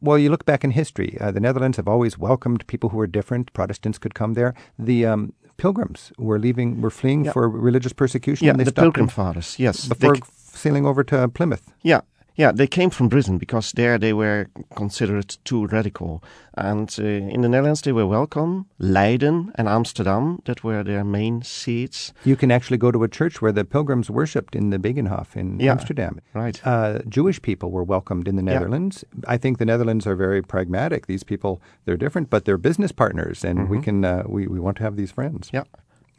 Well, 0.00 0.18
you 0.18 0.30
look 0.30 0.46
back 0.46 0.64
in 0.64 0.70
history, 0.70 1.18
uh, 1.20 1.30
the 1.30 1.38
Netherlands 1.38 1.76
have 1.76 1.86
always 1.86 2.16
welcomed 2.16 2.66
people 2.66 2.88
who 2.88 2.96
were 2.96 3.06
different. 3.06 3.52
Protestants 3.52 3.98
could 3.98 4.14
come 4.14 4.32
there. 4.32 4.54
The 4.78 5.04
um, 5.04 5.34
pilgrims 5.58 6.12
were 6.16 6.38
leaving, 6.38 6.80
were 6.80 6.90
fleeing 6.90 7.30
for 7.30 7.46
religious 7.46 7.92
persecution. 7.92 8.46
Yeah, 8.46 8.54
the 8.54 8.72
Pilgrim 8.72 9.08
Fathers, 9.08 9.58
yes. 9.58 9.86
Before 9.86 10.14
they, 10.14 10.22
sailing 10.34 10.86
over 10.86 11.04
to 11.04 11.28
Plymouth. 11.28 11.74
Yeah, 11.82 12.00
yeah, 12.36 12.52
they 12.52 12.66
came 12.66 12.90
from 12.90 13.08
Britain 13.08 13.38
because 13.38 13.72
there 13.72 13.98
they 13.98 14.12
were 14.12 14.48
considered 14.74 15.36
too 15.44 15.66
radical. 15.66 16.22
And 16.54 16.94
uh, 16.98 17.04
in 17.04 17.42
the 17.42 17.48
Netherlands 17.48 17.82
they 17.82 17.92
were 17.92 18.06
welcome. 18.06 18.66
Leiden 18.78 19.52
and 19.54 19.68
Amsterdam, 19.68 20.40
that 20.44 20.64
were 20.64 20.82
their 20.82 21.04
main 21.04 21.42
seats. 21.42 22.12
You 22.24 22.36
can 22.36 22.50
actually 22.50 22.78
go 22.78 22.90
to 22.90 23.04
a 23.04 23.08
church 23.08 23.42
where 23.42 23.52
the 23.52 23.64
pilgrims 23.64 24.10
worshipped 24.10 24.54
in 24.54 24.70
the 24.70 24.78
Begijnhof 24.78 25.36
in 25.36 25.60
yeah, 25.60 25.72
Amsterdam. 25.72 26.20
Right. 26.34 26.60
Uh, 26.66 27.00
Jewish 27.08 27.40
people 27.40 27.70
were 27.70 27.84
welcomed 27.84 28.28
in 28.28 28.36
the 28.36 28.42
Netherlands. 28.42 29.04
Yeah. 29.14 29.24
I 29.28 29.36
think 29.36 29.58
the 29.58 29.66
Netherlands 29.66 30.06
are 30.06 30.16
very 30.16 30.42
pragmatic. 30.42 31.06
These 31.06 31.24
people, 31.24 31.60
they're 31.84 31.96
different, 31.96 32.30
but 32.30 32.44
they're 32.44 32.58
business 32.58 32.92
partners, 32.92 33.44
and 33.44 33.60
mm-hmm. 33.60 33.70
we 33.70 33.80
can 33.80 34.04
uh, 34.04 34.22
we, 34.26 34.46
we 34.46 34.58
want 34.58 34.76
to 34.78 34.82
have 34.82 34.96
these 34.96 35.10
friends. 35.10 35.50
Yeah. 35.52 35.64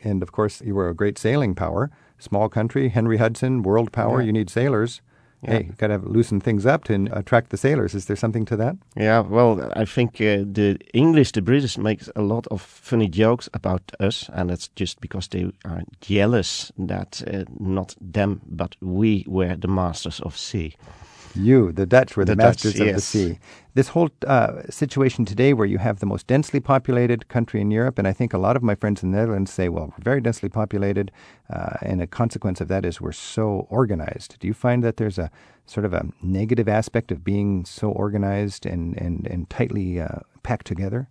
And 0.03 0.21
of 0.21 0.31
course, 0.31 0.61
you 0.61 0.75
were 0.75 0.89
a 0.89 0.95
great 0.95 1.17
sailing 1.17 1.55
power. 1.55 1.89
Small 2.19 2.49
country, 2.49 2.89
Henry 2.89 3.17
Hudson, 3.17 3.63
world 3.63 3.91
power. 3.91 4.19
Yeah. 4.19 4.27
You 4.27 4.33
need 4.33 4.49
sailors. 4.49 5.01
Yeah. 5.43 5.51
Hey, 5.51 5.63
you've 5.67 5.77
got 5.77 5.87
to 5.87 5.97
loosen 5.97 6.39
things 6.39 6.65
up 6.65 6.85
to 6.85 7.07
attract 7.11 7.49
the 7.49 7.57
sailors. 7.57 7.93
Is 7.93 8.05
there 8.05 8.15
something 8.15 8.45
to 8.45 8.55
that? 8.57 8.77
Yeah, 8.95 9.19
well, 9.19 9.71
I 9.75 9.85
think 9.85 10.15
uh, 10.21 10.43
the 10.53 10.77
English, 10.93 11.33
the 11.33 11.41
British, 11.41 11.77
makes 11.77 12.09
a 12.15 12.21
lot 12.21 12.47
of 12.47 12.61
funny 12.61 13.09
jokes 13.09 13.49
about 13.53 13.81
us, 13.99 14.29
and 14.33 14.51
it's 14.51 14.69
just 14.69 15.01
because 15.01 15.27
they 15.27 15.51
are 15.65 15.81
jealous 16.01 16.71
that 16.77 17.21
uh, 17.27 17.43
not 17.59 17.95
them, 17.99 18.41
but 18.45 18.75
we 18.81 19.25
were 19.27 19.55
the 19.55 19.67
masters 19.67 20.21
of 20.21 20.37
sea. 20.37 20.75
You, 21.35 21.71
the 21.71 21.85
Dutch, 21.85 22.15
were 22.15 22.25
the, 22.25 22.33
the 22.33 22.43
masters 22.43 22.73
Dutch, 22.73 22.81
of 22.81 22.87
yes. 22.87 22.95
the 22.95 23.01
sea. 23.01 23.39
This 23.73 23.87
whole 23.89 24.09
uh, 24.27 24.63
situation 24.69 25.25
today, 25.25 25.53
where 25.53 25.65
you 25.65 25.79
have 25.79 25.99
the 25.99 26.05
most 26.05 26.27
densely 26.27 26.59
populated 26.59 27.27
country 27.27 27.59
in 27.59 27.71
Europe, 27.71 27.97
and 27.97 28.07
I 28.07 28.13
think 28.13 28.33
a 28.33 28.37
lot 28.37 28.55
of 28.55 28.63
my 28.63 28.75
friends 28.75 29.01
in 29.01 29.11
the 29.11 29.17
Netherlands 29.17 29.51
say, 29.51 29.69
well, 29.69 29.87
we're 29.87 30.03
very 30.03 30.21
densely 30.21 30.49
populated, 30.49 31.11
uh, 31.51 31.77
and 31.81 32.01
a 32.01 32.07
consequence 32.07 32.61
of 32.61 32.67
that 32.67 32.85
is 32.85 33.01
we're 33.01 33.11
so 33.11 33.67
organized. 33.69 34.37
Do 34.39 34.47
you 34.47 34.53
find 34.53 34.83
that 34.83 34.97
there's 34.97 35.17
a 35.17 35.31
sort 35.65 35.85
of 35.85 35.93
a 35.93 36.05
negative 36.21 36.67
aspect 36.67 37.11
of 37.11 37.23
being 37.23 37.65
so 37.65 37.89
organized 37.89 38.65
and, 38.65 38.95
and, 39.01 39.25
and 39.27 39.49
tightly 39.49 39.99
uh, 39.99 40.19
packed 40.43 40.67
together? 40.67 41.09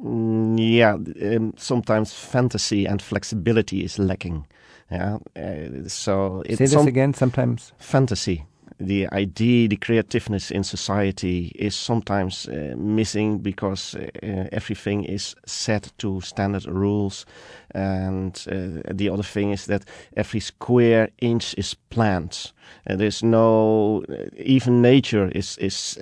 Mm, 0.00 0.56
yeah, 0.58 0.94
um, 1.36 1.54
sometimes 1.56 2.12
fantasy 2.12 2.86
and 2.86 3.02
flexibility 3.02 3.82
is 3.82 3.98
lacking. 3.98 4.46
Yeah, 4.90 5.18
uh, 5.36 5.88
so 5.88 6.42
it's 6.46 6.58
say 6.58 6.66
this 6.66 6.86
again. 6.86 7.12
Sometimes 7.12 7.72
fantasy 7.78 8.46
the 8.78 9.08
idea, 9.12 9.68
the 9.68 9.76
creativeness 9.76 10.50
in 10.50 10.64
society 10.64 11.52
is 11.54 11.74
sometimes 11.74 12.46
uh, 12.48 12.74
missing 12.76 13.38
because 13.38 13.94
uh, 13.94 14.48
everything 14.52 15.04
is 15.04 15.34
set 15.46 15.92
to 15.98 16.20
standard 16.20 16.66
rules. 16.66 17.26
And 17.72 18.34
uh, 18.50 18.82
the 18.92 19.10
other 19.10 19.22
thing 19.22 19.50
is 19.50 19.66
that 19.66 19.84
every 20.16 20.40
square 20.40 21.10
inch 21.20 21.54
is 21.58 21.74
planned. 21.90 22.52
there's 22.86 23.22
no, 23.22 24.04
uh, 24.08 24.26
even 24.36 24.82
nature 24.82 25.28
is, 25.28 25.58
is 25.58 25.98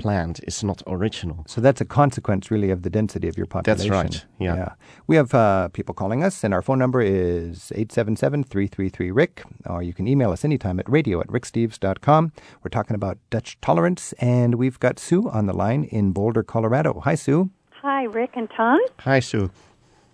planned. 0.00 0.40
It's 0.42 0.62
not 0.62 0.82
original. 0.86 1.44
So 1.46 1.60
that's 1.60 1.80
a 1.80 1.84
consequence, 1.84 2.50
really, 2.50 2.70
of 2.70 2.82
the 2.82 2.90
density 2.90 3.28
of 3.28 3.36
your 3.36 3.46
population. 3.46 3.90
That's 3.90 4.04
right. 4.04 4.26
Yeah. 4.38 4.56
yeah. 4.56 4.72
We 5.06 5.16
have 5.16 5.34
uh, 5.34 5.68
people 5.68 5.94
calling 5.94 6.24
us, 6.24 6.42
and 6.42 6.52
our 6.52 6.62
phone 6.62 6.78
number 6.78 7.00
is 7.00 7.72
877 7.74 8.44
333 8.44 9.10
Rick, 9.10 9.44
or 9.66 9.82
you 9.82 9.92
can 9.92 10.08
email 10.08 10.32
us 10.32 10.44
anytime 10.44 10.80
at 10.80 10.88
radio 10.88 11.20
at 11.20 11.26
ricksteves.com. 11.28 12.32
We're 12.62 12.70
talking 12.70 12.94
about 12.94 13.18
Dutch 13.30 13.58
tolerance, 13.60 14.12
and 14.14 14.56
we've 14.56 14.80
got 14.80 14.98
Sue 14.98 15.28
on 15.28 15.46
the 15.46 15.54
line 15.54 15.84
in 15.84 16.12
Boulder, 16.12 16.42
Colorado. 16.42 17.00
Hi, 17.00 17.14
Sue. 17.14 17.50
Hi, 17.82 18.04
Rick 18.04 18.32
and 18.34 18.48
Tom. 18.56 18.80
Hi, 19.00 19.20
Sue. 19.20 19.50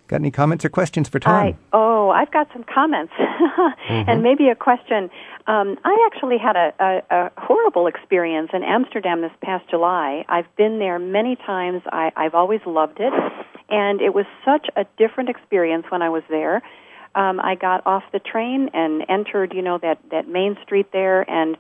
Got 0.09 0.17
any 0.17 0.31
comments 0.31 0.65
or 0.65 0.69
questions 0.69 1.09
for 1.09 1.19
Tom? 1.19 1.35
I, 1.35 1.57
oh, 1.73 2.11
I've 2.11 2.31
got 2.31 2.49
some 2.53 2.65
comments 2.65 3.13
mm-hmm. 3.19 4.09
and 4.09 4.23
maybe 4.23 4.49
a 4.49 4.55
question. 4.55 5.11
Um, 5.49 5.79
I 5.85 6.09
actually 6.13 6.39
had 6.39 6.55
a, 6.55 6.73
a, 6.79 7.03
a 7.11 7.33
horrible 7.39 7.89
experience 7.89 8.51
in 8.53 8.63
Amsterdam 8.63 9.21
this 9.21 9.33
past 9.43 9.69
July. 9.69 10.25
I've 10.29 10.47
been 10.57 10.79
there 10.79 10.99
many 11.01 11.35
times. 11.35 11.83
I, 11.91 12.13
I've 12.17 12.35
always 12.35 12.61
loved 12.67 12.99
it, 13.01 13.13
and 13.69 14.01
it 14.01 14.15
was 14.15 14.27
such 14.45 14.69
a 14.77 14.85
different 14.97 15.29
experience 15.29 15.87
when 15.89 16.03
I 16.03 16.09
was 16.09 16.23
there. 16.31 16.63
Um, 17.17 17.41
I 17.41 17.55
got 17.55 17.85
off 17.87 18.05
the 18.13 18.21
train 18.21 18.71
and 18.75 19.03
entered, 19.09 19.55
you 19.55 19.63
know, 19.63 19.79
that 19.79 19.99
that 20.11 20.29
main 20.29 20.57
street 20.63 20.93
there, 20.93 21.29
and 21.29 21.57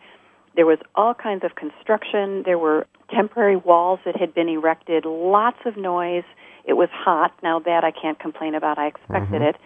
there 0.55 0.67
was 0.67 0.79
all 0.95 1.15
kinds 1.15 1.45
of 1.45 1.55
construction. 1.57 2.43
There 2.45 2.59
were 2.59 2.87
temporary 3.11 3.57
walls 3.57 4.01
that 4.05 4.17
had 4.17 4.35
been 4.35 4.49
erected. 4.49 5.05
Lots 5.05 5.59
of 5.65 5.77
noise 5.77 6.25
it 6.67 6.75
was 6.75 6.89
hot. 6.93 7.33
Now 7.43 7.59
that 7.61 7.85
I 7.85 7.91
can't 7.91 8.19
complain 8.19 8.55
about. 8.55 8.79
I 8.79 8.89
expected 8.89 9.41
mm-hmm. 9.41 9.43
it. 9.43 9.57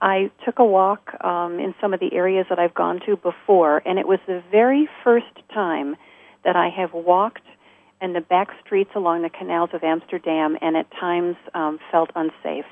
I 0.00 0.30
took 0.44 0.58
a 0.58 0.64
walk 0.64 1.12
um, 1.24 1.58
in 1.58 1.74
some 1.80 1.94
of 1.94 2.00
the 2.00 2.12
areas 2.12 2.46
that 2.50 2.58
I've 2.58 2.74
gone 2.74 3.00
to 3.06 3.16
before, 3.16 3.82
and 3.86 3.98
it 3.98 4.06
was 4.06 4.18
the 4.26 4.42
very 4.50 4.88
first 5.02 5.34
time 5.54 5.96
that 6.44 6.54
I 6.54 6.68
have 6.68 6.92
walked 6.92 7.46
in 8.02 8.12
the 8.12 8.20
back 8.20 8.48
streets 8.64 8.90
along 8.94 9.22
the 9.22 9.30
canals 9.30 9.70
of 9.72 9.82
Amsterdam 9.82 10.56
and 10.60 10.76
at 10.76 10.90
times 10.90 11.36
um, 11.54 11.78
felt 11.90 12.10
unsafe. 12.14 12.66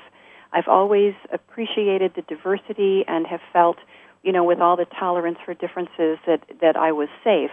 I've 0.53 0.67
always 0.67 1.13
appreciated 1.33 2.13
the 2.15 2.21
diversity 2.21 3.03
and 3.07 3.25
have 3.27 3.41
felt, 3.51 3.77
you 4.23 4.31
know, 4.31 4.43
with 4.43 4.59
all 4.59 4.77
the 4.77 4.85
tolerance 4.85 5.39
for 5.43 5.53
differences 5.55 6.19
that, 6.27 6.41
that 6.61 6.75
I 6.77 6.91
was 6.91 7.09
safe. 7.23 7.51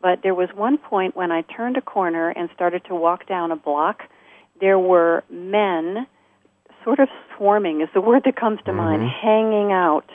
But 0.00 0.20
there 0.22 0.34
was 0.34 0.48
one 0.54 0.78
point 0.78 1.16
when 1.16 1.32
I 1.32 1.42
turned 1.42 1.76
a 1.76 1.82
corner 1.82 2.30
and 2.30 2.48
started 2.54 2.84
to 2.86 2.94
walk 2.94 3.26
down 3.26 3.50
a 3.50 3.56
block 3.56 4.04
there 4.60 4.78
were 4.78 5.24
men 5.30 6.06
sort 6.84 7.00
of 7.00 7.08
swarming 7.36 7.80
is 7.80 7.88
the 7.94 8.00
word 8.00 8.22
that 8.24 8.36
comes 8.36 8.58
to 8.64 8.70
mm-hmm. 8.70 8.76
mind, 8.76 9.02
hanging 9.10 9.72
out 9.72 10.10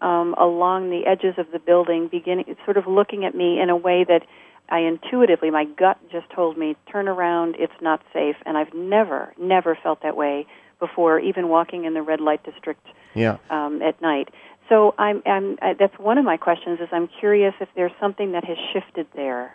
um, 0.00 0.34
along 0.38 0.90
the 0.90 1.06
edges 1.06 1.34
of 1.38 1.46
the 1.52 1.58
building, 1.58 2.08
beginning 2.08 2.56
sort 2.64 2.76
of 2.76 2.86
looking 2.86 3.24
at 3.24 3.34
me 3.34 3.60
in 3.60 3.70
a 3.70 3.76
way 3.76 4.04
that 4.04 4.22
I 4.68 4.80
intuitively, 4.80 5.50
my 5.50 5.64
gut 5.64 5.98
just 6.10 6.30
told 6.30 6.56
me, 6.56 6.76
turn 6.90 7.08
around, 7.08 7.56
it's 7.58 7.72
not 7.80 8.00
safe. 8.12 8.36
And 8.46 8.56
I've 8.56 8.72
never, 8.74 9.34
never 9.38 9.78
felt 9.80 10.02
that 10.02 10.16
way 10.16 10.46
before, 10.80 11.20
even 11.20 11.48
walking 11.48 11.84
in 11.84 11.94
the 11.94 12.02
red 12.02 12.20
light 12.20 12.42
district 12.44 12.86
yeah. 13.14 13.36
um, 13.50 13.82
at 13.82 14.00
night. 14.00 14.30
So 14.68 14.94
I'm, 14.98 15.22
I'm, 15.26 15.58
I, 15.60 15.74
that's 15.78 15.96
one 15.98 16.18
of 16.18 16.24
my 16.24 16.36
questions. 16.36 16.80
Is 16.80 16.88
I'm 16.90 17.08
curious 17.20 17.54
if 17.60 17.68
there's 17.76 17.92
something 18.00 18.32
that 18.32 18.44
has 18.44 18.56
shifted 18.72 19.06
there. 19.14 19.54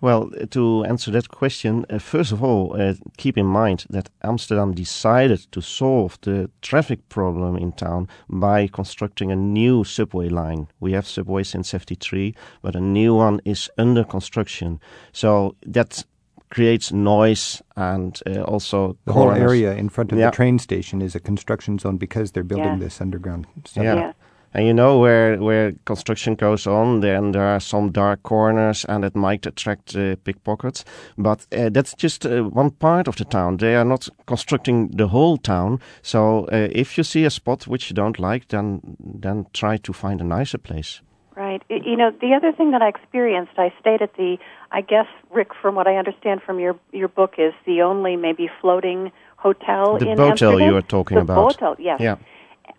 Well, 0.00 0.30
to 0.50 0.84
answer 0.84 1.10
that 1.12 1.28
question, 1.30 1.86
uh, 1.88 1.98
first 1.98 2.30
of 2.30 2.42
all, 2.42 2.76
uh, 2.78 2.94
keep 3.16 3.38
in 3.38 3.46
mind 3.46 3.86
that 3.88 4.10
Amsterdam 4.22 4.72
decided 4.74 5.46
to 5.52 5.62
solve 5.62 6.18
the 6.20 6.50
traffic 6.60 7.08
problem 7.08 7.56
in 7.56 7.72
town 7.72 8.08
by 8.28 8.66
constructing 8.68 9.32
a 9.32 9.36
new 9.36 9.84
subway 9.84 10.28
line. 10.28 10.68
We 10.80 10.92
have 10.92 11.06
subways 11.06 11.48
since 11.48 11.70
73, 11.70 12.34
but 12.62 12.76
a 12.76 12.80
new 12.80 13.14
one 13.14 13.40
is 13.44 13.70
under 13.78 14.04
construction. 14.04 14.80
So 15.12 15.56
that 15.66 16.04
creates 16.50 16.92
noise 16.92 17.62
and 17.76 18.20
uh, 18.26 18.42
also 18.42 18.96
the 19.06 19.12
corners. 19.12 19.38
whole 19.38 19.48
area 19.50 19.74
in 19.74 19.88
front 19.88 20.12
of 20.12 20.18
Yeah. 20.18 20.30
the 20.30 20.36
train 20.36 20.58
station 20.58 21.02
is 21.02 21.14
a 21.16 21.20
construction 21.20 21.78
zone 21.78 21.96
because 21.96 22.32
they're 22.32 22.44
building 22.44 22.72
Yeah. 22.74 22.84
this 22.84 23.00
underground. 23.00 23.46
Yeah. 23.74 23.82
Yeah. 23.94 24.12
And 24.56 24.66
you 24.66 24.72
know 24.72 24.98
where 24.98 25.36
where 25.36 25.72
construction 25.84 26.34
goes 26.34 26.66
on, 26.66 27.00
then 27.00 27.32
there 27.32 27.44
are 27.44 27.60
some 27.60 27.92
dark 27.92 28.22
corners, 28.22 28.86
and 28.88 29.04
it 29.04 29.14
might 29.14 29.46
attract 29.46 29.94
uh, 29.94 30.16
pickpockets. 30.24 30.82
But 31.18 31.46
uh, 31.52 31.68
that's 31.68 31.92
just 31.94 32.24
uh, 32.24 32.42
one 32.44 32.70
part 32.70 33.06
of 33.06 33.16
the 33.16 33.26
town. 33.26 33.58
They 33.58 33.76
are 33.76 33.84
not 33.84 34.08
constructing 34.26 34.88
the 34.96 35.08
whole 35.08 35.36
town. 35.36 35.80
So 36.00 36.46
uh, 36.50 36.68
if 36.72 36.96
you 36.96 37.04
see 37.04 37.26
a 37.26 37.30
spot 37.30 37.66
which 37.66 37.90
you 37.90 37.94
don't 37.94 38.18
like, 38.18 38.48
then 38.48 38.80
then 39.20 39.44
try 39.52 39.76
to 39.76 39.92
find 39.92 40.22
a 40.22 40.24
nicer 40.24 40.58
place. 40.58 41.02
Right. 41.36 41.62
You 41.68 41.96
know, 41.98 42.10
the 42.22 42.32
other 42.32 42.50
thing 42.56 42.70
that 42.70 42.80
I 42.80 42.88
experienced, 42.88 43.58
I 43.58 43.70
stayed 43.78 44.00
at 44.00 44.14
the, 44.16 44.38
I 44.72 44.80
guess, 44.80 45.06
Rick, 45.30 45.48
from 45.60 45.74
what 45.74 45.86
I 45.86 45.96
understand 45.96 46.40
from 46.40 46.58
your 46.60 46.76
your 46.92 47.08
book, 47.08 47.34
is 47.36 47.52
the 47.66 47.82
only 47.82 48.16
maybe 48.16 48.48
floating 48.62 49.12
hotel 49.36 49.98
The 49.98 50.12
in 50.12 50.18
Amsterdam. 50.18 50.60
you 50.60 50.76
are 50.76 50.88
talking 50.88 51.16
the 51.16 51.22
about. 51.24 51.58
Botel, 51.58 51.76
yes. 51.78 52.00
Yeah, 52.00 52.16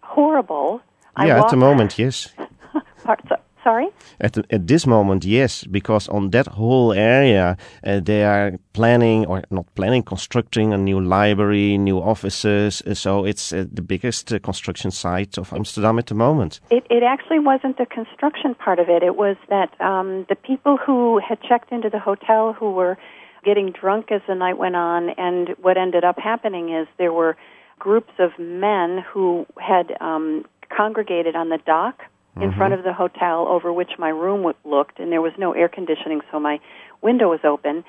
Horrible. 0.02 0.82
I 1.18 1.28
yeah. 1.28 1.44
At 1.44 1.50
the 1.50 1.58
moment, 1.58 1.98
yes. 1.98 2.30
Sorry. 3.64 3.88
At, 4.22 4.34
the, 4.34 4.46
at 4.50 4.68
this 4.68 4.88
moment, 4.88 5.26
yes, 5.26 5.66
because 5.66 6.08
on 6.08 6.30
that 6.30 6.48
whole 6.48 6.94
area, 6.94 7.58
uh, 7.86 8.00
they 8.00 8.24
are 8.24 8.54
planning 8.72 9.26
or 9.26 9.44
not 9.50 9.66
planning, 9.76 10.04
constructing 10.04 10.72
a 10.72 10.78
new 10.78 11.02
library, 11.02 11.78
new 11.78 12.00
offices. 12.00 12.82
Uh, 12.88 12.94
so 12.94 13.26
it's 13.26 13.52
uh, 13.52 13.66
the 13.70 13.82
biggest 13.82 14.32
uh, 14.32 14.40
construction 14.40 14.90
site 14.90 15.38
of 15.38 15.52
Amsterdam 15.52 16.00
at 16.00 16.06
the 16.06 16.16
moment. 16.16 16.62
It, 16.70 16.86
it 16.90 17.04
actually 17.04 17.40
wasn't 17.40 17.78
the 17.78 17.88
construction 17.88 18.56
part 18.56 18.80
of 18.80 18.88
it. 18.88 19.04
It 19.04 19.18
was 19.18 19.36
that 19.50 19.70
um, 19.82 20.26
the 20.30 20.36
people 20.36 20.78
who 20.78 21.20
had 21.20 21.42
checked 21.42 21.74
into 21.74 21.90
the 21.90 22.00
hotel 22.00 22.54
who 22.54 22.72
were 22.72 22.98
getting 23.44 23.72
drunk 23.72 24.14
as 24.14 24.22
the 24.28 24.36
night 24.36 24.58
went 24.58 24.78
on, 24.78 25.10
and 25.18 25.50
what 25.62 25.78
ended 25.78 26.06
up 26.06 26.18
happening 26.18 26.74
is 26.74 26.88
there 26.98 27.12
were 27.12 27.36
groups 27.80 28.14
of 28.18 28.32
men 28.40 29.04
who 29.12 29.46
had 29.60 29.96
um, 30.00 30.46
congregated 30.76 31.36
on 31.36 31.50
the 31.50 31.60
dock 31.66 32.02
in 32.40 32.52
front 32.54 32.74
of 32.74 32.84
the 32.84 32.94
hotel 32.94 33.48
over 33.48 33.74
which 33.74 33.92
my 33.98 34.10
room 34.10 34.44
w- 34.44 34.56
looked, 34.64 35.00
and 35.00 35.12
there 35.12 35.22
was 35.22 35.34
no 35.38 35.54
air 35.54 35.68
conditioning, 35.68 36.22
so 36.32 36.40
my 36.40 36.60
window 37.02 37.30
was 37.30 37.40
open. 37.44 37.84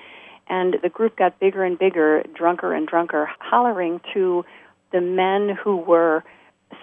And 0.49 0.77
the 0.83 0.89
group 0.89 1.17
got 1.17 1.39
bigger 1.39 1.63
and 1.65 1.79
bigger, 1.79 2.23
drunker 2.35 2.73
and 2.73 2.87
drunker, 2.87 3.29
hollering 3.39 4.01
to 4.15 4.45
the 4.93 5.03
men 5.03 5.55
who 5.63 5.77
were 5.77 6.25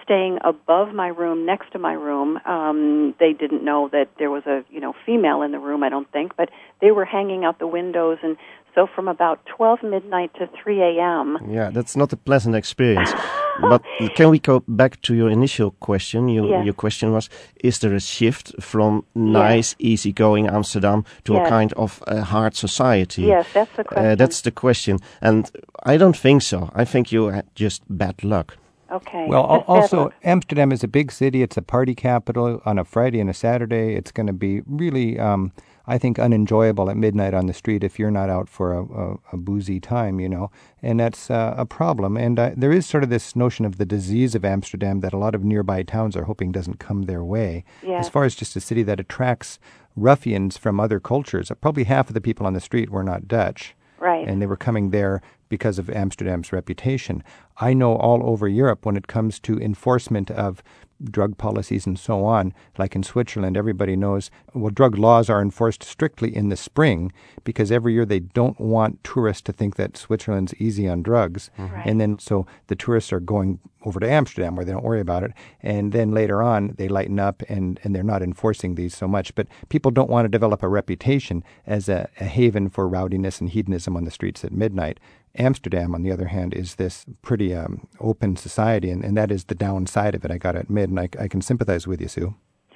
staying 0.02 0.38
above 0.44 0.94
my 0.94 1.08
room, 1.08 1.44
next 1.44 1.72
to 1.72 1.78
my 1.78 1.92
room. 1.92 2.38
Um, 2.44 3.14
they 3.18 3.32
didn't 3.32 3.64
know 3.64 3.88
that 3.90 4.10
there 4.18 4.30
was 4.30 4.44
a 4.46 4.64
you 4.70 4.80
know 4.80 4.94
female 5.04 5.42
in 5.42 5.50
the 5.50 5.58
room, 5.58 5.82
I 5.82 5.88
don't 5.88 6.10
think, 6.12 6.36
but 6.36 6.50
they 6.80 6.92
were 6.92 7.04
hanging 7.04 7.44
out 7.44 7.58
the 7.58 7.66
windows, 7.66 8.18
and 8.22 8.36
so 8.76 8.86
from 8.94 9.08
about 9.08 9.38
12 9.56 9.82
midnight 9.82 10.30
to 10.34 10.46
3 10.62 10.82
a.m. 10.82 11.38
Yeah, 11.50 11.70
that's 11.70 11.96
not 11.96 12.12
a 12.12 12.16
pleasant 12.16 12.54
experience. 12.54 13.10
but 13.60 13.82
can 14.14 14.28
we 14.30 14.38
go 14.38 14.62
back 14.68 15.00
to 15.02 15.14
your 15.14 15.30
initial 15.30 15.70
question? 15.80 16.28
You, 16.28 16.46
Yes. 16.50 16.64
Your 16.66 16.74
question 16.74 17.10
was: 17.12 17.28
Is 17.64 17.78
there 17.78 17.94
a 17.96 18.00
shift 18.00 18.52
from 18.60 19.02
nice, 19.14 19.74
easygoing 19.78 20.46
Amsterdam 20.46 21.04
to 21.24 21.32
Yes. 21.32 21.46
a 21.46 21.50
kind 21.50 21.72
of 21.72 22.02
uh, 22.06 22.20
hard 22.32 22.54
society? 22.54 23.22
Yes, 23.22 23.46
that's 23.54 23.74
the 23.76 23.82
Uh, 23.82 23.88
question. 23.88 24.18
that's 24.18 24.40
the 24.42 24.50
question, 24.52 24.98
and 25.22 25.50
I 25.92 25.96
don't 25.98 26.16
think 26.16 26.42
so. 26.42 26.58
I 26.82 26.84
think 26.84 27.10
you 27.12 27.30
had 27.32 27.44
just 27.54 27.82
bad 27.88 28.22
luck. 28.22 28.56
Okay. 28.92 29.26
Well, 29.28 29.44
al- 29.50 29.64
also. 29.66 30.10
Amsterdam 30.22 30.70
is 30.72 30.84
a 30.84 30.88
big 30.88 31.10
city. 31.10 31.42
It's 31.42 31.56
a 31.56 31.62
party 31.62 31.94
capital. 31.94 32.60
On 32.64 32.78
a 32.78 32.84
Friday 32.84 33.20
and 33.20 33.30
a 33.30 33.34
Saturday, 33.34 33.96
it's 33.98 34.12
going 34.12 34.28
to 34.28 34.32
be 34.38 34.62
really, 34.66 35.18
um, 35.18 35.50
I 35.86 35.98
think, 35.98 36.18
unenjoyable 36.18 36.90
at 36.90 36.96
midnight 36.96 37.34
on 37.34 37.46
the 37.46 37.52
street 37.52 37.84
if 37.84 37.98
you're 37.98 38.10
not 38.10 38.28
out 38.28 38.48
for 38.48 38.72
a, 38.72 38.84
a, 38.84 39.16
a 39.32 39.36
boozy 39.36 39.80
time. 39.80 40.20
You 40.20 40.28
know, 40.28 40.50
and 40.82 40.98
that's 41.00 41.30
uh, 41.30 41.54
a 41.56 41.66
problem. 41.66 42.16
And 42.16 42.38
uh, 42.38 42.50
there 42.56 42.72
is 42.72 42.86
sort 42.86 43.04
of 43.04 43.10
this 43.10 43.36
notion 43.36 43.64
of 43.64 43.78
the 43.78 43.86
disease 43.86 44.34
of 44.34 44.44
Amsterdam 44.44 45.00
that 45.00 45.12
a 45.12 45.18
lot 45.18 45.34
of 45.34 45.44
nearby 45.44 45.82
towns 45.82 46.16
are 46.16 46.24
hoping 46.24 46.52
doesn't 46.52 46.78
come 46.78 47.02
their 47.02 47.24
way. 47.24 47.64
Yes. 47.82 48.06
As 48.06 48.08
far 48.10 48.24
as 48.24 48.34
just 48.34 48.56
a 48.56 48.60
city 48.60 48.82
that 48.84 49.00
attracts 49.00 49.58
ruffians 49.96 50.56
from 50.58 50.78
other 50.78 51.00
cultures, 51.00 51.50
probably 51.60 51.84
half 51.84 52.08
of 52.08 52.14
the 52.14 52.20
people 52.20 52.46
on 52.46 52.52
the 52.52 52.60
street 52.60 52.90
were 52.90 53.02
not 53.04 53.26
Dutch 53.28 53.74
Right. 53.98 54.28
and 54.28 54.42
they 54.42 54.46
were 54.46 54.56
coming 54.56 54.90
there 54.90 55.22
because 55.48 55.78
of 55.78 55.88
Amsterdam's 55.88 56.52
reputation. 56.52 57.22
I 57.58 57.72
know 57.72 57.96
all 57.96 58.28
over 58.28 58.46
Europe 58.46 58.84
when 58.84 58.96
it 58.96 59.06
comes 59.06 59.40
to 59.40 59.58
enforcement 59.58 60.30
of 60.30 60.62
drug 61.02 61.36
policies 61.38 61.86
and 61.86 61.98
so 61.98 62.24
on, 62.24 62.52
like 62.78 62.94
in 62.94 63.02
Switzerland, 63.02 63.56
everybody 63.56 63.96
knows, 63.96 64.30
well, 64.54 64.70
drug 64.70 64.98
laws 64.98 65.28
are 65.28 65.42
enforced 65.42 65.82
strictly 65.82 66.34
in 66.34 66.48
the 66.48 66.56
spring 66.56 67.12
because 67.44 67.70
every 67.70 67.92
year 67.92 68.04
they 68.06 68.20
don't 68.20 68.58
want 68.60 69.02
tourists 69.04 69.42
to 69.42 69.52
think 69.52 69.76
that 69.76 69.96
Switzerland's 69.96 70.54
easy 70.54 70.88
on 70.88 71.02
drugs. 71.02 71.50
Mm-hmm. 71.58 71.80
And 71.84 72.00
then 72.00 72.18
so 72.18 72.46
the 72.68 72.76
tourists 72.76 73.12
are 73.12 73.20
going 73.20 73.60
over 73.84 74.00
to 74.00 74.10
Amsterdam 74.10 74.56
where 74.56 74.64
they 74.64 74.72
don't 74.72 74.84
worry 74.84 75.00
about 75.00 75.22
it. 75.22 75.32
And 75.62 75.92
then 75.92 76.10
later 76.10 76.42
on, 76.42 76.74
they 76.76 76.88
lighten 76.88 77.20
up 77.20 77.42
and, 77.48 77.78
and 77.84 77.94
they're 77.94 78.02
not 78.02 78.22
enforcing 78.22 78.74
these 78.74 78.96
so 78.96 79.06
much. 79.06 79.34
But 79.34 79.46
people 79.68 79.90
don't 79.90 80.10
want 80.10 80.24
to 80.24 80.28
develop 80.28 80.62
a 80.62 80.68
reputation 80.68 81.44
as 81.66 81.88
a, 81.88 82.08
a 82.20 82.24
haven 82.24 82.68
for 82.68 82.88
rowdiness 82.88 83.40
and 83.40 83.48
hedonism 83.50 83.96
on 83.96 84.04
the 84.04 84.10
streets 84.10 84.44
at 84.44 84.52
midnight. 84.52 84.98
Amsterdam, 85.38 85.94
on 85.94 86.02
the 86.02 86.12
other 86.12 86.26
hand, 86.28 86.54
is 86.54 86.76
this 86.76 87.04
pretty 87.22 87.54
um, 87.54 87.86
open 88.00 88.36
society, 88.36 88.90
and, 88.90 89.04
and 89.04 89.16
that 89.16 89.30
is 89.30 89.44
the 89.44 89.54
downside 89.54 90.14
of 90.14 90.24
it. 90.24 90.30
I 90.30 90.38
got 90.38 90.52
to 90.52 90.60
admit, 90.60 90.88
and 90.90 90.98
I, 91.00 91.08
I 91.18 91.28
can 91.28 91.40
sympathize 91.40 91.86
with 91.86 92.00
you, 92.00 92.08
Sue. 92.08 92.34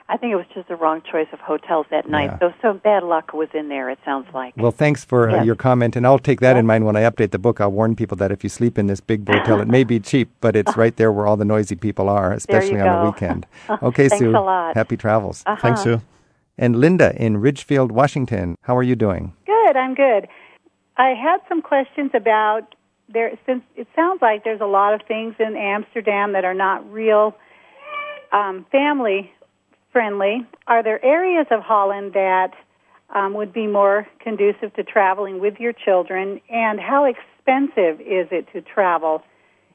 I 0.09 0.17
think 0.17 0.33
it 0.33 0.37
was 0.37 0.47
just 0.53 0.67
the 0.67 0.75
wrong 0.75 1.03
choice 1.09 1.29
of 1.33 1.39
hotels 1.39 1.87
that 1.93 2.09
night. 2.09 2.31
Yeah. 2.33 2.39
So 2.41 2.53
so 2.63 2.73
bad 2.73 3.05
luck 3.05 3.33
was 3.33 3.49
in 3.55 3.69
there. 3.69 3.89
It 3.91 4.01
sounds 4.05 4.27
like. 4.35 4.55
Well, 4.57 4.73
thanks 4.73 5.05
for 5.05 5.31
uh, 5.31 5.37
Yes. 5.37 5.47
your 5.47 5.55
comment, 5.55 5.95
and 5.95 6.05
I'll 6.05 6.19
take 6.19 6.41
that 6.41 6.57
in 6.57 6.67
mind 6.67 6.85
when 6.85 6.97
I 6.97 7.03
update 7.03 7.31
the 7.31 7.39
book. 7.39 7.61
I'll 7.61 7.71
warn 7.71 7.95
people 7.95 8.17
that 8.17 8.33
if 8.33 8.43
you 8.43 8.51
sleep 8.51 8.77
in 8.77 8.89
this 8.89 9.01
big 9.01 9.29
hotel, 9.29 9.61
it 9.61 9.69
may 9.69 9.85
be 9.85 10.01
cheap, 10.01 10.29
but 10.41 10.57
it's 10.57 10.77
right 10.77 10.97
there 10.97 11.13
where 11.13 11.29
all 11.29 11.37
the 11.37 11.45
noisy 11.45 11.77
people 11.77 12.09
are, 12.09 12.33
especially 12.43 12.81
on 12.81 13.05
the 13.05 13.11
weekend. 13.11 13.47
Okay, 13.83 14.09
Sue. 14.09 14.09
Thanks 14.09 14.19
Sue. 14.25 14.31
a 14.31 14.41
lot. 14.41 14.75
Happy 14.75 14.97
travels. 14.97 15.45
Uh-huh. 15.47 15.61
Thanks, 15.63 15.83
Sue. 15.85 16.01
And 16.59 16.81
Linda 16.81 17.15
in 17.15 17.37
Ridgefield, 17.37 17.93
Washington. 17.93 18.57
How 18.63 18.77
are 18.77 18.83
you 18.83 18.97
doing? 18.97 19.33
Good, 19.47 19.77
I'm 19.77 19.95
good. 19.95 20.27
I 21.01 21.15
had 21.15 21.39
some 21.49 21.63
questions 21.63 22.11
about 22.13 22.75
there 23.09 23.33
since 23.47 23.63
it 23.75 23.89
sounds 23.97 24.21
like 24.21 24.45
there's 24.45 24.61
a 24.61 24.67
lot 24.67 24.93
of 24.93 25.01
things 25.09 25.35
in 25.39 25.57
Amsterdam 25.57 26.35
that 26.35 26.45
are 26.45 26.53
not 26.53 26.93
real 26.93 27.35
um, 28.33 28.67
family 28.71 29.33
friendly. 29.93 30.47
Are 30.67 30.83
there 30.83 31.03
areas 31.03 31.47
of 31.51 31.63
Holland 31.63 32.13
that 32.13 32.53
um, 33.15 33.33
would 33.33 33.51
be 33.51 33.67
more 33.67 34.07
conducive 34.21 34.75
to 34.75 34.85
traveling 34.85 35.41
with 35.41 35.55
your 35.59 35.73
children? 35.73 36.39
And 36.51 36.79
how 36.79 37.07
expensive 37.07 38.03
is 38.03 38.29
it 38.31 38.47
to 38.53 38.61
travel 38.61 39.23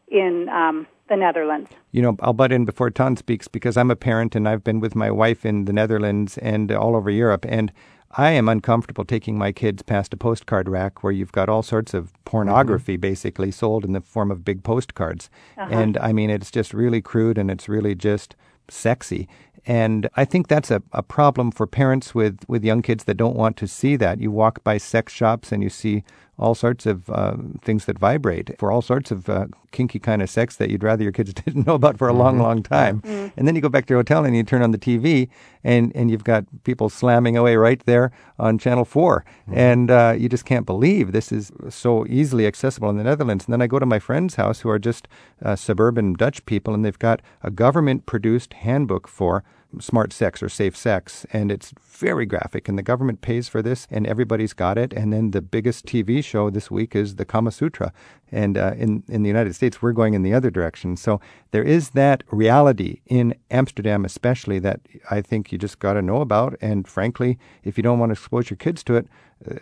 in 0.07 0.47
um, 0.49 0.85
the 1.07 1.15
Netherlands? 1.15 1.69
You 1.91 2.01
know, 2.01 2.17
I'll 2.19 2.33
butt 2.33 2.51
in 2.51 2.65
before 2.65 2.89
Ton 2.89 3.17
speaks 3.17 3.47
because 3.47 3.77
I'm 3.77 3.91
a 3.91 3.95
parent 3.95 4.35
and 4.35 4.47
I've 4.47 4.63
been 4.63 4.79
with 4.79 4.95
my 4.95 5.11
wife 5.11 5.45
in 5.45 5.65
the 5.65 5.73
Netherlands 5.73 6.37
and 6.39 6.71
all 6.71 6.95
over 6.95 7.09
Europe. 7.09 7.45
And 7.47 7.71
I 8.17 8.31
am 8.31 8.47
uncomfortable 8.47 9.03
taking 9.03 9.37
my 9.37 9.51
kids 9.51 9.81
past 9.81 10.13
a 10.13 10.17
postcard 10.17 10.69
rack 10.69 11.03
where 11.03 11.11
you've 11.11 11.31
got 11.31 11.49
all 11.49 11.63
sorts 11.63 11.93
of 11.93 12.13
pornography 12.23 12.93
mm-hmm. 12.93 13.01
basically 13.01 13.51
sold 13.51 13.83
in 13.83 13.93
the 13.93 14.01
form 14.01 14.31
of 14.31 14.45
big 14.45 14.63
postcards. 14.63 15.29
Uh-huh. 15.57 15.69
And 15.69 15.97
I 15.97 16.13
mean, 16.13 16.29
it's 16.29 16.49
just 16.49 16.73
really 16.73 17.01
crude 17.01 17.37
and 17.37 17.51
it's 17.51 17.67
really 17.67 17.93
just 17.93 18.35
sexy. 18.69 19.27
And 19.67 20.07
I 20.15 20.25
think 20.25 20.47
that's 20.47 20.71
a, 20.71 20.81
a 20.93 21.01
problem 21.01 21.51
for 21.51 21.65
parents 21.65 22.13
with, 22.13 22.39
with 22.47 22.63
young 22.63 22.81
kids 22.81 23.05
that 23.05 23.15
don't 23.15 23.35
want 23.35 23.57
to 23.57 23.67
see 23.67 23.95
that. 23.95 24.19
You 24.21 24.31
walk 24.31 24.63
by 24.63 24.77
sex 24.77 25.11
shops 25.11 25.51
and 25.51 25.63
you 25.63 25.69
see 25.69 26.03
all 26.37 26.55
sorts 26.55 26.85
of 26.85 27.09
uh, 27.09 27.35
things 27.61 27.85
that 27.85 27.97
vibrate 27.97 28.57
for 28.57 28.71
all 28.71 28.81
sorts 28.81 29.11
of 29.11 29.29
uh, 29.29 29.47
kinky 29.71 29.99
kind 29.99 30.21
of 30.21 30.29
sex 30.29 30.55
that 30.57 30.69
you'd 30.69 30.83
rather 30.83 31.03
your 31.03 31.11
kids 31.11 31.33
didn't 31.45 31.65
know 31.65 31.75
about 31.75 31.97
for 31.97 32.07
a 32.07 32.13
long, 32.13 32.39
long 32.39 32.61
time. 32.63 33.01
And 33.37 33.47
then 33.47 33.55
you 33.55 33.61
go 33.61 33.69
back 33.69 33.85
to 33.87 33.93
your 33.93 33.99
hotel 33.99 34.25
and 34.25 34.35
you 34.35 34.43
turn 34.43 34.61
on 34.61 34.71
the 34.71 34.77
TV 34.77 35.29
and, 35.63 35.91
and 35.95 36.11
you've 36.11 36.23
got 36.23 36.45
people 36.63 36.89
slamming 36.89 37.37
away 37.37 37.55
right 37.55 37.81
there 37.85 38.11
on 38.37 38.57
Channel 38.57 38.85
4. 38.85 39.25
And 39.51 39.91
uh, 39.91 40.15
you 40.17 40.29
just 40.29 40.45
can't 40.45 40.65
believe 40.65 41.11
this 41.11 41.31
is 41.31 41.51
so 41.69 42.05
easily 42.07 42.47
accessible 42.47 42.89
in 42.89 42.97
the 42.97 43.03
Netherlands. 43.03 43.45
And 43.45 43.53
then 43.53 43.61
I 43.61 43.67
go 43.67 43.79
to 43.79 43.85
my 43.85 43.99
friend's 43.99 44.35
house 44.35 44.61
who 44.61 44.69
are 44.69 44.79
just 44.79 45.07
uh, 45.43 45.55
suburban 45.55 46.13
Dutch 46.13 46.45
people 46.45 46.73
and 46.73 46.83
they've 46.83 46.99
got 46.99 47.21
a 47.43 47.51
government 47.51 48.05
produced 48.05 48.53
handbook 48.53 49.07
for 49.07 49.43
smart 49.79 50.13
sex 50.13 50.41
or 50.41 50.49
safe 50.49 50.75
sex 50.75 51.25
and 51.31 51.51
it's 51.51 51.73
very 51.81 52.25
graphic 52.25 52.67
and 52.67 52.77
the 52.77 52.83
government 52.83 53.21
pays 53.21 53.47
for 53.47 53.61
this 53.61 53.87
and 53.89 54.05
everybody's 54.07 54.53
got 54.53 54.77
it 54.77 54.93
and 54.93 55.13
then 55.13 55.31
the 55.31 55.41
biggest 55.41 55.85
tv 55.85 56.23
show 56.23 56.49
this 56.49 56.69
week 56.69 56.95
is 56.95 57.15
the 57.15 57.25
kama 57.25 57.51
sutra 57.51 57.91
And 58.31 58.57
uh, 58.57 58.73
in 58.77 59.03
in 59.07 59.23
the 59.23 59.29
United 59.29 59.55
States, 59.55 59.81
we're 59.81 59.93
going 59.93 60.13
in 60.13 60.23
the 60.23 60.33
other 60.33 60.49
direction. 60.49 60.97
So 60.97 61.21
there 61.51 61.63
is 61.63 61.91
that 61.91 62.23
reality 62.31 63.01
in 63.05 63.35
Amsterdam, 63.51 64.03
especially 64.03 64.59
that 64.59 64.81
I 65.09 65.21
think 65.21 65.51
you 65.51 65.57
just 65.57 65.79
got 65.79 65.93
to 65.93 66.01
know 66.01 66.21
about. 66.21 66.57
And 66.61 66.87
frankly, 66.87 67.37
if 67.63 67.77
you 67.77 67.83
don't 67.83 67.99
want 67.99 68.09
to 68.09 68.13
expose 68.13 68.49
your 68.49 68.57
kids 68.57 68.83
to 68.85 68.95
it, 68.95 69.07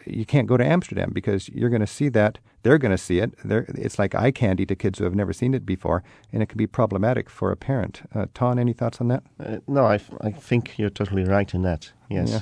you 0.05 0.25
can't 0.25 0.47
go 0.47 0.57
to 0.57 0.65
Amsterdam 0.65 1.11
because 1.13 1.49
you're 1.49 1.69
going 1.69 1.81
to 1.81 1.87
see 1.87 2.09
that. 2.09 2.39
They're 2.63 2.77
going 2.77 2.91
to 2.91 2.97
see 2.97 3.19
it. 3.19 3.33
They're, 3.43 3.65
it's 3.69 3.99
like 3.99 4.15
eye 4.15 4.31
candy 4.31 4.65
to 4.65 4.75
kids 4.75 4.99
who 4.99 5.05
have 5.05 5.15
never 5.15 5.33
seen 5.33 5.53
it 5.53 5.65
before, 5.65 6.03
and 6.31 6.41
it 6.41 6.47
can 6.47 6.57
be 6.57 6.67
problematic 6.67 7.29
for 7.29 7.51
a 7.51 7.57
parent. 7.57 8.01
Uh, 8.15 8.27
Ton, 8.33 8.59
any 8.59 8.73
thoughts 8.73 9.01
on 9.01 9.07
that? 9.09 9.23
Uh, 9.39 9.57
no, 9.67 9.85
I, 9.85 9.99
I 10.21 10.31
think 10.31 10.77
you're 10.77 10.89
totally 10.89 11.23
right 11.23 11.53
in 11.53 11.61
that. 11.63 11.91
Yes. 12.09 12.29
Yeah. 12.29 12.41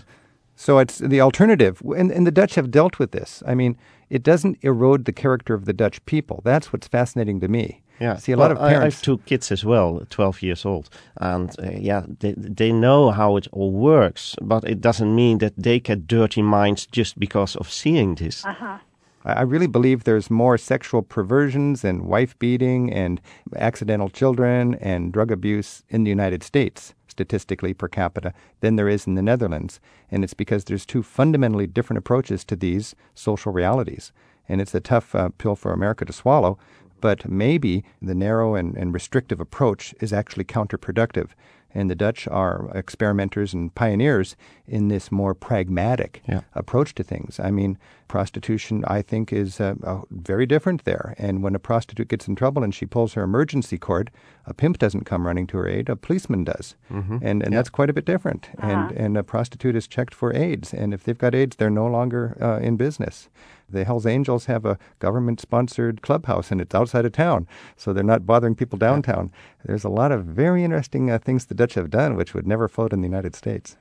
So 0.55 0.77
it's 0.77 0.99
the 0.99 1.21
alternative, 1.21 1.81
and, 1.97 2.11
and 2.11 2.27
the 2.27 2.31
Dutch 2.31 2.55
have 2.55 2.69
dealt 2.69 2.99
with 2.99 3.11
this. 3.11 3.41
I 3.47 3.55
mean, 3.55 3.77
it 4.09 4.21
doesn't 4.21 4.59
erode 4.61 5.05
the 5.05 5.13
character 5.13 5.55
of 5.55 5.65
the 5.65 5.73
Dutch 5.73 6.05
people. 6.05 6.41
That's 6.43 6.71
what's 6.71 6.87
fascinating 6.87 7.39
to 7.39 7.47
me. 7.47 7.81
Yeah, 8.01 8.17
see 8.17 8.31
a 8.31 8.37
well, 8.37 8.49
lot 8.49 8.51
of 8.51 8.57
parents. 8.57 8.79
I 8.79 8.83
have 8.83 9.01
two 9.01 9.17
kids 9.19 9.51
as 9.51 9.63
well, 9.63 10.01
twelve 10.09 10.41
years 10.41 10.65
old, 10.65 10.89
and 11.17 11.49
uh, 11.59 11.69
yeah, 11.77 12.05
they 12.19 12.33
they 12.35 12.71
know 12.71 13.11
how 13.11 13.37
it 13.37 13.47
all 13.51 13.71
works, 13.71 14.35
but 14.41 14.63
it 14.63 14.81
doesn't 14.81 15.13
mean 15.15 15.37
that 15.37 15.53
they 15.55 15.79
get 15.79 16.07
dirty 16.07 16.41
minds 16.41 16.87
just 16.87 17.19
because 17.19 17.55
of 17.55 17.71
seeing 17.71 18.15
this. 18.15 18.43
Uh-huh. 18.43 18.77
I 19.23 19.43
really 19.43 19.67
believe 19.67 20.03
there's 20.03 20.31
more 20.31 20.57
sexual 20.57 21.03
perversions 21.03 21.83
and 21.83 22.01
wife 22.01 22.37
beating 22.39 22.91
and 22.91 23.21
accidental 23.55 24.09
children 24.09 24.75
and 24.81 25.13
drug 25.13 25.31
abuse 25.31 25.83
in 25.89 26.03
the 26.03 26.09
United 26.09 26.41
States 26.43 26.95
statistically 27.07 27.73
per 27.73 27.87
capita 27.87 28.33
than 28.61 28.77
there 28.77 28.89
is 28.89 29.05
in 29.05 29.15
the 29.15 29.21
Netherlands. 29.21 29.79
And 30.09 30.23
it's 30.23 30.33
because 30.33 30.63
there's 30.63 30.85
two 30.87 31.03
fundamentally 31.03 31.67
different 31.67 31.99
approaches 31.99 32.43
to 32.45 32.55
these 32.55 32.95
social 33.13 33.51
realities. 33.51 34.11
And 34.49 34.59
it's 34.59 34.73
a 34.73 34.79
tough 34.79 35.13
uh, 35.13 35.29
pill 35.37 35.55
for 35.55 35.71
America 35.71 36.03
to 36.05 36.13
swallow, 36.13 36.57
but 37.01 37.27
maybe 37.27 37.83
the 38.01 38.15
narrow 38.15 38.55
and, 38.55 38.75
and 38.77 38.93
restrictive 38.93 39.39
approach 39.39 39.93
is 39.99 40.13
actually 40.13 40.45
counterproductive 40.45 41.29
and 41.73 41.89
the 41.89 41.95
Dutch 41.95 42.27
are 42.27 42.69
experimenters 42.75 43.53
and 43.53 43.73
pioneers 43.73 44.35
in 44.67 44.87
this 44.87 45.11
more 45.11 45.33
pragmatic 45.33 46.21
yeah. 46.27 46.41
approach 46.53 46.93
to 46.95 47.03
things. 47.03 47.39
I 47.39 47.51
mean, 47.51 47.77
prostitution, 48.07 48.83
I 48.87 49.01
think, 49.01 49.31
is 49.31 49.61
uh, 49.61 49.75
uh, 49.83 50.01
very 50.11 50.45
different 50.45 50.83
there. 50.83 51.15
And 51.17 51.41
when 51.43 51.55
a 51.55 51.59
prostitute 51.59 52.09
gets 52.09 52.27
in 52.27 52.35
trouble 52.35 52.63
and 52.63 52.75
she 52.75 52.85
pulls 52.85 53.13
her 53.13 53.23
emergency 53.23 53.77
cord, 53.77 54.11
a 54.45 54.53
pimp 54.53 54.79
doesn't 54.79 55.05
come 55.05 55.25
running 55.25 55.47
to 55.47 55.57
her 55.57 55.67
aid; 55.67 55.87
a 55.87 55.95
policeman 55.95 56.43
does, 56.43 56.75
mm-hmm. 56.91 57.17
and 57.21 57.41
and 57.43 57.51
yeah. 57.51 57.57
that's 57.57 57.69
quite 57.69 57.89
a 57.89 57.93
bit 57.93 58.05
different. 58.05 58.49
Uh-huh. 58.57 58.67
And 58.67 58.91
and 58.97 59.17
a 59.17 59.23
prostitute 59.23 59.75
is 59.75 59.87
checked 59.87 60.13
for 60.13 60.35
AIDS, 60.35 60.73
and 60.73 60.93
if 60.93 61.03
they've 61.03 61.17
got 61.17 61.35
AIDS, 61.35 61.55
they're 61.55 61.69
no 61.69 61.87
longer 61.87 62.37
uh, 62.41 62.59
in 62.59 62.75
business. 62.75 63.29
The 63.71 63.85
Hells 63.85 64.05
Angels 64.05 64.45
have 64.45 64.65
a 64.65 64.77
government 64.99 65.39
sponsored 65.39 66.01
clubhouse 66.01 66.51
and 66.51 66.61
it's 66.61 66.75
outside 66.75 67.05
of 67.05 67.11
town, 67.11 67.47
so 67.75 67.93
they're 67.93 68.03
not 68.03 68.25
bothering 68.25 68.55
people 68.55 68.77
downtown. 68.77 69.31
There's 69.65 69.83
a 69.83 69.89
lot 69.89 70.11
of 70.11 70.25
very 70.25 70.63
interesting 70.63 71.09
uh, 71.09 71.19
things 71.19 71.45
the 71.45 71.55
Dutch 71.55 71.73
have 71.75 71.89
done 71.89 72.15
which 72.15 72.33
would 72.33 72.47
never 72.47 72.67
float 72.67 72.93
in 72.93 73.01
the 73.01 73.07
United 73.07 73.35
States. 73.35 73.77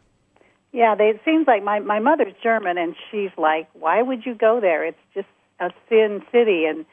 Yeah, 0.73 0.95
they, 0.95 1.09
it 1.09 1.21
seems 1.25 1.47
like 1.47 1.65
my 1.65 1.81
my 1.81 1.99
mother's 1.99 2.35
German, 2.43 2.79
and 2.79 2.95
she's 3.11 3.31
like, 3.37 3.69
"Why 3.73 4.03
would 4.03 4.25
you 4.25 4.35
go 4.35 4.61
there? 4.61 4.85
It's 4.85 4.99
just 5.15 5.29
a 5.59 5.71
sin 5.89 6.23
city." 6.31 6.65
And 6.67 6.87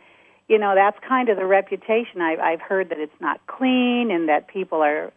you 0.48 0.58
know, 0.58 0.74
that's 0.74 0.98
kind 1.08 1.30
of 1.30 1.38
the 1.38 1.46
reputation. 1.46 2.22
I've 2.22 2.40
I've 2.40 2.62
heard 2.62 2.90
that 2.90 3.00
it's 3.00 3.22
not 3.22 3.46
clean 3.46 4.10
and 4.10 4.30
that 4.30 4.48
people 4.48 4.82
are 4.82 5.14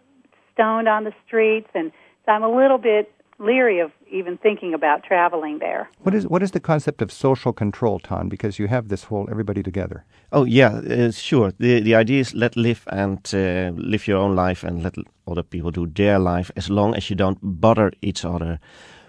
stoned 0.53 0.89
on 0.89 1.05
the 1.05 1.15
streets, 1.27 1.69
and 1.75 1.91
so 2.27 2.33
I'm 2.33 2.43
a 2.43 2.55
little 2.55 2.79
bit 2.79 3.11
leery 3.41 3.81
of 3.81 3.91
even 4.11 4.39
thinking 4.39 4.75
about 4.75 5.03
traveling 5.03 5.59
there. 5.59 5.89
What 6.03 6.15
is 6.15 6.27
what 6.29 6.43
is 6.43 6.51
the 6.51 6.61
concept 6.61 7.03
of 7.03 7.11
social 7.11 7.53
control, 7.53 7.99
Ton? 7.99 8.29
Because 8.29 8.59
you 8.59 8.69
have 8.69 8.89
this 8.89 9.05
whole 9.05 9.29
everybody 9.31 9.63
together. 9.63 10.05
Oh 10.31 10.45
yeah, 10.45 10.75
uh, 10.75 11.11
sure. 11.11 11.53
The 11.59 11.81
the 11.81 11.95
idea 11.95 12.21
is 12.21 12.35
let 12.35 12.57
live 12.57 12.83
and 12.87 13.19
uh, 13.35 13.73
live 13.75 14.07
your 14.07 14.19
own 14.19 14.37
life 14.37 14.67
and 14.67 14.83
let 14.83 14.95
other 15.27 15.43
people 15.43 15.71
do 15.71 15.87
their 15.87 16.19
life 16.19 16.51
as 16.57 16.69
long 16.69 16.95
as 16.95 17.11
you 17.11 17.17
don't 17.17 17.39
bother 17.43 17.93
each 18.03 18.25
other. 18.25 18.59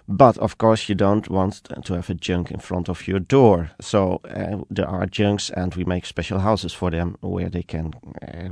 But 0.08 0.38
of 0.40 0.58
course, 0.58 0.90
you 0.90 0.96
don't 0.96 1.30
want 1.30 1.64
to 1.86 1.94
have 1.94 2.10
a 2.10 2.14
junk 2.14 2.52
in 2.52 2.60
front 2.60 2.90
of 2.90 3.08
your 3.08 3.20
door. 3.20 3.72
So 3.80 4.20
uh, 4.26 4.64
there 4.70 4.88
are 4.88 5.06
junks, 5.06 5.50
and 5.50 5.76
we 5.76 5.86
make 5.86 6.06
special 6.06 6.40
houses 6.40 6.74
for 6.74 6.92
them 6.92 7.16
where 7.22 7.50
they 7.50 7.64
can 7.64 7.94
uh, 8.22 8.50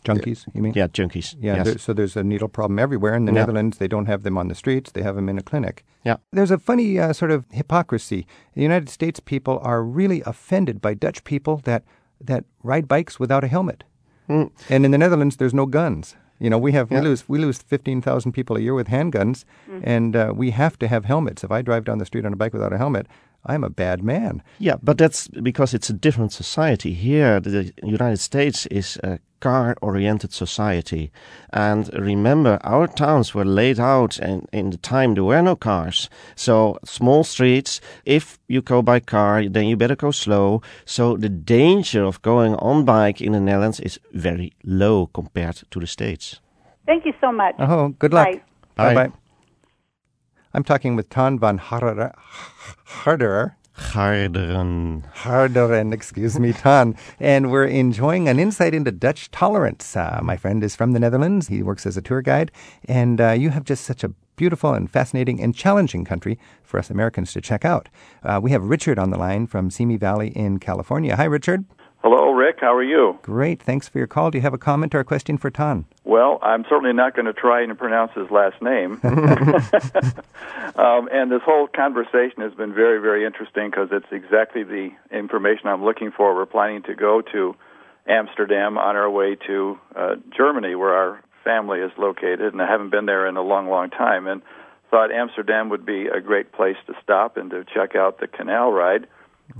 Junkies, 0.00 0.46
you 0.54 0.62
mean? 0.62 0.72
Yeah, 0.74 0.86
junkies. 0.88 1.36
Yeah, 1.40 1.56
yes. 1.56 1.66
there, 1.66 1.78
so 1.78 1.92
there's 1.92 2.16
a 2.16 2.22
needle 2.24 2.48
problem 2.48 2.78
everywhere. 2.78 3.14
In 3.14 3.24
the 3.26 3.32
Yeah. 3.32 3.40
Netherlands, 3.40 3.78
they 3.78 3.88
don't 3.88 4.06
have 4.06 4.22
them 4.22 4.38
on 4.38 4.48
the 4.48 4.54
streets, 4.54 4.92
they 4.92 5.02
have 5.02 5.14
them 5.16 5.28
in 5.28 5.38
a 5.38 5.42
clinic. 5.42 5.84
Yeah. 6.04 6.16
There's 6.32 6.50
a 6.50 6.58
funny 6.58 6.98
uh, 6.98 7.12
sort 7.12 7.30
of 7.30 7.44
hypocrisy. 7.50 8.26
The 8.54 8.62
United 8.62 8.88
States 8.88 9.20
people 9.20 9.60
are 9.62 9.82
really 9.82 10.22
offended 10.26 10.80
by 10.80 10.94
Dutch 10.94 11.22
people 11.24 11.58
that, 11.64 11.82
that 12.20 12.44
ride 12.62 12.86
bikes 12.88 13.20
without 13.20 13.44
a 13.44 13.48
helmet. 13.48 13.84
Mm. 14.28 14.50
And 14.68 14.84
in 14.84 14.90
the 14.90 14.98
Netherlands, 14.98 15.36
there's 15.36 15.54
no 15.54 15.66
guns. 15.66 16.16
You 16.38 16.48
know, 16.48 16.56
we 16.58 16.72
have 16.72 16.90
Yeah. 16.90 17.00
we 17.00 17.08
lose 17.08 17.28
we 17.28 17.38
lose 17.38 17.58
fifteen 17.62 18.00
thousand 18.00 18.32
people 18.32 18.56
a 18.56 18.60
year 18.60 18.72
with 18.74 18.88
handguns, 18.88 19.44
and 19.84 20.16
uh, 20.16 20.32
we 20.34 20.52
have 20.52 20.78
to 20.78 20.88
have 20.88 21.04
helmets. 21.04 21.44
If 21.44 21.50
I 21.50 21.60
drive 21.62 21.84
down 21.84 21.98
the 21.98 22.06
street 22.06 22.24
on 22.24 22.32
a 22.32 22.36
bike 22.36 22.54
without 22.54 22.72
a 22.72 22.78
helmet, 22.78 23.06
I'm 23.44 23.62
a 23.64 23.68
bad 23.68 24.02
man. 24.02 24.42
Yeah, 24.58 24.76
but 24.82 24.96
that's 24.96 25.28
because 25.28 25.74
it's 25.76 25.90
a 25.90 25.92
different 25.92 26.32
society. 26.32 26.94
Here, 26.94 27.40
the 27.40 27.72
United 27.82 28.20
States 28.20 28.64
is 28.70 28.98
a 29.04 29.18
car 29.40 29.76
oriented 29.82 30.32
society. 30.32 31.10
And 31.52 31.92
remember, 31.94 32.58
our 32.62 32.86
towns 32.86 33.34
were 33.34 33.44
laid 33.44 33.80
out 33.80 34.18
and 34.18 34.48
in 34.52 34.70
the 34.70 34.76
time 34.76 35.14
there 35.14 35.24
were 35.24 35.42
no 35.42 35.56
cars. 35.56 36.08
So, 36.36 36.78
small 36.84 37.24
streets, 37.24 37.80
if 38.04 38.38
you 38.48 38.62
go 38.62 38.82
by 38.82 39.00
car, 39.00 39.48
then 39.48 39.66
you 39.66 39.76
better 39.76 39.96
go 39.96 40.10
slow. 40.10 40.62
So, 40.84 41.16
the 41.16 41.28
danger 41.28 42.04
of 42.04 42.22
going 42.22 42.54
on 42.56 42.84
bike 42.84 43.20
in 43.20 43.32
the 43.32 43.40
Netherlands 43.40 43.80
is 43.80 43.98
very 44.12 44.52
low 44.64 45.06
compared 45.06 45.62
to 45.70 45.80
the 45.80 45.86
States. 45.86 46.40
Thank 46.86 47.04
you 47.04 47.12
so 47.20 47.32
much. 47.32 47.54
Oh, 47.58 47.88
good 47.98 48.12
luck. 48.12 48.28
Bye. 48.76 48.94
Bye. 48.94 48.94
Bye. 48.94 49.12
I'm 50.52 50.64
talking 50.64 50.96
with 50.96 51.08
Ton 51.08 51.38
van 51.38 51.58
Harderer. 51.58 52.14
Harderer. 53.80 54.30
Garderen. 54.30 55.02
Harderen, 55.14 55.92
excuse 55.92 56.38
me, 56.38 56.52
Ton. 56.52 56.96
And 57.18 57.50
we're 57.50 57.66
enjoying 57.66 58.28
an 58.28 58.38
insight 58.38 58.74
into 58.74 58.92
Dutch 58.92 59.30
tolerance. 59.30 59.96
Uh, 59.96 60.20
my 60.22 60.36
friend 60.36 60.62
is 60.62 60.76
from 60.76 60.92
the 60.92 61.00
Netherlands. 61.00 61.48
He 61.48 61.62
works 61.62 61.86
as 61.86 61.96
a 61.96 62.02
tour 62.02 62.22
guide. 62.22 62.52
And 62.86 63.20
uh, 63.20 63.30
you 63.32 63.50
have 63.50 63.64
just 63.64 63.84
such 63.84 64.04
a 64.04 64.12
beautiful 64.36 64.72
and 64.72 64.90
fascinating 64.90 65.40
and 65.40 65.54
challenging 65.54 66.04
country 66.04 66.38
for 66.62 66.78
us 66.78 66.90
Americans 66.90 67.32
to 67.32 67.40
check 67.40 67.64
out. 67.64 67.88
Uh, 68.22 68.40
we 68.42 68.50
have 68.52 68.64
Richard 68.64 68.98
on 68.98 69.10
the 69.10 69.18
line 69.18 69.46
from 69.46 69.70
Simi 69.70 69.96
Valley 69.96 70.28
in 70.28 70.58
California. 70.58 71.16
Hi, 71.16 71.24
Richard. 71.24 71.64
Rick. 72.50 72.58
How 72.60 72.74
are 72.74 72.82
you? 72.82 73.16
Great. 73.22 73.62
Thanks 73.62 73.88
for 73.88 73.98
your 73.98 74.08
call. 74.08 74.32
Do 74.32 74.38
you 74.38 74.42
have 74.42 74.52
a 74.52 74.58
comment 74.58 74.92
or 74.92 74.98
a 74.98 75.04
question 75.04 75.38
for 75.38 75.52
Ton? 75.52 75.84
Well, 76.02 76.40
I'm 76.42 76.64
certainly 76.68 76.92
not 76.92 77.14
going 77.14 77.26
to 77.26 77.32
try 77.32 77.62
and 77.62 77.78
pronounce 77.78 78.10
his 78.12 78.28
last 78.28 78.60
name. 78.60 79.00
um, 80.74 81.08
and 81.12 81.30
this 81.30 81.42
whole 81.44 81.68
conversation 81.68 82.40
has 82.40 82.52
been 82.54 82.74
very, 82.74 83.00
very 83.00 83.24
interesting 83.24 83.70
because 83.70 83.90
it's 83.92 84.10
exactly 84.10 84.64
the 84.64 84.90
information 85.12 85.68
I'm 85.68 85.84
looking 85.84 86.10
for. 86.10 86.34
We're 86.34 86.44
planning 86.44 86.82
to 86.84 86.96
go 86.96 87.22
to 87.32 87.54
Amsterdam 88.08 88.78
on 88.78 88.96
our 88.96 89.08
way 89.08 89.36
to 89.46 89.78
uh, 89.94 90.16
Germany, 90.36 90.74
where 90.74 90.92
our 90.92 91.22
family 91.44 91.78
is 91.78 91.92
located, 91.96 92.52
and 92.52 92.60
I 92.60 92.66
haven't 92.66 92.90
been 92.90 93.06
there 93.06 93.28
in 93.28 93.36
a 93.36 93.42
long, 93.42 93.68
long 93.68 93.90
time. 93.90 94.26
And 94.26 94.42
thought 94.90 95.12
Amsterdam 95.12 95.68
would 95.68 95.86
be 95.86 96.08
a 96.08 96.20
great 96.20 96.50
place 96.50 96.78
to 96.88 96.94
stop 97.00 97.36
and 97.36 97.48
to 97.50 97.64
check 97.72 97.94
out 97.94 98.18
the 98.18 98.26
canal 98.26 98.72
ride. 98.72 99.06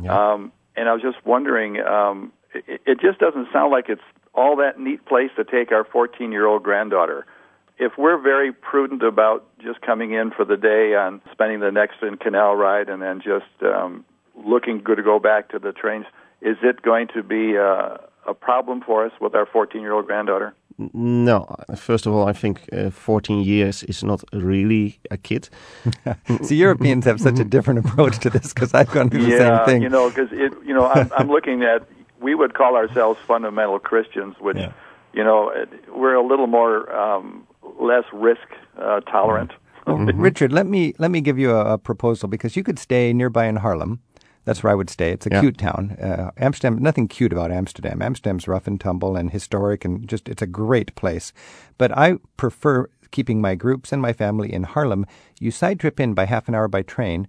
Yeah. 0.03 0.33
Um, 0.33 0.51
and 0.75 0.89
I 0.89 0.93
was 0.93 1.03
just 1.03 1.25
wondering, 1.25 1.79
um, 1.81 2.33
it, 2.55 2.81
it 2.87 3.01
just 3.01 3.19
doesn't 3.19 3.49
sound 3.53 3.71
like 3.73 3.89
it's 3.89 4.03
all 4.35 4.57
that 4.57 4.79
neat 4.79 5.05
place 5.07 5.31
to 5.37 5.45
take 5.45 5.73
our 5.73 5.85
14 5.85 6.33
year 6.33 6.47
old 6.47 6.63
granddaughter. 6.63 7.27
If 7.79 7.93
we're 7.97 8.21
very 8.21 8.53
prudent 8.53 9.03
about 9.03 9.47
just 9.59 9.81
coming 9.81 10.13
in 10.13 10.31
for 10.31 10.45
the 10.45 10.57
day 10.57 10.95
and 10.95 11.21
spending 11.33 11.61
the 11.61 11.73
next 11.73 12.03
in 12.03 12.17
canal 12.17 12.55
ride 12.55 12.89
and 12.89 13.01
then 13.01 13.21
just 13.23 13.63
um, 13.63 14.05
looking 14.37 14.83
good 14.83 14.97
to 14.97 15.03
go 15.03 15.19
back 15.19 15.49
to 15.51 15.59
the 15.59 15.73
trains, 15.73 16.05
is 16.43 16.57
it 16.63 16.83
going 16.83 17.09
to 17.15 17.23
be 17.23 17.57
uh, 17.57 17.97
a 18.27 18.35
problem 18.35 18.83
for 18.83 19.07
us 19.07 19.13
with 19.21 19.35
our 19.35 19.47
14 19.47 19.81
year 19.81 19.93
old 19.93 20.07
granddaughter? 20.07 20.55
No, 20.95 21.47
first 21.77 22.07
of 22.07 22.15
all, 22.15 22.27
I 22.27 22.33
think 22.33 22.67
uh, 22.73 22.89
14 22.91 23.43
years 23.43 23.83
is 23.83 24.03
not 24.03 24.25
really 24.33 24.99
a 25.11 25.19
kid. 25.19 25.51
See, 26.43 26.57
Europeans 26.57 27.05
have 27.05 27.21
such 27.21 27.39
a 27.39 27.45
different 27.45 27.81
approach 27.81 28.19
to 28.21 28.31
this 28.31 28.55
because 28.55 28.73
I've 28.73 28.91
gone 28.91 29.11
through 29.11 29.25
the 29.27 29.37
same 29.37 29.65
thing. 29.67 29.83
you 29.83 29.91
know, 29.91 30.09
because 30.09 30.31
you 30.31 30.73
know, 30.73 30.87
I'm, 30.87 31.13
I'm 31.19 31.29
looking 31.29 31.65
at 31.65 31.87
we 32.21 32.35
would 32.35 32.55
call 32.55 32.77
ourselves 32.77 33.19
fundamental 33.27 33.79
Christians, 33.79 34.37
which, 34.41 34.57
Yeah. 34.57 34.73
you 35.13 35.25
know, 35.25 35.53
we're 35.95 36.15
a 36.15 36.27
little 36.27 36.47
more 36.47 36.91
um, 36.95 37.47
less 37.81 38.05
risk 38.13 38.47
uh, 38.79 39.01
tolerant. 39.01 39.53
Well, 39.87 39.97
Richard, 39.99 40.53
let 40.53 40.67
me 40.67 40.95
let 40.99 41.11
me 41.11 41.21
give 41.21 41.39
you 41.39 41.51
a, 41.53 41.75
a 41.75 41.79
proposal 41.79 42.29
because 42.29 42.55
you 42.57 42.63
could 42.63 42.79
stay 42.79 43.13
nearby 43.13 43.47
in 43.47 43.57
Haarlem. 43.57 43.99
That's 44.45 44.63
where 44.63 44.73
I 44.73 44.75
would 44.75 44.91
stay. 44.91 45.11
It's 45.13 45.27
a 45.27 45.31
Yeah. 45.31 45.41
cute 45.41 45.59
town. 45.59 45.97
Uh, 46.01 46.31
Amsterdam, 46.37 46.79
nothing 46.83 47.09
cute 47.09 47.33
about 47.33 47.51
Amsterdam. 47.51 48.01
Amsterdam's 48.03 48.47
rough 48.49 48.67
and 48.67 48.81
tumble 48.81 49.17
and 49.17 49.31
historic 49.31 49.85
and 49.85 50.07
just 50.09 50.29
it's 50.29 50.43
a 50.43 50.47
great 50.47 50.95
place. 50.95 51.33
But 51.79 51.97
I 51.97 52.19
prefer 52.37 52.89
keeping 53.11 53.41
my 53.41 53.55
groups 53.55 53.93
and 53.93 54.01
my 54.01 54.13
family 54.13 54.53
in 54.53 54.65
Haarlem. 54.65 55.05
You 55.41 55.51
side 55.51 55.81
trip 55.81 55.99
in 55.99 56.15
by 56.15 56.27
half 56.27 56.47
an 56.49 56.55
hour 56.55 56.69
by 56.69 56.83
train. 56.83 57.27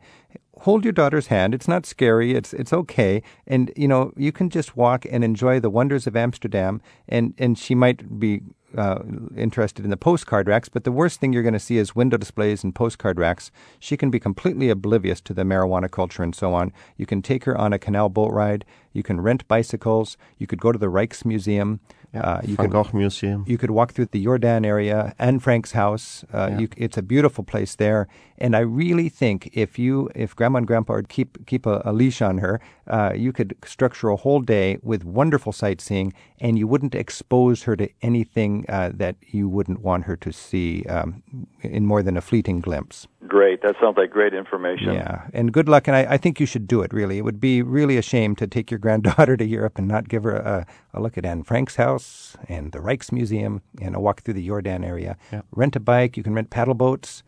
Hold 0.61 0.83
your 0.83 0.93
daughter's 0.93 1.27
hand. 1.27 1.53
It's 1.53 1.67
not 1.67 1.85
scary. 1.85 2.33
It's 2.33 2.53
it's 2.53 2.73
okay, 2.73 3.21
and 3.47 3.71
you 3.75 3.87
know 3.87 4.13
you 4.15 4.31
can 4.31 4.49
just 4.49 4.77
walk 4.77 5.05
and 5.09 5.23
enjoy 5.23 5.59
the 5.59 5.69
wonders 5.69 6.07
of 6.07 6.15
Amsterdam. 6.15 6.81
And 7.07 7.33
and 7.37 7.57
she 7.57 7.75
might 7.75 8.19
be 8.19 8.41
uh, 8.77 8.99
interested 9.35 9.83
in 9.83 9.91
the 9.91 9.97
postcard 9.97 10.47
racks, 10.47 10.69
but 10.69 10.83
the 10.83 10.91
worst 10.91 11.19
thing 11.19 11.33
you're 11.33 11.43
going 11.43 11.53
to 11.53 11.59
see 11.59 11.77
is 11.77 11.95
window 11.95 12.17
displays 12.17 12.63
and 12.63 12.73
postcard 12.73 13.19
racks. 13.19 13.51
She 13.79 13.97
can 13.97 14.09
be 14.09 14.19
completely 14.19 14.69
oblivious 14.69 15.19
to 15.21 15.33
the 15.33 15.43
marijuana 15.43 15.89
culture 15.89 16.23
and 16.23 16.33
so 16.33 16.53
on. 16.53 16.71
You 16.95 17.05
can 17.05 17.21
take 17.21 17.43
her 17.45 17.57
on 17.57 17.73
a 17.73 17.79
canal 17.79 18.09
boat 18.09 18.31
ride. 18.31 18.63
You 18.93 19.03
can 19.03 19.19
rent 19.21 19.47
bicycles. 19.47 20.17
You 20.37 20.47
could 20.47 20.61
go 20.61 20.71
to 20.71 20.79
the 20.79 20.87
Rijksmuseum. 20.87 21.79
Yeah, 22.13 22.21
Uh, 22.21 22.41
you 22.43 22.55
Van 22.57 22.65
could 22.65 22.71
Gogh 22.73 22.89
Museum. 22.97 23.45
you 23.47 23.57
could 23.57 23.71
walk 23.71 23.93
through 23.93 24.07
the 24.11 24.25
Jordaan 24.25 24.65
area 24.65 25.13
and 25.17 25.41
Frank's 25.41 25.71
house. 25.71 26.25
Uh, 26.33 26.49
Yeah. 26.51 26.59
you, 26.59 26.67
it's 26.75 26.97
a 26.97 27.01
beautiful 27.01 27.43
place 27.45 27.75
there, 27.77 28.07
and 28.37 28.53
I 28.53 28.59
really 28.59 29.07
think 29.09 29.49
if 29.53 29.79
you, 29.79 30.09
if 30.13 30.35
Grandma 30.35 30.57
and 30.57 30.67
Grandpa 30.67 30.93
would 30.95 31.07
keep 31.07 31.45
keep 31.45 31.65
a, 31.65 31.81
a 31.85 31.93
leash 31.93 32.21
on 32.21 32.39
her, 32.39 32.59
uh, 32.87 33.13
you 33.15 33.31
could 33.31 33.55
structure 33.63 34.09
a 34.09 34.17
whole 34.17 34.41
day 34.41 34.77
with 34.83 35.05
wonderful 35.05 35.53
sightseeing, 35.53 36.11
and 36.41 36.57
you 36.57 36.67
wouldn't 36.67 36.95
expose 36.95 37.63
her 37.63 37.75
to 37.75 37.87
anything 38.01 38.65
uh, 38.67 38.89
that 38.93 39.15
you 39.21 39.47
wouldn't 39.47 39.79
want 39.81 40.05
her 40.05 40.15
to 40.17 40.33
see 40.33 40.83
um, 40.85 41.21
in 41.61 41.85
more 41.85 42.01
than 42.01 42.17
a 42.17 42.21
fleeting 42.21 42.59
glimpse. 42.59 43.07
Great. 43.27 43.61
That 43.61 43.75
sounds 43.79 43.95
like 43.95 44.09
great 44.09 44.33
information. 44.33 44.93
Yeah, 44.93 45.27
and 45.33 45.53
good 45.53 45.69
luck. 45.69 45.87
And 45.87 45.95
I, 45.95 46.13
I 46.13 46.17
think 46.17 46.39
you 46.39 46.47
should 46.47 46.67
do 46.67 46.81
it. 46.81 46.91
Really, 46.91 47.19
it 47.19 47.23
would 47.23 47.39
be 47.39 47.61
really 47.61 47.95
a 47.95 48.01
shame 48.01 48.35
to 48.37 48.47
take 48.47 48.71
your 48.71 48.79
granddaughter 48.85 49.37
to 49.37 49.45
Europe 49.45 49.77
and 49.77 49.87
not 49.87 50.09
give 50.09 50.23
her 50.23 50.35
a, 50.35 50.65
a 50.93 50.99
look 50.99 51.17
at 51.17 51.25
Anne 51.25 51.43
Frank's 51.43 51.75
house 51.75 52.35
and 52.49 52.71
the 52.71 52.79
Rijksmuseum 52.79 53.61
and 53.79 53.95
a 53.95 53.99
walk 53.99 54.23
through 54.23 54.33
the 54.33 54.47
Jordaan 54.47 54.83
area. 54.83 55.17
Yeah. 55.31 55.41
Rent 55.51 55.75
a 55.75 55.79
bike. 55.79 56.17
You 56.17 56.23
can 56.23 56.33
rent 56.33 56.49
paddle 56.49 56.73
boats 56.73 57.21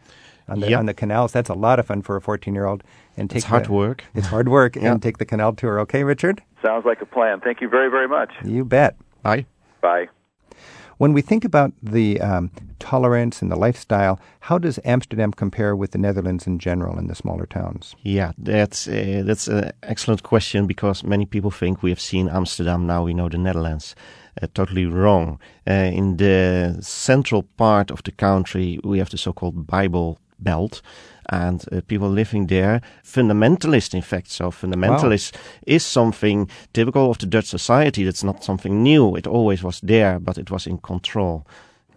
on 0.47 0.59
the 0.59 0.69
Yep. 0.69 0.79
on 0.79 0.85
the 0.85 0.93
canals. 0.93 1.31
That's 1.31 1.49
a 1.49 1.53
lot 1.55 1.79
of 1.79 1.85
fun 1.87 2.01
for 2.01 2.15
a 2.15 2.21
fourteen 2.21 2.53
year 2.55 2.65
old. 2.65 2.83
And 3.17 3.29
take 3.29 3.37
It's 3.37 3.45
hard 3.45 3.65
the- 3.65 3.73
work. 3.73 4.03
It's 4.15 4.27
hard 4.27 4.47
work. 4.49 4.75
Yeah. 4.81 4.91
And 4.91 5.01
take 5.01 5.17
the 5.17 5.25
canal 5.25 5.53
tour. 5.53 5.79
Okay, 5.81 6.03
Richard. 6.03 6.41
Sounds 6.61 6.85
like 6.85 7.01
a 7.01 7.05
plan. 7.05 7.39
Thank 7.41 7.61
you 7.61 7.69
very, 7.69 7.89
very 7.89 8.07
much. 8.07 8.31
You 8.43 8.65
bet. 8.65 8.95
Bye. 9.21 9.45
Bye. 9.81 10.07
When 10.97 11.11
we 11.13 11.21
think 11.21 11.43
about 11.43 11.73
the 11.81 12.21
um, 12.21 12.51
tolerance 12.79 13.41
and 13.41 13.51
the 13.51 13.55
lifestyle, 13.57 14.19
how 14.41 14.57
does 14.59 14.79
Amsterdam 14.85 15.31
compare 15.33 15.75
with 15.75 15.91
the 15.91 15.97
Netherlands 15.97 16.47
in 16.47 16.59
general 16.59 16.97
in 16.99 17.07
the 17.07 17.15
smaller 17.15 17.45
towns? 17.45 17.95
Yeah, 18.03 18.31
that's 18.37 18.87
uh, 18.87 19.23
that's 19.25 19.47
an 19.47 19.71
excellent 19.81 20.21
question 20.23 20.67
because 20.67 21.03
many 21.03 21.25
people 21.25 21.51
think 21.51 21.81
we 21.83 21.89
have 21.89 21.99
seen 21.99 22.29
Amsterdam 22.29 22.85
now 22.87 23.03
we 23.03 23.13
know 23.13 23.27
the 23.29 23.37
Netherlands. 23.37 23.95
Uh, 24.41 24.47
totally 24.53 24.85
wrong. 24.85 25.39
Uh, 25.67 25.91
in 25.93 26.17
the 26.17 26.77
central 26.81 27.43
part 27.57 27.91
of 27.91 28.01
the 28.03 28.11
country, 28.11 28.79
we 28.83 28.97
have 28.99 29.09
the 29.09 29.17
so-called 29.17 29.67
Bible 29.67 30.17
Belt, 30.39 30.81
and 31.29 31.63
uh, 31.71 31.81
people 31.87 32.09
living 32.09 32.47
there, 32.47 32.81
fundamentalist, 33.03 33.93
in 33.93 34.01
fact. 34.01 34.29
So 34.31 34.51
fundamentalist 34.51 35.33
is 35.65 35.85
something 35.85 36.49
typical 36.73 37.09
of 37.11 37.17
the 37.17 37.25
Dutch 37.25 37.45
society. 37.45 38.03
That's 38.03 38.23
not 38.23 38.43
something 38.43 38.83
new. 38.83 39.15
It 39.15 39.27
always 39.27 39.63
was 39.63 39.79
there, 39.81 40.19
but 40.19 40.37
it 40.37 40.51
was 40.51 40.67
in 40.67 40.77
control. 40.79 41.45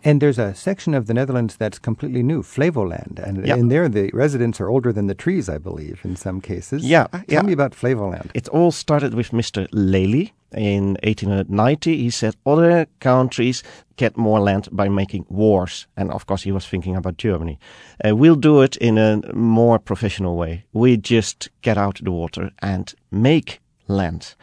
And 0.05 0.21
there's 0.23 0.39
a 0.39 0.55
section 0.55 0.95
of 0.95 1.07
the 1.07 1.15
Netherlands 1.15 1.57
that's 1.57 1.81
completely 1.81 2.23
new, 2.23 2.43
Flevoland. 2.43 3.19
And 3.19 3.45
Yeah. 3.45 3.57
in 3.57 3.69
there, 3.69 3.89
the 3.89 4.11
residents 4.15 4.61
are 4.61 4.69
older 4.69 4.93
than 4.93 5.09
the 5.09 5.15
trees, 5.17 5.49
I 5.49 5.59
believe, 5.59 5.99
in 6.05 6.15
some 6.17 6.41
cases. 6.41 6.85
Yeah, 6.85 7.07
Tell 7.11 7.23
yeah. 7.29 7.43
me 7.43 7.53
about 7.53 7.73
Flevoland. 7.75 8.31
It 8.35 8.49
all 8.51 8.71
started 8.71 9.15
with 9.15 9.33
Mr. 9.33 9.67
Lely 9.73 10.33
in 10.53 10.97
1890. 11.03 11.97
He 11.97 12.11
said 12.11 12.37
other 12.45 12.87
countries 13.01 13.65
get 13.97 14.17
more 14.17 14.41
land 14.41 14.69
by 14.73 14.89
making 14.89 15.27
wars. 15.29 15.87
And 15.97 16.11
of 16.11 16.27
course, 16.27 16.43
he 16.43 16.53
was 16.53 16.67
thinking 16.67 16.97
about 16.97 17.17
Germany. 17.17 17.59
Uh, 18.05 18.15
we'll 18.17 18.37
do 18.37 18.61
it 18.63 18.77
in 18.77 18.99
a 18.99 19.21
more 19.35 19.79
professional 19.79 20.37
way. 20.37 20.65
We 20.73 20.97
just 20.97 21.49
get 21.63 21.79
out 21.79 22.01
the 22.03 22.13
water 22.13 22.51
and 22.61 22.95
make 23.11 23.61
land. 23.89 24.35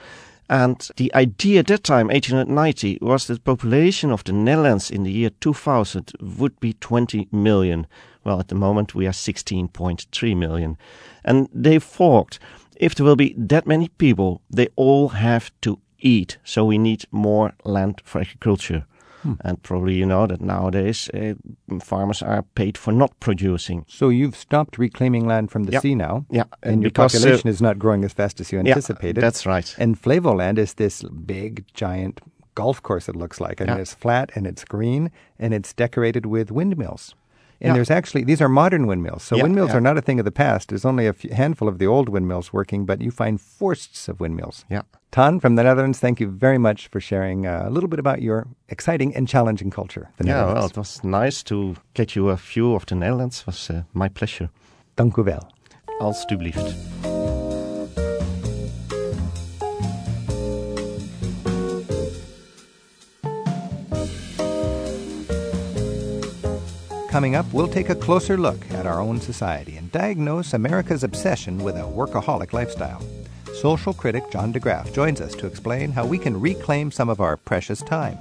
And 0.49 0.87
the 0.97 1.13
idea 1.15 1.59
at 1.59 1.67
that 1.67 1.83
time, 1.83 2.07
1890, 2.07 2.99
was 3.01 3.27
that 3.27 3.35
the 3.35 3.39
population 3.39 4.11
of 4.11 4.23
the 4.23 4.33
Netherlands 4.33 4.91
in 4.91 5.03
the 5.03 5.11
year 5.11 5.29
2000 5.39 6.11
would 6.19 6.59
be 6.59 6.73
20 6.73 7.27
million. 7.31 7.87
Well, 8.23 8.39
at 8.39 8.49
the 8.49 8.55
moment 8.55 8.93
we 8.93 9.07
are 9.07 9.11
16.3 9.11 10.37
million. 10.37 10.77
And 11.23 11.49
they 11.53 11.79
thought 11.79 12.39
if 12.75 12.95
there 12.95 13.05
will 13.05 13.15
be 13.15 13.33
that 13.37 13.67
many 13.67 13.87
people, 13.87 14.41
they 14.49 14.67
all 14.75 15.09
have 15.09 15.51
to 15.61 15.79
eat. 15.99 16.37
So 16.43 16.65
we 16.65 16.77
need 16.77 17.05
more 17.11 17.53
land 17.63 18.01
for 18.03 18.21
agriculture. 18.21 18.85
And 19.43 19.62
probably 19.63 19.95
you 19.95 20.05
know 20.05 20.27
that 20.27 20.41
nowadays 20.41 21.09
uh, 21.13 21.33
farmers 21.81 22.21
are 22.21 22.43
paid 22.55 22.77
for 22.77 22.91
not 22.93 23.12
producing. 23.19 23.86
So 23.88 24.09
you've 24.09 24.36
stopped 24.36 24.77
reclaiming 24.77 25.27
land 25.27 25.49
from 25.51 25.63
the 25.63 25.71
Yeah. 25.73 25.79
sea 25.81 25.95
now. 25.95 26.25
Yeah, 26.29 26.43
And, 26.62 26.73
and 26.73 26.81
your 26.83 26.89
uh, 26.89 27.03
population 27.03 27.49
is 27.49 27.62
not 27.62 27.77
growing 27.79 28.03
as 28.05 28.13
fast 28.13 28.39
as 28.41 28.51
you 28.51 28.59
Yeah, 28.59 28.69
anticipated. 28.75 29.21
that's 29.21 29.45
right. 29.45 29.75
And 29.77 29.95
Flevoland 30.01 30.57
is 30.57 30.73
this 30.73 31.03
big, 31.03 31.65
giant 31.73 32.19
golf 32.55 32.81
course, 32.81 33.09
it 33.09 33.15
looks 33.15 33.39
like. 33.39 33.59
And 33.62 33.69
Yeah. 33.69 33.77
it's 33.81 33.93
flat 33.95 34.31
and 34.36 34.45
it's 34.47 34.63
green 34.65 35.09
and 35.39 35.53
it's 35.53 35.73
decorated 35.73 36.25
with 36.25 36.51
windmills. 36.51 37.15
And 37.63 37.69
Yeah. 37.69 37.76
there's 37.76 37.89
actually, 37.91 38.26
these 38.26 38.41
are 38.43 38.49
modern 38.49 38.88
windmills. 38.88 39.23
So 39.23 39.36
Yeah, 39.36 39.43
windmills 39.43 39.69
yeah. 39.69 39.78
are 39.78 39.82
not 39.82 39.97
a 39.97 40.02
thing 40.02 40.19
of 40.19 40.26
the 40.26 40.32
past. 40.32 40.67
There's 40.67 40.86
only 40.86 41.08
a 41.08 41.13
few, 41.13 41.32
handful 41.34 41.67
of 41.69 41.78
the 41.78 41.88
old 41.88 42.10
windmills 42.10 42.52
working, 42.52 42.86
but 42.86 42.99
you 43.02 43.10
find 43.12 43.39
forests 43.39 44.10
of 44.10 44.19
windmills. 44.19 44.65
Yeah. 44.69 44.82
Ton 45.12 45.39
from 45.39 45.56
the 45.56 45.63
Netherlands, 45.63 45.99
thank 45.99 46.19
you 46.19 46.28
very 46.39 46.58
much 46.58 46.89
for 46.91 46.99
sharing 46.99 47.45
uh, 47.45 47.63
a 47.65 47.69
little 47.69 47.88
bit 47.89 47.99
about 47.99 48.21
your 48.21 48.47
exciting 48.67 49.15
and 49.15 49.28
challenging 49.28 49.71
culture. 49.71 50.10
The 50.17 50.26
Yeah, 50.28 50.45
well, 50.54 50.65
it 50.65 50.78
was 50.78 51.02
nice 51.04 51.43
to 51.43 51.76
get 51.93 52.15
you 52.15 52.30
a 52.30 52.36
view 52.36 52.76
of 52.76 52.86
the 52.86 52.95
Netherlands. 52.95 53.39
It 53.41 53.47
was 53.47 53.69
uh, 53.69 53.84
my 53.93 54.10
pleasure. 54.10 54.49
Dank 54.95 55.17
u 55.17 55.23
wel. 55.23 55.47
Alstublieft. 56.02 57.12
Coming 67.13 67.36
up, 67.36 67.45
we'll 67.54 67.67
take 67.67 67.89
a 67.89 67.95
closer 67.95 68.39
look 68.39 68.67
at 68.71 68.88
our 68.88 68.99
own 68.99 69.21
society 69.21 69.78
and 69.78 69.91
diagnose 69.91 70.52
America's 70.56 71.04
obsession 71.04 71.60
with 71.60 71.76
a 71.76 71.82
workaholic 71.82 72.54
lifestyle. 72.54 73.04
Social 73.54 73.93
critic 73.93 74.23
John 74.32 74.52
DeGraff 74.52 74.91
joins 74.95 75.21
us 75.21 75.36
to 75.36 75.45
explain 75.45 75.91
how 75.91 76.08
we 76.08 76.17
can 76.17 76.41
reclaim 76.41 76.89
some 76.89 77.10
of 77.10 77.21
our 77.21 77.38
precious 77.38 77.84
time. 77.84 78.17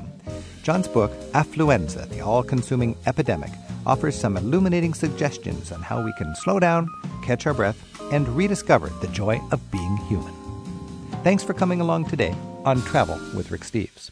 John's 0.63 0.89
book, 0.89 1.11
Affluenza, 1.33 2.07
the 2.11 2.21
all 2.21 2.43
consuming 2.43 2.95
epidemic, 3.07 3.51
offers 3.87 4.15
some 4.15 4.37
illuminating 4.37 4.93
suggestions 4.93 5.73
on 5.73 5.81
how 5.81 6.05
we 6.05 6.13
can 6.19 6.37
slow 6.37 6.61
down, 6.61 6.87
catch 7.25 7.47
our 7.47 7.55
breath, 7.55 7.83
and 8.13 8.29
rediscover 8.37 8.91
the 9.01 9.09
joy 9.09 9.41
of 9.53 9.71
being 9.71 9.97
human. 10.07 10.35
Thanks 11.25 11.43
for 11.43 11.55
coming 11.55 11.81
along 11.81 12.11
today 12.11 12.35
on 12.67 12.83
Travel 12.83 13.19
with 13.35 13.51
Rick 13.51 13.63
Steves. 13.63 14.11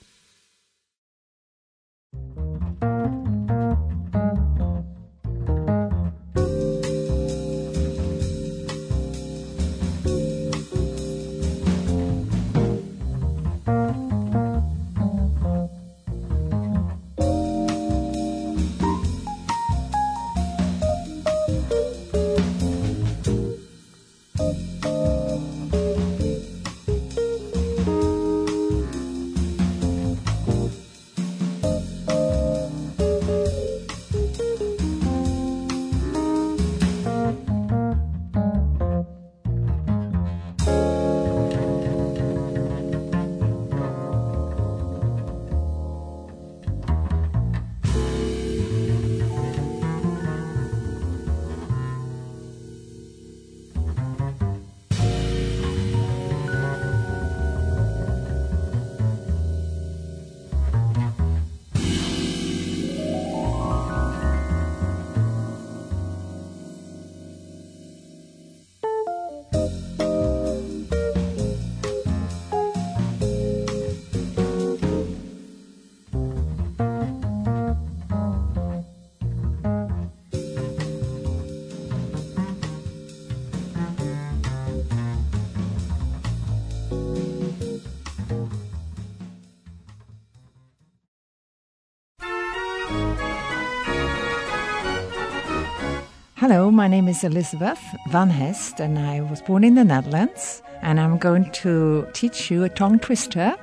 Hello, 96.40 96.70
my 96.70 96.88
name 96.88 97.06
is 97.06 97.22
Elizabeth 97.22 97.78
Van 98.08 98.30
Hest, 98.30 98.80
and 98.80 98.98
I 98.98 99.20
was 99.20 99.42
born 99.42 99.62
in 99.62 99.74
the 99.74 99.84
Netherlands. 99.84 100.62
And 100.80 100.98
I'm 100.98 101.18
going 101.18 101.50
to 101.60 102.06
teach 102.14 102.50
you 102.50 102.64
a 102.64 102.68
tongue 102.70 102.98
twister, 102.98 103.54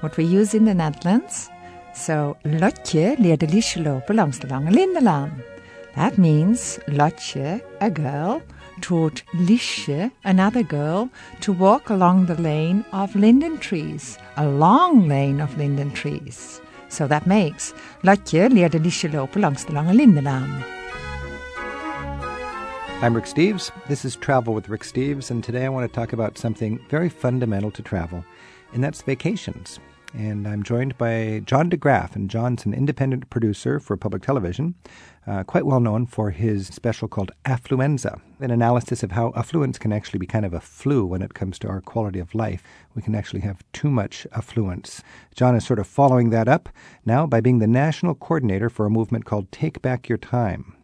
what 0.00 0.18
we 0.18 0.24
use 0.24 0.52
in 0.52 0.66
the 0.66 0.74
Netherlands. 0.74 1.48
So, 1.94 2.36
Lotje 2.44 3.16
leerde 3.18 3.46
Liesje 3.48 3.82
lopen 3.82 4.16
langs 4.16 4.38
de 4.38 4.48
lange 4.48 4.70
lindenlaan. 4.70 5.30
That 5.94 6.18
means 6.18 6.78
Lotje, 6.88 7.62
a 7.80 7.88
girl, 7.88 8.42
taught 8.82 9.22
Liesje, 9.32 10.10
another 10.24 10.62
girl, 10.62 11.08
to 11.40 11.54
walk 11.54 11.88
along 11.88 12.26
the 12.26 12.42
lane 12.42 12.84
of 12.92 13.14
linden 13.14 13.56
trees, 13.56 14.18
a 14.36 14.46
long 14.46 15.08
lane 15.08 15.40
of 15.40 15.56
linden 15.56 15.90
trees. 15.92 16.60
So 16.88 17.06
that 17.06 17.26
makes 17.26 17.72
Lotje 18.02 18.50
leerde 18.50 18.78
Liesje 18.78 19.10
lopen 19.10 19.40
langs 19.40 19.64
de 19.64 19.72
lange 19.72 19.94
lindenlaan. 19.94 20.75
I'm 23.02 23.14
Rick 23.14 23.26
Steves. 23.26 23.70
This 23.88 24.06
is 24.06 24.16
Travel 24.16 24.54
with 24.54 24.70
Rick 24.70 24.80
Steves, 24.80 25.30
and 25.30 25.44
today 25.44 25.66
I 25.66 25.68
want 25.68 25.86
to 25.86 25.94
talk 25.94 26.14
about 26.14 26.38
something 26.38 26.80
very 26.88 27.10
fundamental 27.10 27.70
to 27.72 27.82
travel, 27.82 28.24
and 28.72 28.82
that's 28.82 29.02
vacations. 29.02 29.78
And 30.14 30.48
I'm 30.48 30.62
joined 30.62 30.96
by 30.96 31.42
John 31.44 31.68
DeGraff, 31.68 32.16
and 32.16 32.30
John's 32.30 32.64
an 32.64 32.72
independent 32.72 33.28
producer 33.28 33.80
for 33.80 33.98
public 33.98 34.22
television, 34.22 34.76
uh, 35.26 35.44
quite 35.44 35.66
well 35.66 35.78
known 35.78 36.06
for 36.06 36.30
his 36.30 36.68
special 36.68 37.06
called 37.06 37.32
Affluenza, 37.44 38.18
an 38.40 38.50
analysis 38.50 39.02
of 39.02 39.12
how 39.12 39.30
affluence 39.36 39.78
can 39.78 39.92
actually 39.92 40.18
be 40.18 40.26
kind 40.26 40.46
of 40.46 40.54
a 40.54 40.60
flu 40.60 41.04
when 41.04 41.20
it 41.20 41.34
comes 41.34 41.58
to 41.58 41.68
our 41.68 41.82
quality 41.82 42.18
of 42.18 42.34
life. 42.34 42.62
We 42.94 43.02
can 43.02 43.14
actually 43.14 43.40
have 43.40 43.62
too 43.74 43.90
much 43.90 44.26
affluence. 44.32 45.02
John 45.34 45.54
is 45.54 45.66
sort 45.66 45.80
of 45.80 45.86
following 45.86 46.30
that 46.30 46.48
up 46.48 46.70
now 47.04 47.26
by 47.26 47.42
being 47.42 47.58
the 47.58 47.66
national 47.66 48.14
coordinator 48.14 48.70
for 48.70 48.86
a 48.86 48.90
movement 48.90 49.26
called 49.26 49.52
Take 49.52 49.82
Back 49.82 50.08
Your 50.08 50.18
Time. 50.18 50.75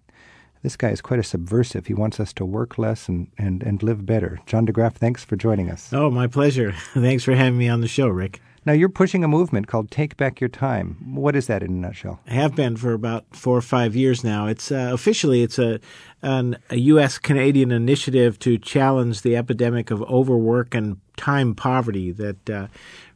This 0.63 0.77
guy 0.77 0.91
is 0.91 1.01
quite 1.01 1.19
a 1.19 1.25
subversive. 1.25 1.87
He 1.87 1.95
wants 1.95 2.21
us 2.21 2.33
to 2.35 2.45
work 2.45 2.79
less 2.79 3.09
and, 3.09 3.29
and, 3.37 3.63
and 3.65 3.83
live 3.83 4.07
better. 4.07 4.39
John 4.47 4.65
DeGraff, 4.65 4.95
thanks 4.95 5.25
for 5.25 5.35
joining 5.35 5.69
us. 5.69 5.93
Oh, 5.93 6.09
my 6.11 6.29
pleasure. 6.29 6.73
thanks 6.95 7.25
for 7.25 7.35
having 7.35 7.59
me 7.59 7.69
on 7.69 7.81
the 7.81 7.89
show, 7.89 8.07
Rick. 8.07 8.41
Now, 8.65 8.73
you're 8.73 8.89
pushing 8.89 9.25
a 9.25 9.29
movement 9.29 9.67
called 9.67 9.91
Take 9.91 10.17
Back 10.17 10.41
Your 10.41 10.49
Time. 10.49 10.97
What 11.17 11.35
is 11.35 11.49
that 11.49 11.65
in 11.65 11.71
a 11.71 11.75
nutshell? 11.75 12.21
I 12.29 12.35
have 12.35 12.55
been 12.55 12.77
for 12.77 12.93
about 12.93 13.25
four 13.35 13.57
or 13.57 13.63
five 13.63 13.97
years 13.97 14.23
now. 14.23 14.47
It's 14.47 14.71
uh, 14.71 14.91
officially 14.93 15.43
it's 15.43 15.59
a 15.59 15.81
an, 16.23 16.57
a 16.71 16.77
U.S. 16.77 17.19
Canadian 17.19 17.73
initiative 17.73 18.39
to 18.39 18.59
challenge 18.59 19.23
the 19.23 19.35
epidemic 19.35 19.91
of 19.91 20.01
overwork 20.03 20.77
and 20.77 20.99
time 21.17 21.57
poverty 21.57 22.13
that 22.13 22.49
uh, 22.49 22.69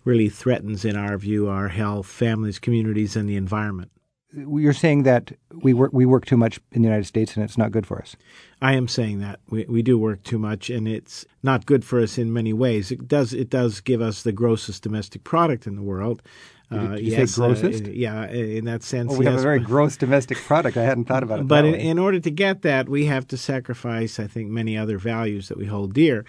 really 0.03 0.29
threatens, 0.29 0.85
in 0.85 0.97
our 0.97 1.17
view, 1.17 1.49
our 1.49 1.69
health, 1.69 2.09
families, 2.09 2.59
communities, 2.59 3.15
and 3.15 3.29
the 3.29 3.37
environment 3.37 3.93
you're 4.37 4.73
saying 4.73 5.05
that 5.05 5.33
we 5.55 5.73
work 5.73 5.93
we 5.93 6.05
work 6.05 6.27
too 6.27 6.37
much 6.37 6.61
in 6.73 6.83
the 6.83 6.89
United 6.89 7.07
States 7.07 7.35
and 7.35 7.45
it's 7.45 7.57
not 7.57 7.73
good 7.73 7.87
for 7.87 7.99
us. 7.99 8.17
I 8.61 8.75
am 8.75 8.89
saying 8.89 9.21
that 9.21 9.41
we 9.49 9.65
we 9.69 9.83
do 9.83 9.99
work 9.99 10.23
too 10.23 10.39
much 10.39 10.69
and 10.69 10.87
it's 10.87 11.25
not 11.43 11.67
good 11.67 11.85
for 11.85 12.01
us 12.01 12.19
in 12.19 12.33
many 12.33 12.53
ways. 12.53 12.91
It 12.91 13.09
does 13.09 13.33
it 13.33 13.51
does 13.51 13.81
give 13.81 14.03
us 14.03 14.23
the 14.23 14.33
grossest 14.33 14.83
domestic 14.83 15.25
product 15.25 15.67
in 15.67 15.77
the 15.77 15.83
world. 15.83 16.23
Uh, 16.71 16.95
you 16.95 17.13
yes, 17.13 17.31
say 17.31 17.41
grossest? 17.41 17.87
Uh, 17.87 17.91
yeah, 17.91 18.29
in 18.29 18.65
that 18.65 18.83
sense. 18.83 19.11
Well, 19.11 19.19
we 19.21 19.25
yes. 19.25 19.33
have 19.33 19.41
a 19.41 19.43
very 19.43 19.61
gross 19.61 19.97
domestic 19.97 20.37
product. 20.39 20.77
I 20.77 20.83
hadn't 20.83 21.05
thought 21.05 21.23
about 21.23 21.39
it. 21.39 21.49
But 21.49 21.65
in, 21.65 21.75
in, 21.77 21.99
order 21.99 22.19
to 22.19 22.31
get 22.31 22.63
that, 22.63 22.89
we 22.89 23.07
have 23.07 23.25
to 23.29 23.37
sacrifice, 23.37 24.19
I 24.19 24.27
think, 24.27 24.51
many 24.51 24.77
other 24.77 24.99
values 24.99 25.47
that 25.47 25.59
we 25.59 25.67
hold 25.67 25.95
dear. 25.95 26.25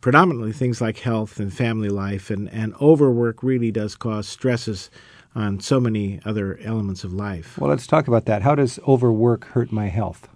Predominantly 0.00 0.52
things 0.52 0.80
like 0.80 1.00
health 1.00 1.38
and 1.38 1.52
family 1.52 1.90
life, 1.90 2.30
and, 2.30 2.48
and 2.50 2.72
overwork 2.80 3.42
really 3.42 3.70
does 3.70 3.94
cause 3.94 4.26
stresses 4.26 4.90
on 5.34 5.60
so 5.60 5.80
many 5.80 6.20
other 6.24 6.58
elements 6.62 7.04
of 7.04 7.12
life. 7.12 7.58
Well, 7.58 7.70
let's 7.70 7.86
talk 7.86 8.08
about 8.08 8.26
that. 8.26 8.42
How 8.42 8.54
does 8.54 8.78
overwork 8.86 9.46
hurt 9.46 9.72
my 9.72 9.88
health? 9.88 10.28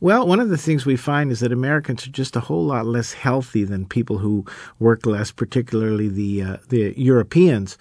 Well, 0.00 0.28
one 0.28 0.38
of 0.38 0.48
the 0.48 0.56
things 0.56 0.86
we 0.86 0.96
find 0.96 1.32
is 1.32 1.40
that 1.40 1.50
Americans 1.50 2.06
are 2.06 2.10
just 2.10 2.36
a 2.36 2.40
whole 2.40 2.64
lot 2.64 2.86
less 2.86 3.12
healthy 3.14 3.64
than 3.64 3.86
people 3.86 4.18
who 4.18 4.44
work 4.78 5.04
less, 5.06 5.32
particularly 5.32 6.08
the 6.08 6.42
uh, 6.42 6.56
the 6.68 6.94
Europeans. 6.96 7.76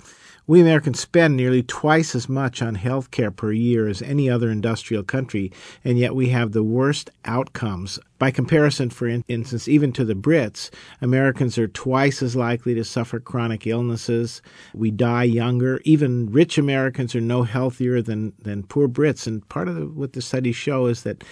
We 0.49 0.61
Americans 0.61 1.01
spend 1.01 1.35
nearly 1.35 1.61
twice 1.61 2.15
as 2.15 2.29
much 2.29 2.61
on 2.61 2.75
health 2.75 3.11
care 3.11 3.31
per 3.31 3.51
year 3.51 3.89
as 3.89 4.01
any 4.01 4.29
other 4.29 4.49
industrial 4.49 5.03
country, 5.03 5.51
and 5.83 5.99
yet 5.99 6.15
we 6.15 6.29
have 6.29 6.53
the 6.53 6.63
worst 6.63 7.09
outcomes. 7.25 7.99
By 8.17 8.31
comparison, 8.31 8.89
for 8.89 9.07
instance, 9.09 9.67
even 9.67 9.91
to 9.91 10.05
the 10.05 10.13
Brits, 10.13 10.69
Americans 11.01 11.57
are 11.57 11.67
twice 11.67 12.23
as 12.23 12.33
likely 12.33 12.73
to 12.75 12.85
suffer 12.85 13.19
chronic 13.19 13.67
illnesses. 13.67 14.41
We 14.73 14.89
die 14.89 15.25
younger. 15.25 15.81
Even 15.83 16.31
rich 16.31 16.57
Americans 16.57 17.13
are 17.13 17.19
no 17.19 17.43
healthier 17.43 18.01
than, 18.01 18.31
than 18.39 18.63
poor 18.63 18.87
Brits. 18.87 19.27
And 19.27 19.47
part 19.49 19.67
of 19.67 19.75
the, 19.75 19.85
what 19.85 20.13
the 20.13 20.21
studies 20.21 20.55
show 20.55 20.85
is 20.85 21.03
that 21.03 21.25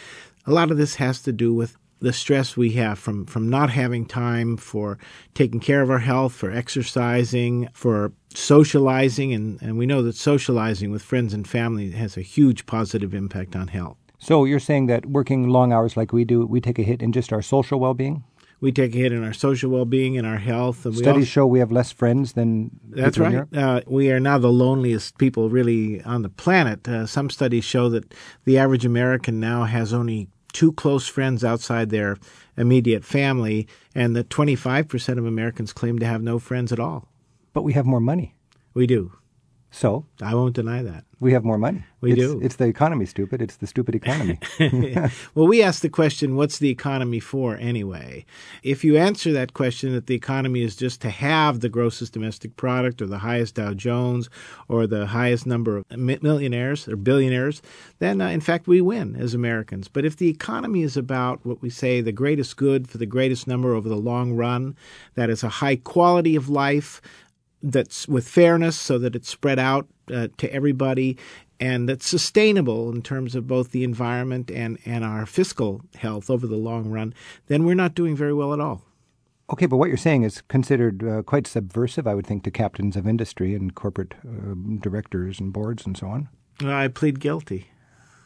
a 0.45 0.51
lot 0.51 0.71
of 0.71 0.77
this 0.77 0.95
has 0.95 1.21
to 1.21 1.31
do 1.31 1.53
with 1.53 1.77
the 2.05 2.13
stress 2.13 2.55
we 2.55 2.73
have 2.73 2.99
from, 2.99 3.25
from 3.25 3.49
not 3.49 3.71
having 3.71 4.05
time 4.05 4.57
for 4.57 4.99
taking 5.33 5.59
care 5.59 5.81
of 5.81 5.89
our 5.89 5.97
health, 5.97 6.33
for 6.33 6.51
exercising, 6.51 7.67
for 7.73 8.11
socializing. 8.31 9.33
And, 9.33 9.59
and 9.59 9.75
we 9.75 9.87
know 9.87 10.03
that 10.03 10.15
socializing 10.15 10.91
with 10.91 11.01
friends 11.01 11.33
and 11.33 11.47
family 11.47 11.89
has 11.91 12.15
a 12.15 12.21
huge 12.21 12.67
positive 12.67 13.15
impact 13.15 13.55
on 13.55 13.69
health. 13.69 13.97
So 14.19 14.45
you're 14.45 14.59
saying 14.59 14.85
that 14.85 15.07
working 15.07 15.49
long 15.49 15.73
hours 15.73 15.97
like 15.97 16.13
we 16.13 16.25
do, 16.25 16.45
we 16.45 16.61
take 16.61 16.77
a 16.77 16.83
hit 16.83 17.01
in 17.01 17.11
just 17.11 17.33
our 17.33 17.41
social 17.41 17.79
well 17.79 17.95
being? 17.95 18.23
we 18.61 18.71
take 18.71 18.95
a 18.95 18.97
hit 18.97 19.11
in 19.11 19.23
our 19.23 19.33
social 19.33 19.69
well-being 19.69 20.17
and 20.17 20.25
our 20.25 20.37
health. 20.37 20.85
And 20.85 20.95
Studies 20.95 21.23
also, 21.23 21.25
show 21.25 21.45
we 21.45 21.59
have 21.59 21.71
less 21.71 21.91
friends 21.91 22.33
than 22.33 22.71
that's 22.89 23.17
right. 23.17 23.45
Uh, 23.53 23.81
we 23.85 24.11
are 24.11 24.19
now 24.19 24.37
the 24.37 24.51
loneliest 24.51 25.17
people 25.17 25.49
really 25.49 26.01
on 26.03 26.21
the 26.21 26.29
planet. 26.29 26.87
Uh, 26.87 27.05
some 27.05 27.29
studies 27.29 27.65
show 27.65 27.89
that 27.89 28.13
the 28.45 28.57
average 28.57 28.85
American 28.85 29.39
now 29.39 29.65
has 29.65 29.93
only 29.93 30.29
two 30.55 30.71
close 30.71 31.05
friends 31.05 31.43
outside 31.43 31.89
their 31.89 32.17
immediate 32.55 33.03
family, 33.03 33.67
and 33.93 34.15
that 34.15 34.29
25% 34.29 35.17
of 35.17 35.25
Americans 35.25 35.73
claim 35.73 35.99
to 35.99 36.05
have 36.05 36.23
no 36.23 36.39
friends 36.39 36.71
at 36.71 36.79
all. 36.79 37.09
But 37.51 37.63
we 37.63 37.73
have 37.73 37.85
more 37.85 37.99
money. 37.99 38.35
We 38.73 38.87
do. 38.87 39.11
So? 39.75 40.05
I 40.21 40.33
won't 40.33 40.55
deny 40.55 40.81
that. 40.83 41.03
We 41.19 41.33
have 41.33 41.43
more 41.43 41.57
money. 41.57 41.83
We 41.99 42.13
it's, 42.13 42.21
do. 42.21 42.39
It's 42.41 42.55
the 42.55 42.65
economy, 42.65 43.05
stupid. 43.05 43.41
It's 43.41 43.57
the 43.57 43.67
stupid 43.67 43.93
economy. 43.93 44.39
well, 45.35 45.47
we 45.47 45.61
ask 45.61 45.81
the 45.81 45.89
question, 45.89 46.35
what's 46.35 46.59
the 46.59 46.69
economy 46.69 47.19
for 47.19 47.57
anyway? 47.57 48.25
If 48.63 48.85
you 48.85 48.95
answer 48.95 49.33
that 49.33 49.53
question 49.53 49.91
that 49.93 50.07
the 50.07 50.15
economy 50.15 50.61
is 50.61 50.77
just 50.77 51.01
to 51.01 51.09
have 51.09 51.59
the 51.59 51.67
grossest 51.67 52.13
domestic 52.13 52.55
product 52.55 53.01
or 53.01 53.07
the 53.07 53.17
highest 53.17 53.55
Dow 53.55 53.73
Jones 53.73 54.29
or 54.69 54.87
the 54.87 55.07
highest 55.07 55.45
number 55.45 55.77
of 55.77 55.85
millionaires 55.91 56.87
or 56.87 56.95
billionaires, 56.95 57.61
then 57.99 58.21
uh, 58.21 58.29
in 58.29 58.39
fact 58.39 58.67
we 58.67 58.79
win 58.79 59.15
as 59.17 59.33
Americans. 59.33 59.89
But 59.89 60.05
if 60.05 60.15
the 60.15 60.29
economy 60.29 60.83
is 60.83 60.95
about 60.95 61.45
what 61.45 61.61
we 61.61 61.69
say 61.69 61.99
the 61.99 62.13
greatest 62.13 62.55
good 62.55 62.87
for 62.87 62.97
the 62.97 63.05
greatest 63.05 63.45
number 63.45 63.73
over 63.73 63.89
the 63.89 63.95
long 63.95 64.33
run, 64.33 64.77
that 65.15 65.29
is 65.29 65.43
a 65.43 65.49
high 65.49 65.77
quality 65.77 66.35
of 66.35 66.47
life, 66.49 67.01
that's 67.71 68.07
with 68.07 68.27
fairness 68.27 68.79
so 68.79 68.97
that 68.99 69.15
it's 69.15 69.29
spread 69.29 69.59
out 69.59 69.87
uh, 70.13 70.27
to 70.37 70.51
everybody 70.53 71.17
and 71.59 71.87
that's 71.87 72.07
sustainable 72.07 72.91
in 72.91 73.01
terms 73.01 73.35
of 73.35 73.47
both 73.47 73.71
the 73.71 73.83
environment 73.83 74.51
and, 74.51 74.77
and 74.85 75.03
our 75.03 75.25
fiscal 75.25 75.81
health 75.95 76.29
over 76.29 76.47
the 76.47 76.57
long 76.57 76.89
run, 76.89 77.13
then 77.47 77.63
we're 77.63 77.75
not 77.75 77.95
doing 77.95 78.15
very 78.15 78.33
well 78.33 78.53
at 78.53 78.59
all. 78.59 78.83
Okay, 79.51 79.65
but 79.67 79.77
what 79.77 79.87
you're 79.87 79.97
saying 79.97 80.23
is 80.23 80.41
considered 80.41 81.03
uh, 81.07 81.21
quite 81.21 81.45
subversive, 81.47 82.07
I 82.07 82.15
would 82.15 82.25
think, 82.25 82.43
to 82.43 82.51
captains 82.51 82.95
of 82.95 83.07
industry 83.07 83.53
and 83.53 83.73
corporate 83.75 84.15
uh, 84.27 84.55
directors 84.79 85.39
and 85.39 85.53
boards 85.53 85.85
and 85.85 85.95
so 85.95 86.07
on. 86.07 86.29
I 86.63 86.87
plead 86.87 87.19
guilty. 87.19 87.67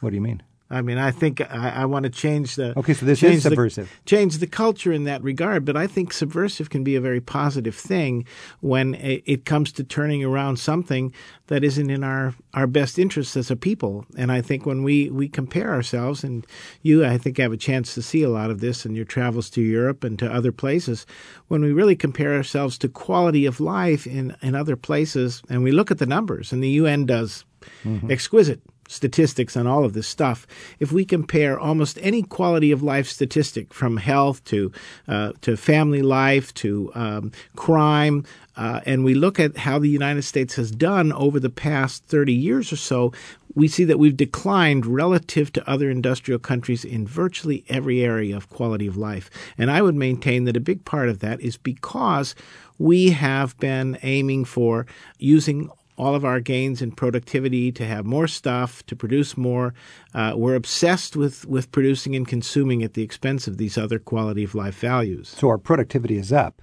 What 0.00 0.10
do 0.10 0.16
you 0.16 0.22
mean? 0.22 0.42
I 0.72 0.82
mean, 0.82 0.98
I 0.98 1.10
think 1.10 1.40
I, 1.40 1.70
I 1.70 1.84
want 1.86 2.04
to 2.04 2.10
change 2.10 2.54
the 2.54 2.78
okay. 2.78 2.94
So 2.94 3.04
this 3.04 3.22
is 3.24 3.42
subversive. 3.42 3.90
The, 3.90 4.08
change 4.08 4.38
the 4.38 4.46
culture 4.46 4.92
in 4.92 5.02
that 5.04 5.20
regard, 5.20 5.64
but 5.64 5.76
I 5.76 5.88
think 5.88 6.12
subversive 6.12 6.70
can 6.70 6.84
be 6.84 6.94
a 6.94 7.00
very 7.00 7.20
positive 7.20 7.74
thing 7.74 8.24
when 8.60 8.94
it, 8.94 9.24
it 9.26 9.44
comes 9.44 9.72
to 9.72 9.84
turning 9.84 10.24
around 10.24 10.58
something 10.58 11.12
that 11.48 11.64
isn't 11.64 11.90
in 11.90 12.04
our 12.04 12.34
our 12.54 12.68
best 12.68 13.00
interests 13.00 13.36
as 13.36 13.50
a 13.50 13.56
people. 13.56 14.06
And 14.16 14.30
I 14.30 14.40
think 14.40 14.64
when 14.64 14.84
we 14.84 15.10
we 15.10 15.28
compare 15.28 15.74
ourselves, 15.74 16.22
and 16.22 16.46
you, 16.82 17.04
I 17.04 17.18
think, 17.18 17.38
have 17.38 17.52
a 17.52 17.56
chance 17.56 17.92
to 17.94 18.02
see 18.02 18.22
a 18.22 18.30
lot 18.30 18.50
of 18.50 18.60
this 18.60 18.86
in 18.86 18.94
your 18.94 19.04
travels 19.04 19.50
to 19.50 19.60
Europe 19.60 20.04
and 20.04 20.16
to 20.20 20.32
other 20.32 20.52
places, 20.52 21.04
when 21.48 21.62
we 21.62 21.72
really 21.72 21.96
compare 21.96 22.36
ourselves 22.36 22.78
to 22.78 22.88
quality 22.88 23.44
of 23.44 23.58
life 23.58 24.06
in 24.06 24.36
in 24.40 24.54
other 24.54 24.76
places, 24.76 25.42
and 25.50 25.64
we 25.64 25.72
look 25.72 25.90
at 25.90 25.98
the 25.98 26.06
numbers, 26.06 26.52
and 26.52 26.62
the 26.62 26.78
UN 26.80 27.06
does 27.06 27.44
mm-hmm. 27.84 28.08
exquisite 28.08 28.60
statistics 28.90 29.56
on 29.56 29.66
all 29.66 29.84
of 29.84 29.92
this 29.92 30.08
stuff, 30.08 30.46
if 30.80 30.90
we 30.90 31.04
compare 31.04 31.58
almost 31.58 31.96
any 32.02 32.22
quality 32.22 32.72
of 32.72 32.82
life 32.82 33.06
statistic 33.06 33.72
from 33.72 33.96
health 33.96 34.42
to 34.44 34.72
uh, 35.06 35.32
to 35.40 35.56
family 35.56 36.02
life 36.02 36.52
to 36.54 36.90
um, 36.94 37.32
crime, 37.54 38.24
uh, 38.56 38.80
and 38.84 39.04
we 39.04 39.14
look 39.14 39.38
at 39.38 39.56
how 39.56 39.78
the 39.78 39.88
United 39.88 40.22
States 40.22 40.56
has 40.56 40.70
done 40.70 41.12
over 41.12 41.38
the 41.38 41.48
past 41.50 42.04
30 42.06 42.32
years 42.32 42.72
or 42.72 42.76
so, 42.76 43.12
we 43.54 43.68
see 43.68 43.84
that 43.84 43.98
we've 43.98 44.16
declined 44.16 44.86
relative 44.86 45.52
to 45.52 45.70
other 45.70 45.90
industrial 45.90 46.38
countries 46.38 46.84
in 46.84 47.06
virtually 47.06 47.64
every 47.68 48.02
area 48.02 48.36
of 48.36 48.50
quality 48.50 48.86
of 48.86 48.96
life. 48.96 49.30
And 49.56 49.70
I 49.70 49.82
would 49.82 49.94
maintain 49.94 50.44
that 50.44 50.56
a 50.56 50.60
big 50.60 50.84
part 50.84 51.08
of 51.08 51.20
that 51.20 51.40
is 51.40 51.56
because 51.56 52.34
we 52.78 53.10
have 53.10 53.58
been 53.58 53.98
aiming 54.02 54.44
for 54.44 54.86
using 55.18 55.70
all 56.00 56.14
of 56.14 56.24
our 56.24 56.40
gains 56.40 56.80
in 56.80 56.92
productivity 56.92 57.70
to 57.72 57.86
have 57.86 58.06
more 58.06 58.26
stuff, 58.26 58.84
to 58.86 58.96
produce 58.96 59.36
more. 59.36 59.74
Uh, 60.14 60.32
we're 60.34 60.54
obsessed 60.54 61.14
with, 61.14 61.46
with 61.46 61.70
producing 61.70 62.16
and 62.16 62.26
consuming 62.26 62.82
at 62.82 62.94
the 62.94 63.02
expense 63.02 63.46
of 63.46 63.58
these 63.58 63.76
other 63.76 63.98
quality 63.98 64.42
of 64.42 64.54
life 64.54 64.78
values. 64.78 65.28
So 65.28 65.48
our 65.48 65.58
productivity 65.58 66.16
is 66.16 66.32
up. 66.32 66.62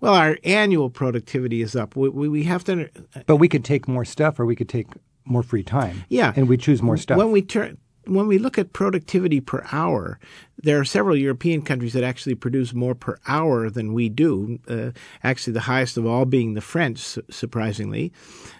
Well, 0.00 0.14
our 0.14 0.36
annual 0.44 0.90
productivity 0.90 1.62
is 1.62 1.74
up. 1.74 1.96
We, 1.96 2.10
we, 2.10 2.28
we 2.28 2.44
have 2.44 2.64
to. 2.64 2.90
But 3.24 3.36
we 3.36 3.48
could 3.48 3.64
take 3.64 3.88
more 3.88 4.04
stuff, 4.04 4.38
or 4.38 4.44
we 4.44 4.54
could 4.54 4.68
take 4.68 4.88
more 5.24 5.42
free 5.42 5.62
time. 5.62 6.04
Yeah, 6.10 6.34
and 6.36 6.46
we 6.46 6.58
choose 6.58 6.82
more 6.82 6.98
stuff. 6.98 7.16
When 7.16 7.32
we 7.32 7.40
turn 7.40 7.78
when 8.06 8.26
we 8.26 8.38
look 8.38 8.58
at 8.58 8.72
productivity 8.72 9.40
per 9.40 9.64
hour, 9.72 10.18
there 10.62 10.78
are 10.78 10.84
several 10.84 11.16
European 11.16 11.62
countries 11.62 11.92
that 11.92 12.04
actually 12.04 12.34
produce 12.34 12.72
more 12.72 12.94
per 12.94 13.18
hour 13.26 13.68
than 13.68 13.92
we 13.92 14.08
do. 14.08 14.58
Uh, 14.68 14.90
actually, 15.22 15.52
the 15.52 15.60
highest 15.60 15.96
of 15.96 16.06
all 16.06 16.24
being 16.24 16.54
the 16.54 16.60
French, 16.60 16.98
su- 16.98 17.22
surprisingly. 17.30 18.12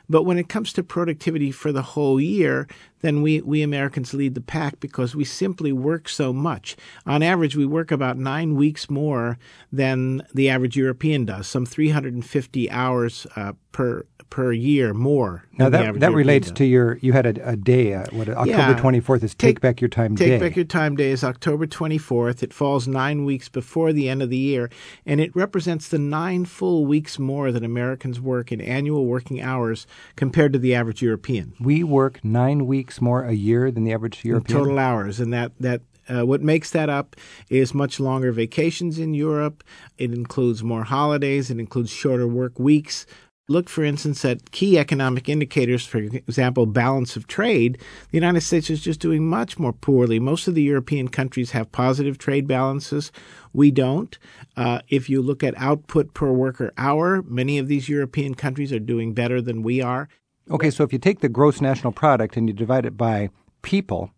But 0.09 0.23
when 0.23 0.39
it 0.39 0.49
comes 0.49 0.73
to 0.75 0.83
productivity 0.83 1.51
for 1.51 1.73
the 1.73 1.83
whole 1.83 2.21
year, 2.21 2.69
then 3.01 3.23
we, 3.23 3.41
we 3.43 3.63
Americans 3.63 4.15
lead 4.15 4.35
the 4.35 4.41
pack 4.41 4.81
because 4.81 5.15
we 5.15 5.25
simply 5.25 5.73
work 5.73 6.09
so 6.09 6.33
much. 6.33 6.77
On 7.07 7.23
average, 7.23 7.57
we 7.57 7.67
work 7.67 7.91
about 7.91 8.17
nine 8.17 8.55
weeks 8.57 8.89
more 8.89 9.39
than 9.73 10.23
the 10.35 10.49
average 10.49 10.77
European 10.77 11.25
does, 11.25 11.47
some 11.47 11.67
350 11.67 12.71
hours 12.71 13.27
uh, 13.37 13.53
per 13.73 14.07
per 14.31 14.53
year 14.53 14.93
more. 14.93 15.45
Now 15.59 15.69
that 15.69 16.01
that 16.01 16.13
relates 16.13 16.51
to 16.51 16.65
your 16.65 16.99
you 16.99 17.13
had 17.13 17.27
a, 17.27 17.51
a 17.51 17.57
day. 17.57 17.95
Uh, 17.95 18.07
what 18.11 18.29
October 18.29 18.75
twenty 18.75 19.01
fourth 19.01 19.23
is 19.23 19.35
take, 19.35 19.57
take, 19.57 19.61
Back 19.61 19.81
Your 19.81 19.89
Time 19.89 20.17
take 20.17 20.27
Day. 20.27 20.39
Take 20.39 20.41
Back 20.41 20.57
Your 20.57 20.65
Time 20.65 20.97
Day 20.97 21.11
is 21.11 21.23
October 21.23 21.67
twenty 21.67 21.99
fourth. 21.99 22.43
It 22.43 22.53
falls 22.53 22.89
nine 22.89 23.25
weeks 23.25 23.49
before 23.49 23.93
the 23.93 24.09
end 24.09 24.23
of 24.23 24.31
the 24.31 24.37
year, 24.37 24.71
and 25.05 25.21
it 25.21 25.35
represents 25.37 25.89
the 25.89 25.99
nine 25.99 26.45
full 26.45 26.87
weeks 26.87 27.19
more 27.19 27.53
that 27.53 27.63
Americans 27.63 28.21
work 28.21 28.51
in 28.51 28.61
annual 28.61 29.07
working 29.07 29.41
hours 29.41 29.87
compared 30.17 30.53
to 30.53 30.59
the 30.59 30.75
average 30.75 31.03
European. 31.03 31.55
We 31.61 31.85
work 31.85 32.25
nine 32.25 32.67
weeks 32.67 33.01
more 33.01 33.25
a 33.25 33.33
year 33.33 33.71
than 33.71 33.85
the 33.85 33.93
average 33.93 34.25
European. 34.25 34.59
In 34.59 34.65
total 34.65 34.79
hours, 34.79 35.21
and 35.21 35.33
that 35.33 35.53
that 35.61 35.83
uh, 36.09 36.25
what 36.25 36.43
makes 36.43 36.71
that 36.71 36.89
up 36.89 37.17
is 37.49 37.75
much 37.75 37.99
longer 37.99 38.33
vacations 38.33 38.99
in 38.99 39.15
Europe. 39.15 39.65
It 39.99 40.13
includes 40.13 40.63
more 40.63 40.85
holidays. 40.85 41.51
It 41.51 41.59
includes 41.59 41.91
shorter 41.91 42.29
work 42.29 42.59
weeks. 42.59 43.07
Look, 43.49 43.69
for 43.69 43.85
instance, 43.85 44.25
at 44.25 44.51
key 44.51 44.77
economic 44.77 45.29
indicators, 45.29 45.87
for 45.87 45.99
example, 45.99 46.67
balance 46.67 47.15
of 47.15 47.29
trade. 47.29 47.79
The 48.11 48.17
United 48.17 48.41
States 48.41 48.71
is 48.71 48.81
just 48.81 48.99
doing 48.99 49.29
much 49.29 49.57
more 49.57 49.73
poorly. 49.73 50.19
Most 50.19 50.49
of 50.49 50.57
the 50.57 50.63
European 50.63 51.07
countries 51.07 51.53
have 51.53 51.71
positive 51.71 52.19
trade 52.19 52.49
balances. 52.49 53.13
We 53.53 53.71
don't. 53.71 54.19
Uh, 54.57 54.81
if 54.89 55.09
you 55.09 55.23
look 55.23 55.45
at 55.45 55.55
output 55.59 56.13
per 56.13 56.33
worker 56.33 56.73
hour, 56.77 57.23
many 57.23 57.59
of 57.59 57.69
these 57.69 57.89
European 57.89 58.35
countries 58.35 58.73
are 58.73 58.81
doing 58.81 59.15
better 59.15 59.41
than 59.41 59.63
we 59.63 59.81
are. 59.81 60.09
Okay, 60.51 60.71
so 60.71 60.83
if 60.83 60.93
you 60.93 60.99
take 60.99 61.21
the 61.21 61.29
gross 61.29 61.61
national 61.61 61.93
product 61.93 62.37
and 62.37 62.49
you 62.49 62.53
divide 62.53 62.85
it 62.85 62.97
by 62.97 63.31
people, 63.63 64.11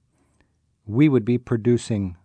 we 0.86 1.06
would 1.06 1.26
be 1.26 1.36
producing 1.36 2.16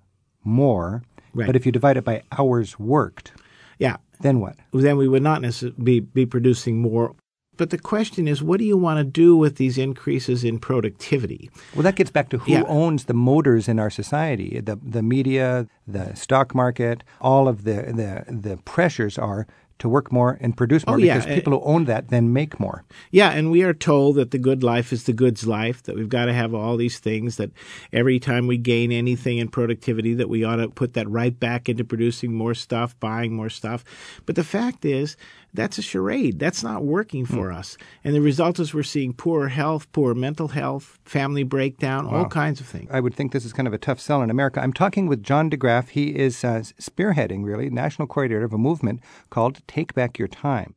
more. 0.45 1.03
Right. 1.33 1.47
But 1.47 1.57
if 1.57 1.65
you 1.65 1.73
divide 1.73 1.97
it 1.97 2.05
by 2.05 2.23
hours 2.37 2.79
worked, 2.79 3.33
yeah, 3.77 3.97
then 4.21 4.39
what? 4.39 4.55
Then 4.71 4.97
we 4.97 5.07
would 5.07 5.23
not 5.23 5.41
necessarily 5.41 5.75
be, 5.83 5.99
be 5.99 6.25
producing 6.25 6.79
more. 6.81 7.15
But 7.55 7.69
the 7.69 7.77
question 7.77 8.27
is, 8.27 8.41
what 8.41 8.57
do 8.57 8.65
you 8.65 8.75
want 8.77 8.97
to 8.97 9.03
do 9.03 9.37
with 9.37 9.57
these 9.57 9.77
increases 9.77 10.43
in 10.43 10.57
productivity? 10.57 11.51
Well, 11.75 11.83
that 11.83 11.95
gets 11.95 12.09
back 12.09 12.29
to 12.29 12.39
who 12.39 12.51
Yeah. 12.51 12.63
owns 12.67 13.05
the 13.05 13.13
motors 13.13 13.67
in 13.67 13.79
our 13.79 13.91
society. 13.91 14.59
The 14.59 14.77
the 14.81 15.03
media, 15.03 15.67
the 15.87 16.15
stock 16.15 16.55
market, 16.55 17.03
all 17.21 17.47
of 17.47 17.63
the 17.63 17.93
the, 17.93 18.25
the 18.27 18.57
pressures 18.65 19.19
are 19.19 19.45
to 19.79 19.89
work 19.89 20.11
more 20.11 20.37
and 20.41 20.55
produce 20.55 20.83
oh, 20.87 20.91
more 20.91 20.99
Oh, 20.99 21.03
yeah. 21.03 21.15
because 21.15 21.31
eh, 21.31 21.35
people 21.35 21.53
who 21.53 21.65
own 21.65 21.85
that 21.85 22.09
then 22.09 22.31
make 22.33 22.59
more. 22.59 22.83
Yeah, 23.11 23.31
and 23.31 23.51
we 23.51 23.63
are 23.63 23.73
told 23.73 24.15
that 24.15 24.31
the 24.31 24.37
good 24.37 24.63
life 24.63 24.93
is 24.93 25.03
the 25.03 25.13
goods 25.13 25.45
life, 25.45 25.83
that 25.83 25.95
we've 25.95 26.09
got 26.09 26.25
to 26.25 26.33
have 26.33 26.53
all 26.53 26.77
these 26.77 26.99
things, 26.99 27.37
that 27.37 27.51
every 27.91 28.19
time 28.19 28.47
we 28.47 28.57
gain 28.57 28.91
anything 28.91 29.37
in 29.39 29.49
productivity, 29.49 30.13
that 30.13 30.29
we 30.29 30.43
ought 30.43 30.57
to 30.57 30.69
put 30.69 30.93
that 30.93 31.09
right 31.09 31.37
back 31.39 31.69
into 31.69 31.83
producing 31.83 32.33
more 32.33 32.53
stuff, 32.53 32.97
buying 32.99 33.33
more 33.33 33.49
stuff. 33.49 33.83
But 34.25 34.35
the 34.35 34.43
fact 34.43 34.85
is, 34.85 35.17
that's 35.53 35.77
a 35.77 35.81
charade. 35.81 36.39
That's 36.39 36.63
not 36.63 36.83
working 36.83 37.25
for 37.25 37.51
us. 37.51 37.77
And 38.03 38.15
the 38.15 38.21
result 38.21 38.59
is 38.59 38.73
we're 38.73 38.83
seeing 38.83 39.13
poor 39.13 39.47
health, 39.47 39.91
poor 39.91 40.13
mental 40.15 40.49
health, 40.49 40.99
family 41.05 41.43
breakdown, 41.43 42.07
all 42.07 42.25
kinds 42.25 42.59
of 42.59 42.65
things. 42.67 42.89
I 42.91 42.99
would 42.99 43.13
think 43.13 43.31
this 43.31 43.45
is 43.45 43.53
kind 43.53 43.67
of 43.67 43.73
a 43.73 43.77
tough 43.77 43.99
sell 43.99 44.21
in 44.21 44.29
America. 44.29 44.61
I'm 44.61 44.73
talking 44.73 45.07
with 45.07 45.23
John 45.23 45.49
DeGraff. 45.49 45.89
He 45.89 46.15
is 46.15 46.43
uh, 46.43 46.63
spearheading, 46.79 47.43
really, 47.43 47.69
national 47.69 48.07
coordinator 48.07 48.45
of 48.45 48.53
a 48.53 48.57
movement 48.57 49.01
called 49.29 49.61
Take 49.67 49.93
Back 49.93 50.17
Your 50.17 50.27
Time. 50.27 50.75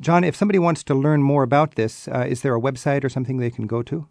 John, 0.00 0.24
if 0.24 0.36
somebody 0.36 0.58
wants 0.58 0.82
to 0.84 0.94
learn 0.94 1.22
more 1.22 1.42
about 1.42 1.76
this, 1.76 2.06
uh, 2.08 2.26
is 2.28 2.42
there 2.42 2.54
a 2.54 2.60
website 2.60 3.04
or 3.04 3.08
something 3.08 3.38
they 3.38 3.50
can 3.50 3.66
go 3.66 3.82
to? 3.84 4.06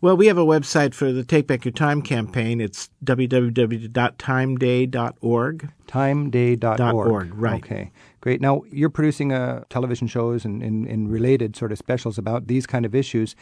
Well, 0.00 0.16
we 0.16 0.26
have 0.26 0.38
a 0.38 0.44
website 0.44 0.94
for 0.94 1.12
the 1.12 1.22
Take 1.24 1.46
Back 1.46 1.64
Your 1.64 1.72
Time 1.72 2.02
campaign. 2.02 2.60
It's 2.60 2.90
www.timeday.org. 3.04 5.68
Timeday.org. 5.86 6.94
Org, 6.94 7.34
right. 7.34 7.64
Okay, 7.64 7.90
great. 8.20 8.40
Now, 8.40 8.62
you're 8.70 8.90
producing 8.90 9.32
uh, 9.32 9.64
television 9.70 10.06
shows 10.06 10.44
and, 10.44 10.62
and, 10.62 10.86
and 10.86 11.10
related 11.10 11.56
sort 11.56 11.72
of 11.72 11.78
specials 11.78 12.18
about 12.18 12.46
these 12.46 12.66
kind 12.66 12.86
of 12.86 12.94
issues. 12.94 13.34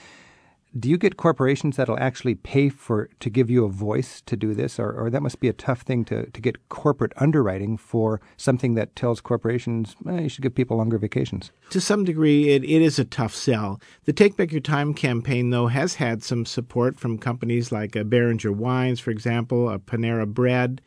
Do 0.79 0.89
you 0.91 0.99
get 0.99 1.17
corporations 1.17 1.77
that'll 1.77 1.99
actually 1.99 2.35
pay 2.35 2.69
for 2.69 3.09
to 3.21 3.31
give 3.31 3.49
you 3.49 3.65
a 3.65 3.69
voice 3.69 4.21
to 4.27 4.37
do 4.37 4.53
this, 4.53 4.79
or, 4.79 4.93
or 4.93 5.11
that 5.11 5.23
must 5.23 5.41
be 5.41 5.49
a 5.49 5.53
tough 5.53 5.83
thing 5.83 6.05
to, 6.07 6.27
to 6.31 6.41
get 6.41 6.69
corporate 6.69 7.13
underwriting 7.17 7.77
for 7.77 8.21
something 8.37 8.75
that 8.75 8.95
tells 8.97 9.21
corporations 9.21 9.97
eh, 10.09 10.23
you 10.23 10.29
should 10.29 10.43
give 10.43 10.55
people 10.55 10.77
longer 10.77 10.99
vacations? 10.99 11.53
To 11.71 11.81
some 11.81 12.05
degree, 12.05 12.51
it, 12.51 12.65
it 12.65 12.83
is 12.83 12.99
a 12.99 13.05
tough 13.05 13.35
sell. 13.35 13.81
The 14.05 14.13
Take 14.13 14.37
Back 14.37 14.53
Your 14.53 14.61
Time 14.61 14.93
campaign, 14.93 15.51
though, 15.51 15.69
has 15.69 15.95
had 15.95 16.23
some 16.23 16.45
support 16.45 16.99
from 16.99 17.19
companies 17.19 17.73
like 17.73 17.97
uh, 17.97 18.05
Beringer 18.05 18.53
Wines, 18.53 19.01
for 19.01 19.11
example, 19.11 19.69
uh, 19.69 19.79
Panera 19.79 20.27
Bread. 20.27 20.83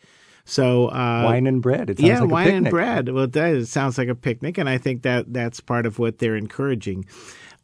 So 0.49 0.87
uh, 0.87 1.21
wine 1.25 1.45
and 1.45 1.61
bread. 1.61 1.91
It 1.91 1.99
sounds 1.99 2.07
yeah, 2.07 2.19
like 2.21 2.29
a 2.29 2.33
wine 2.33 2.55
and 2.55 2.69
bread. 2.71 3.09
Well, 3.09 3.25
it 3.25 3.31
does. 3.31 3.63
It 3.63 3.67
sounds 3.67 3.99
like 3.99 4.07
a 4.07 4.15
picnic, 4.15 4.57
and 4.57 4.67
I 4.67 4.79
think 4.79 5.03
that 5.03 5.31
that's 5.31 5.59
part 5.59 5.85
of 5.85 5.99
what 5.99 6.17
they're 6.17 6.35
encouraging. 6.35 7.05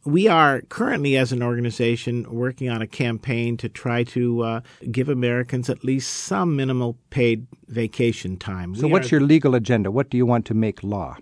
We 0.06 0.28
are 0.28 0.60
currently, 0.68 1.16
as 1.16 1.32
an 1.32 1.42
organization, 1.42 2.26
working 2.30 2.68
on 2.70 2.80
a 2.80 2.86
campaign 2.86 3.56
to 3.56 3.68
try 3.68 4.04
to 4.04 4.42
uh, 4.42 4.60
give 4.92 5.08
Americans 5.08 5.68
at 5.68 5.82
least 5.82 6.08
some 6.12 6.54
minimal 6.54 6.96
paid 7.10 7.48
vacation 7.66 8.36
time. 8.36 8.76
So, 8.76 8.86
We 8.86 8.92
what's 8.92 9.12
are- 9.12 9.16
your 9.16 9.20
legal 9.26 9.56
agenda? 9.56 9.90
What 9.90 10.08
do 10.08 10.16
you 10.16 10.24
want 10.24 10.46
to 10.46 10.54
make 10.54 10.84
law? 10.84 11.16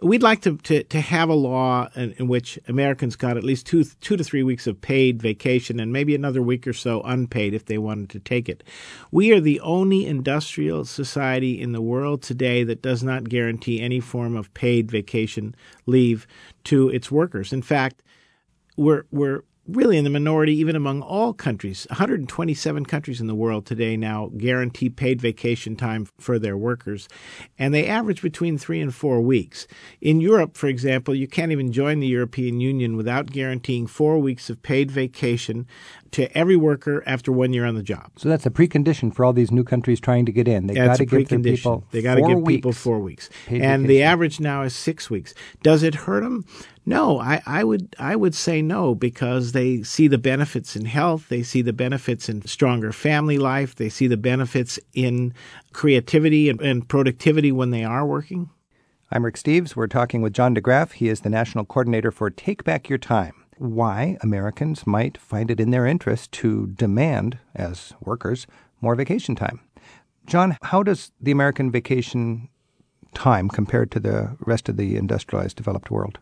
We'd 0.00 0.22
like 0.22 0.40
to, 0.42 0.56
to, 0.56 0.82
to 0.84 1.00
have 1.00 1.28
a 1.28 1.34
law 1.34 1.88
in, 1.94 2.12
in 2.18 2.26
which 2.28 2.58
Americans 2.66 3.14
got 3.14 3.36
at 3.36 3.44
least 3.44 3.66
two 3.66 3.84
two 4.00 4.16
to 4.16 4.24
three 4.24 4.42
weeks 4.42 4.66
of 4.66 4.80
paid 4.80 5.22
vacation 5.22 5.78
and 5.78 5.92
maybe 5.92 6.12
another 6.14 6.42
week 6.42 6.66
or 6.66 6.72
so 6.72 7.02
unpaid 7.02 7.54
if 7.54 7.66
they 7.66 7.78
wanted 7.78 8.10
to 8.10 8.18
take 8.18 8.48
it. 8.48 8.64
We 9.12 9.32
are 9.32 9.38
the 9.40 9.60
only 9.60 10.04
industrial 10.06 10.84
society 10.86 11.60
in 11.60 11.70
the 11.70 11.80
world 11.80 12.20
today 12.22 12.64
that 12.64 12.82
does 12.82 13.04
not 13.04 13.28
guarantee 13.28 13.80
any 13.80 14.00
form 14.00 14.36
of 14.36 14.52
paid 14.54 14.90
vacation 14.90 15.54
leave 15.86 16.26
to 16.64 16.88
its 16.88 17.12
workers. 17.12 17.52
In 17.52 17.62
fact, 17.62 18.02
we're 18.76 19.04
we're 19.10 19.42
really 19.68 19.96
in 19.96 20.02
the 20.02 20.10
minority 20.10 20.52
even 20.54 20.74
among 20.74 21.02
all 21.02 21.32
countries. 21.32 21.86
127 21.90 22.84
countries 22.84 23.20
in 23.20 23.28
the 23.28 23.34
world 23.34 23.64
today 23.64 23.96
now 23.96 24.28
guarantee 24.36 24.90
paid 24.90 25.20
vacation 25.20 25.76
time 25.76 26.08
for 26.18 26.38
their 26.38 26.56
workers, 26.56 27.08
and 27.58 27.72
they 27.72 27.86
average 27.86 28.22
between 28.22 28.58
3 28.58 28.80
and 28.80 28.94
4 28.94 29.20
weeks. 29.20 29.68
In 30.00 30.20
Europe, 30.20 30.56
for 30.56 30.66
example, 30.66 31.14
you 31.14 31.28
can't 31.28 31.52
even 31.52 31.70
join 31.70 32.00
the 32.00 32.08
European 32.08 32.60
Union 32.60 32.96
without 32.96 33.26
guaranteeing 33.26 33.86
4 33.86 34.18
weeks 34.18 34.50
of 34.50 34.62
paid 34.62 34.90
vacation 34.90 35.66
to 36.12 36.36
every 36.36 36.56
worker 36.56 37.02
after 37.06 37.32
1 37.32 37.52
year 37.52 37.64
on 37.64 37.74
the 37.74 37.82
job. 37.82 38.10
So 38.16 38.28
that's 38.28 38.46
a 38.46 38.50
precondition 38.50 39.14
for 39.14 39.24
all 39.24 39.32
these 39.32 39.50
new 39.50 39.64
countries 39.64 40.00
trying 40.00 40.26
to 40.26 40.32
get 40.32 40.46
in. 40.46 40.66
They 40.66 40.74
got 40.74 40.96
to 40.96 41.06
give 41.06 41.28
their 41.28 41.38
people 41.38 41.84
They 41.90 42.02
got 42.02 42.14
to 42.14 42.20
four 42.20 42.28
give 42.28 42.46
people 42.46 42.70
weeks. 42.70 42.78
four 42.78 42.98
weeks, 43.00 43.30
paid 43.46 43.62
and 43.62 43.86
the 43.86 44.02
average 44.02 44.38
now 44.40 44.62
is 44.62 44.74
six 44.74 45.10
weeks. 45.10 45.34
Does 45.62 45.82
it 45.82 45.94
hurt 45.94 46.22
them? 46.22 46.44
No, 46.84 47.20
I, 47.20 47.42
I 47.46 47.62
would 47.64 47.94
I 47.98 48.16
would 48.16 48.34
say 48.34 48.60
no 48.60 48.94
because 48.94 49.52
they 49.52 49.82
see 49.82 50.08
the 50.08 50.18
benefits 50.18 50.74
in 50.74 50.84
health. 50.84 51.28
They 51.28 51.42
see 51.42 51.62
the 51.62 51.72
benefits 51.72 52.28
in 52.28 52.42
stronger 52.42 52.92
family 52.92 53.38
life. 53.38 53.76
They 53.76 53.88
see 53.88 54.06
the 54.08 54.16
benefits 54.16 54.78
in 54.92 55.32
creativity 55.72 56.48
and, 56.48 56.60
and 56.60 56.88
productivity 56.88 57.52
when 57.52 57.70
they 57.70 57.84
are 57.84 58.04
working. 58.04 58.50
I'm 59.12 59.24
Rick 59.24 59.36
Steves. 59.36 59.76
We're 59.76 59.86
talking 59.88 60.22
with 60.22 60.32
John 60.32 60.54
DeGraff. 60.54 60.92
He 60.92 61.08
is 61.08 61.20
the 61.20 61.28
national 61.30 61.66
coordinator 61.66 62.10
for 62.10 62.30
Take 62.30 62.64
Back 62.64 62.88
Your 62.88 62.98
Time. 62.98 63.41
Why 63.62 64.18
Americans 64.22 64.88
might 64.88 65.16
find 65.16 65.48
it 65.48 65.60
in 65.60 65.70
their 65.70 65.86
interest 65.86 66.32
to 66.32 66.66
demand, 66.66 67.38
as 67.54 67.92
workers, 68.00 68.44
more 68.80 68.96
vacation 68.96 69.36
time. 69.36 69.60
John, 70.26 70.56
how 70.62 70.82
does 70.82 71.12
the 71.20 71.30
American 71.30 71.70
vacation 71.70 72.48
time 73.14 73.48
compare 73.48 73.86
to 73.86 74.00
the 74.00 74.36
rest 74.40 74.68
of 74.68 74.76
the 74.76 74.96
industrialized 74.96 75.56
developed 75.56 75.92
world? 75.92 76.18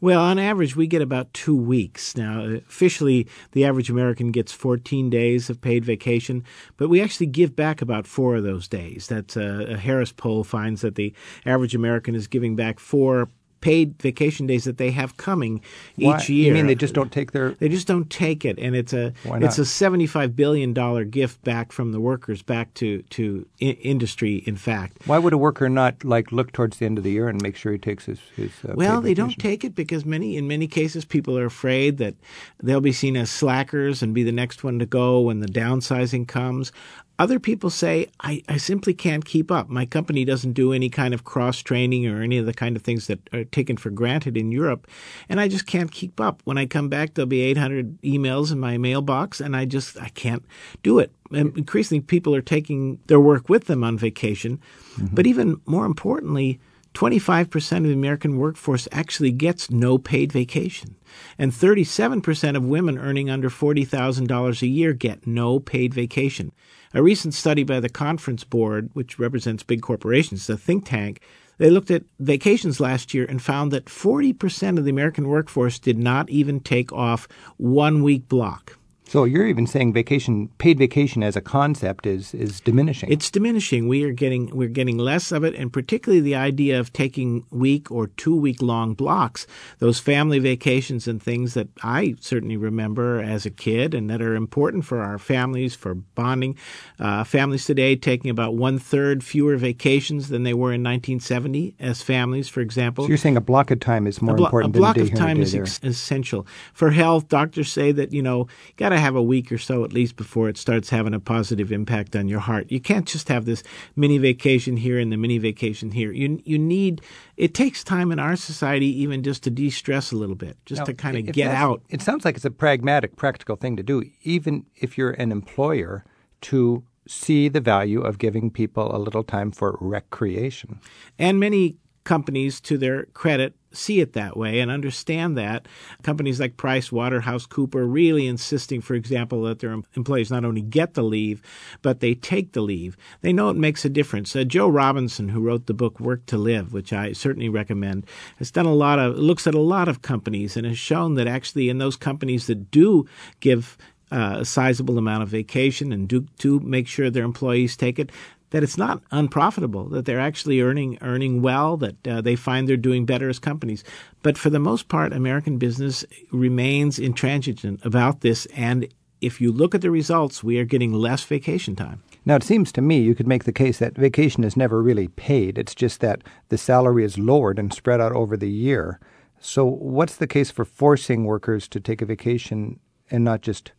Well, 0.00 0.20
on 0.20 0.38
average, 0.38 0.76
we 0.76 0.86
get 0.86 1.02
about 1.02 1.34
two 1.34 1.56
weeks. 1.56 2.16
Now, 2.16 2.44
officially, 2.44 3.26
the 3.50 3.64
average 3.64 3.90
American 3.90 4.30
gets 4.30 4.52
14 4.52 5.10
days 5.10 5.50
of 5.50 5.60
paid 5.60 5.84
vacation, 5.84 6.44
but 6.76 6.88
we 6.88 7.02
actually 7.02 7.26
give 7.26 7.56
back 7.56 7.82
about 7.82 8.06
four 8.06 8.36
of 8.36 8.44
those 8.44 8.68
days. 8.68 9.08
That's 9.08 9.36
a, 9.36 9.72
a 9.72 9.76
Harris 9.76 10.12
poll 10.12 10.44
finds 10.44 10.82
that 10.82 10.94
the 10.94 11.12
average 11.44 11.74
American 11.74 12.14
is 12.14 12.28
giving 12.28 12.54
back 12.54 12.78
four 12.78 13.28
paid 13.60 14.00
vacation 14.00 14.46
days 14.46 14.64
that 14.64 14.78
they 14.78 14.90
have 14.90 15.16
coming 15.16 15.60
Why? 15.96 16.16
each 16.16 16.28
year. 16.28 16.48
You 16.48 16.54
mean 16.54 16.66
they 16.66 16.74
just 16.74 16.94
don't 16.94 17.12
take 17.12 17.32
their? 17.32 17.50
They 17.52 17.68
just 17.68 17.86
don't 17.86 18.08
take 18.10 18.44
it, 18.44 18.58
and 18.58 18.76
it's 18.76 18.92
a 18.92 19.12
it's 19.24 19.58
a 19.58 19.64
seventy 19.64 20.06
five 20.06 20.36
billion 20.36 20.72
dollar 20.72 21.04
gift 21.04 21.42
back 21.44 21.72
from 21.72 21.92
the 21.92 22.00
workers 22.00 22.42
back 22.42 22.74
to 22.74 23.02
to 23.02 23.46
I- 23.60 23.78
industry. 23.82 24.36
In 24.46 24.56
fact, 24.56 24.98
Why 25.06 25.18
would 25.18 25.32
a 25.32 25.38
worker 25.38 25.68
not 25.68 26.04
like 26.04 26.32
look 26.32 26.52
towards 26.52 26.78
the 26.78 26.86
end 26.86 26.98
of 26.98 27.04
the 27.04 27.10
year 27.10 27.28
and 27.28 27.40
make 27.42 27.56
sure 27.56 27.72
he 27.72 27.78
takes 27.78 28.04
his 28.06 28.20
his? 28.36 28.50
Uh, 28.66 28.74
well, 28.76 29.00
they 29.00 29.14
don't 29.14 29.38
take 29.38 29.64
it 29.64 29.74
because 29.74 30.04
many 30.04 30.36
in 30.36 30.48
many 30.48 30.66
cases 30.66 31.04
people 31.04 31.38
are 31.38 31.46
afraid 31.46 31.98
that 31.98 32.14
they'll 32.62 32.80
be 32.80 32.92
seen 32.92 33.16
as 33.16 33.30
slackers 33.30 34.02
and 34.02 34.14
be 34.14 34.22
the 34.22 34.32
next 34.32 34.64
one 34.64 34.78
to 34.78 34.86
go 34.86 35.20
when 35.20 35.40
the 35.40 35.46
downsizing 35.46 36.26
comes. 36.26 36.72
Other 37.18 37.40
people 37.40 37.68
say, 37.68 38.06
I, 38.20 38.42
I 38.48 38.58
simply 38.58 38.94
can't 38.94 39.24
keep 39.24 39.50
up. 39.50 39.68
My 39.68 39.86
company 39.86 40.24
doesn't 40.24 40.52
do 40.52 40.72
any 40.72 40.88
kind 40.88 41.12
of 41.12 41.24
cross 41.24 41.58
training 41.62 42.06
or 42.06 42.22
any 42.22 42.38
of 42.38 42.46
the 42.46 42.54
kind 42.54 42.76
of 42.76 42.82
things 42.82 43.08
that 43.08 43.18
are 43.32 43.44
taken 43.44 43.76
for 43.76 43.90
granted 43.90 44.36
in 44.36 44.52
Europe, 44.52 44.86
and 45.28 45.40
I 45.40 45.48
just 45.48 45.66
can't 45.66 45.90
keep 45.90 46.20
up. 46.20 46.42
When 46.44 46.58
I 46.58 46.66
come 46.66 46.88
back, 46.88 47.14
there'll 47.14 47.26
be 47.26 47.42
800 47.42 48.00
emails 48.02 48.52
in 48.52 48.60
my 48.60 48.78
mailbox, 48.78 49.40
and 49.40 49.56
I 49.56 49.64
just 49.64 50.00
I 50.00 50.10
can't 50.10 50.44
do 50.82 50.98
it. 50.98 51.12
And 51.32 51.56
increasingly, 51.58 52.02
people 52.02 52.34
are 52.34 52.42
taking 52.42 53.00
their 53.08 53.20
work 53.20 53.48
with 53.48 53.64
them 53.64 53.82
on 53.82 53.98
vacation, 53.98 54.60
mm-hmm. 54.94 55.14
but 55.14 55.26
even 55.26 55.60
more 55.66 55.86
importantly, 55.86 56.60
25% 56.94 57.76
of 57.76 57.82
the 57.84 57.92
American 57.92 58.38
workforce 58.38 58.88
actually 58.90 59.30
gets 59.30 59.70
no 59.70 59.98
paid 59.98 60.32
vacation. 60.32 60.96
And 61.38 61.52
37% 61.52 62.56
of 62.56 62.64
women 62.64 62.98
earning 62.98 63.30
under 63.30 63.50
$40,000 63.50 64.62
a 64.62 64.66
year 64.66 64.92
get 64.92 65.26
no 65.26 65.60
paid 65.60 65.94
vacation. 65.94 66.52
A 66.94 67.02
recent 67.02 67.34
study 67.34 67.64
by 67.64 67.80
the 67.80 67.88
Conference 67.88 68.44
Board, 68.44 68.90
which 68.94 69.18
represents 69.18 69.62
big 69.62 69.82
corporations, 69.82 70.46
the 70.46 70.56
think 70.56 70.86
tank, 70.86 71.20
they 71.58 71.70
looked 71.70 71.90
at 71.90 72.04
vacations 72.18 72.80
last 72.80 73.12
year 73.12 73.26
and 73.28 73.42
found 73.42 73.72
that 73.72 73.86
40% 73.86 74.78
of 74.78 74.84
the 74.84 74.90
American 74.90 75.28
workforce 75.28 75.78
did 75.78 75.98
not 75.98 76.30
even 76.30 76.60
take 76.60 76.92
off 76.92 77.28
one 77.56 78.02
week 78.02 78.28
block. 78.28 78.77
So 79.08 79.24
you're 79.24 79.46
even 79.46 79.66
saying 79.66 79.94
vacation, 79.94 80.48
paid 80.58 80.76
vacation 80.76 81.22
as 81.22 81.34
a 81.34 81.40
concept 81.40 82.06
is 82.06 82.34
is 82.34 82.60
diminishing. 82.60 83.10
It's 83.10 83.30
diminishing. 83.30 83.88
We 83.88 84.04
are 84.04 84.12
getting 84.12 84.54
we're 84.54 84.68
getting 84.68 84.98
less 84.98 85.32
of 85.32 85.44
it, 85.44 85.54
and 85.54 85.72
particularly 85.72 86.20
the 86.20 86.34
idea 86.34 86.78
of 86.78 86.92
taking 86.92 87.46
week 87.50 87.90
or 87.90 88.08
two 88.08 88.36
week 88.36 88.60
long 88.60 88.92
blocks, 88.92 89.46
those 89.78 89.98
family 89.98 90.38
vacations 90.38 91.08
and 91.08 91.22
things 91.22 91.54
that 91.54 91.68
I 91.82 92.16
certainly 92.20 92.58
remember 92.58 93.22
as 93.22 93.46
a 93.46 93.50
kid, 93.50 93.94
and 93.94 94.10
that 94.10 94.20
are 94.20 94.34
important 94.34 94.84
for 94.84 95.00
our 95.00 95.18
families 95.18 95.74
for 95.74 95.94
bonding. 95.94 96.58
Uh, 97.00 97.24
families 97.24 97.64
today 97.64 97.96
taking 97.96 98.30
about 98.30 98.56
one 98.56 98.78
third 98.78 99.24
fewer 99.24 99.56
vacations 99.56 100.28
than 100.28 100.42
they 100.42 100.52
were 100.52 100.74
in 100.74 100.82
1970 100.82 101.76
as 101.80 102.02
families, 102.02 102.46
for 102.50 102.60
example. 102.60 103.04
so 103.04 103.08
you're 103.08 103.16
saying 103.16 103.38
a 103.38 103.40
block 103.40 103.70
of 103.70 103.80
time 103.80 104.06
is 104.06 104.20
more 104.20 104.34
a, 104.34 104.36
blo- 104.36 104.46
important 104.46 104.76
a 104.76 104.78
block 104.78 104.96
than 104.96 105.04
a 105.04 105.06
day 105.06 105.12
of 105.12 105.18
time 105.18 105.38
a 105.38 105.40
is 105.40 105.54
ex- 105.54 105.80
essential 105.82 106.46
for 106.74 106.90
health. 106.90 107.28
Doctors 107.28 107.72
say 107.72 107.90
that 107.92 108.12
you 108.12 108.20
know 108.20 108.46
got 108.76 108.90
to 108.90 108.97
have 108.98 109.16
a 109.16 109.22
week 109.22 109.50
or 109.50 109.58
so 109.58 109.84
at 109.84 109.92
least 109.92 110.16
before 110.16 110.48
it 110.48 110.56
starts 110.56 110.90
having 110.90 111.14
a 111.14 111.20
positive 111.20 111.72
impact 111.72 112.14
on 112.16 112.28
your 112.28 112.40
heart. 112.40 112.70
You 112.70 112.80
can't 112.80 113.06
just 113.06 113.28
have 113.28 113.44
this 113.44 113.62
mini 113.96 114.18
vacation 114.18 114.76
here 114.76 114.98
and 114.98 115.12
the 115.12 115.16
mini 115.16 115.38
vacation 115.38 115.90
here. 115.90 116.12
You 116.12 116.40
you 116.44 116.58
need 116.58 117.02
it 117.36 117.54
takes 117.54 117.84
time 117.84 118.12
in 118.12 118.18
our 118.18 118.36
society 118.36 118.86
even 119.02 119.22
just 119.22 119.42
to 119.44 119.50
de-stress 119.50 120.12
a 120.12 120.16
little 120.16 120.34
bit, 120.34 120.56
just 120.66 120.80
Now, 120.80 120.84
to 120.86 120.94
kind 120.94 121.16
of 121.16 121.34
get 121.34 121.54
out. 121.54 121.82
It 121.88 122.02
sounds 122.02 122.24
like 122.24 122.36
it's 122.36 122.44
a 122.44 122.50
pragmatic, 122.50 123.16
practical 123.16 123.56
thing 123.56 123.76
to 123.76 123.82
do, 123.82 124.04
even 124.22 124.66
if 124.76 124.98
you're 124.98 125.12
an 125.12 125.32
employer, 125.32 126.04
to 126.42 126.84
see 127.06 127.48
the 127.48 127.60
value 127.60 128.00
of 128.00 128.18
giving 128.18 128.50
people 128.50 128.94
a 128.94 128.98
little 128.98 129.24
time 129.24 129.50
for 129.50 129.78
recreation. 129.80 130.80
And 131.18 131.40
many 131.40 131.76
companies, 132.04 132.60
to 132.62 132.78
their 132.78 133.04
credit, 133.06 133.54
see 133.72 134.00
it 134.00 134.12
that 134.14 134.36
way 134.36 134.60
and 134.60 134.70
understand 134.70 135.36
that. 135.36 135.66
Companies 136.02 136.40
like 136.40 136.56
Price 136.56 136.90
Waterhouse 136.90 137.46
Cooper 137.46 137.86
really 137.86 138.26
insisting, 138.26 138.80
for 138.80 138.94
example, 138.94 139.42
that 139.42 139.58
their 139.58 139.72
employees 139.94 140.30
not 140.30 140.44
only 140.44 140.62
get 140.62 140.94
the 140.94 141.02
leave, 141.02 141.42
but 141.82 142.00
they 142.00 142.14
take 142.14 142.52
the 142.52 142.60
leave. 142.60 142.96
They 143.20 143.32
know 143.32 143.50
it 143.50 143.56
makes 143.56 143.84
a 143.84 143.90
difference. 143.90 144.34
Uh, 144.34 144.44
Joe 144.44 144.68
Robinson, 144.68 145.28
who 145.28 145.40
wrote 145.40 145.66
the 145.66 145.74
book 145.74 146.00
Work 146.00 146.26
to 146.26 146.38
Live, 146.38 146.72
which 146.72 146.92
I 146.92 147.12
certainly 147.12 147.48
recommend, 147.48 148.06
has 148.38 148.50
done 148.50 148.66
a 148.66 148.74
lot 148.74 148.98
of 148.98 149.16
looks 149.16 149.46
at 149.46 149.54
a 149.54 149.60
lot 149.60 149.88
of 149.88 150.02
companies 150.02 150.56
and 150.56 150.66
has 150.66 150.78
shown 150.78 151.14
that 151.14 151.26
actually 151.26 151.68
in 151.68 151.78
those 151.78 151.96
companies 151.96 152.46
that 152.46 152.70
do 152.70 153.06
give 153.40 153.76
uh, 154.10 154.38
a 154.40 154.44
sizable 154.44 154.96
amount 154.98 155.22
of 155.22 155.28
vacation 155.28 155.92
and 155.92 156.08
do 156.08 156.20
do 156.38 156.60
make 156.60 156.88
sure 156.88 157.10
their 157.10 157.24
employees 157.24 157.76
take 157.76 157.98
it 157.98 158.10
that 158.50 158.62
it's 158.62 158.78
not 158.78 159.02
unprofitable 159.10 159.88
that 159.88 160.04
they're 160.04 160.20
actually 160.20 160.60
earning 160.60 160.98
earning 161.02 161.42
well 161.42 161.76
that 161.76 162.06
uh, 162.06 162.20
they 162.20 162.36
find 162.36 162.68
they're 162.68 162.76
doing 162.76 163.04
better 163.04 163.28
as 163.28 163.38
companies 163.38 163.84
but 164.22 164.38
for 164.38 164.50
the 164.50 164.58
most 164.58 164.88
part 164.88 165.12
American 165.12 165.58
business 165.58 166.04
remains 166.32 166.98
intransigent 166.98 167.84
about 167.84 168.20
this 168.20 168.46
and 168.56 168.88
if 169.20 169.40
you 169.40 169.50
look 169.50 169.74
at 169.74 169.80
the 169.80 169.90
results 169.90 170.44
we 170.44 170.58
are 170.58 170.64
getting 170.64 170.92
less 170.92 171.24
vacation 171.24 171.74
time 171.74 172.02
Now, 172.28 172.36
it 172.36 172.42
seems 172.42 172.72
to 172.72 172.82
me 172.82 173.00
you 173.00 173.14
could 173.14 173.26
make 173.26 173.44
the 173.44 173.52
case 173.52 173.78
that 173.78 173.96
vacation 173.96 174.44
is 174.44 174.54
never 174.54 174.82
really 174.82 175.08
paid. 175.08 175.56
It's 175.56 175.74
just 175.74 176.00
that 176.00 176.22
the 176.50 176.58
salary 176.58 177.02
is 177.02 177.16
lowered 177.16 177.58
and 177.58 177.72
spread 177.72 178.02
out 178.02 178.12
over 178.12 178.36
the 178.36 178.50
year. 178.50 179.00
So, 179.40 179.64
what's 179.64 180.16
the 180.16 180.26
case 180.26 180.50
for 180.50 180.66
forcing 180.66 181.24
workers 181.24 181.68
to 181.68 181.80
take 181.80 182.02
a 182.02 182.06
vacation 182.06 182.80
and 183.10 183.24
not 183.24 183.40
just 183.40 183.72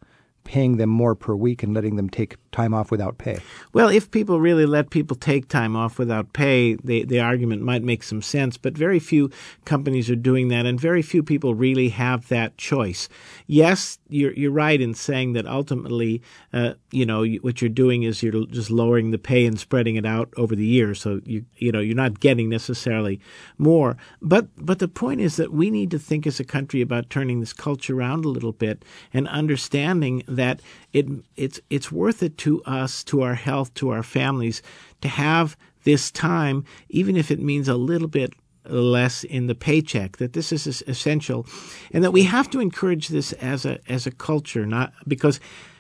paying 0.44 0.78
them 0.78 0.90
more 0.90 1.16
per 1.16 1.36
week 1.36 1.62
and 1.62 1.74
letting 1.74 1.96
them 1.96 2.10
take 2.10 2.38
time 2.52 2.74
off 2.74 2.90
without 2.90 3.18
pay? 3.18 3.38
Well, 3.74 3.90
if 3.90 4.10
people 4.10 4.40
really 4.40 4.66
let 4.66 4.90
people 4.90 5.16
take 5.16 5.48
time 5.48 5.76
off 5.76 6.00
without 6.00 6.34
pay, 6.34 6.76
the 6.84 7.06
the 7.06 7.20
argument 7.20 7.62
might 7.62 7.84
make 7.84 8.04
some 8.04 8.22
sense. 8.22 8.58
But 8.58 8.78
very 8.78 9.00
few 9.00 9.30
companies 9.66 10.10
are 10.10 10.16
doing 10.16 10.48
that, 10.48 10.66
and 10.66 10.80
very 10.80 11.02
few 11.02 11.22
people 11.22 11.54
really 11.54 11.90
have 11.90 12.28
that 12.30 12.58
choice. 12.58 13.08
Yes, 13.46 13.99
you're 14.10 14.34
you're 14.34 14.51
right 14.51 14.80
in 14.80 14.93
saying 14.93 15.34
that 15.34 15.47
ultimately, 15.47 16.22
uh, 16.51 16.74
you 16.91 17.05
know, 17.05 17.26
what 17.41 17.62
you're 17.62 17.70
doing 17.70 18.03
is 18.03 18.22
you're 18.22 18.45
just 18.47 18.72
lowering 18.72 19.12
the 19.12 19.18
pay 19.18 19.45
and 19.45 19.60
spreading 19.60 19.95
it 19.95 20.05
out 20.05 20.34
over 20.36 20.55
the 20.55 20.66
year. 20.66 20.95
So 20.95 21.22
you 21.26 21.45
you 21.57 21.72
know 21.72 21.80
you're 21.80 21.95
not 21.95 22.20
getting 22.20 22.49
necessarily 22.49 23.20
more. 23.57 23.97
But 24.22 24.47
but 24.57 24.80
the 24.80 24.88
point 24.88 25.22
is 25.22 25.38
that 25.38 25.53
we 25.53 25.70
need 25.70 25.91
to 25.91 25.99
think 25.99 26.28
as 26.28 26.39
a 26.39 26.43
country 26.43 26.82
about 26.82 27.10
turning 27.10 27.39
this 27.39 27.53
culture 27.53 27.97
around 27.97 28.26
a 28.26 28.30
little 28.30 28.53
bit 28.53 28.84
and 29.14 29.28
understanding 29.28 30.24
that 30.28 30.62
it 30.93 31.07
it's 31.36 31.60
it's 31.70 31.91
worth 31.91 32.24
it 32.24 32.38
to 32.39 32.64
us, 32.64 33.03
to 33.05 33.22
our 33.22 33.36
health, 33.36 33.74
to 33.76 33.89
our 33.89 34.03
families, 34.03 34.62
to 35.01 35.07
have 35.07 35.55
this 35.84 36.12
time, 36.12 36.66
even 36.89 37.16
if 37.16 37.32
it 37.32 37.39
means 37.39 37.68
a 37.68 37.76
little 37.76 38.07
bit 38.07 38.34
less 38.70 39.24
in 39.24 39.47
the 39.47 39.55
paycheck. 39.55 40.17
That 40.17 40.34
this 40.34 40.51
is 40.51 40.84
essential, 40.88 41.45
and 41.91 42.03
that 42.03 42.11
we 42.11 42.24
have 42.24 42.49
to 42.51 42.59
encourage 42.59 43.07
this 43.09 43.34
as 43.34 43.65
a 43.65 43.80
as 43.91 44.07
a 44.07 44.11
culture, 44.11 44.65
not 44.65 44.93
because 45.07 45.39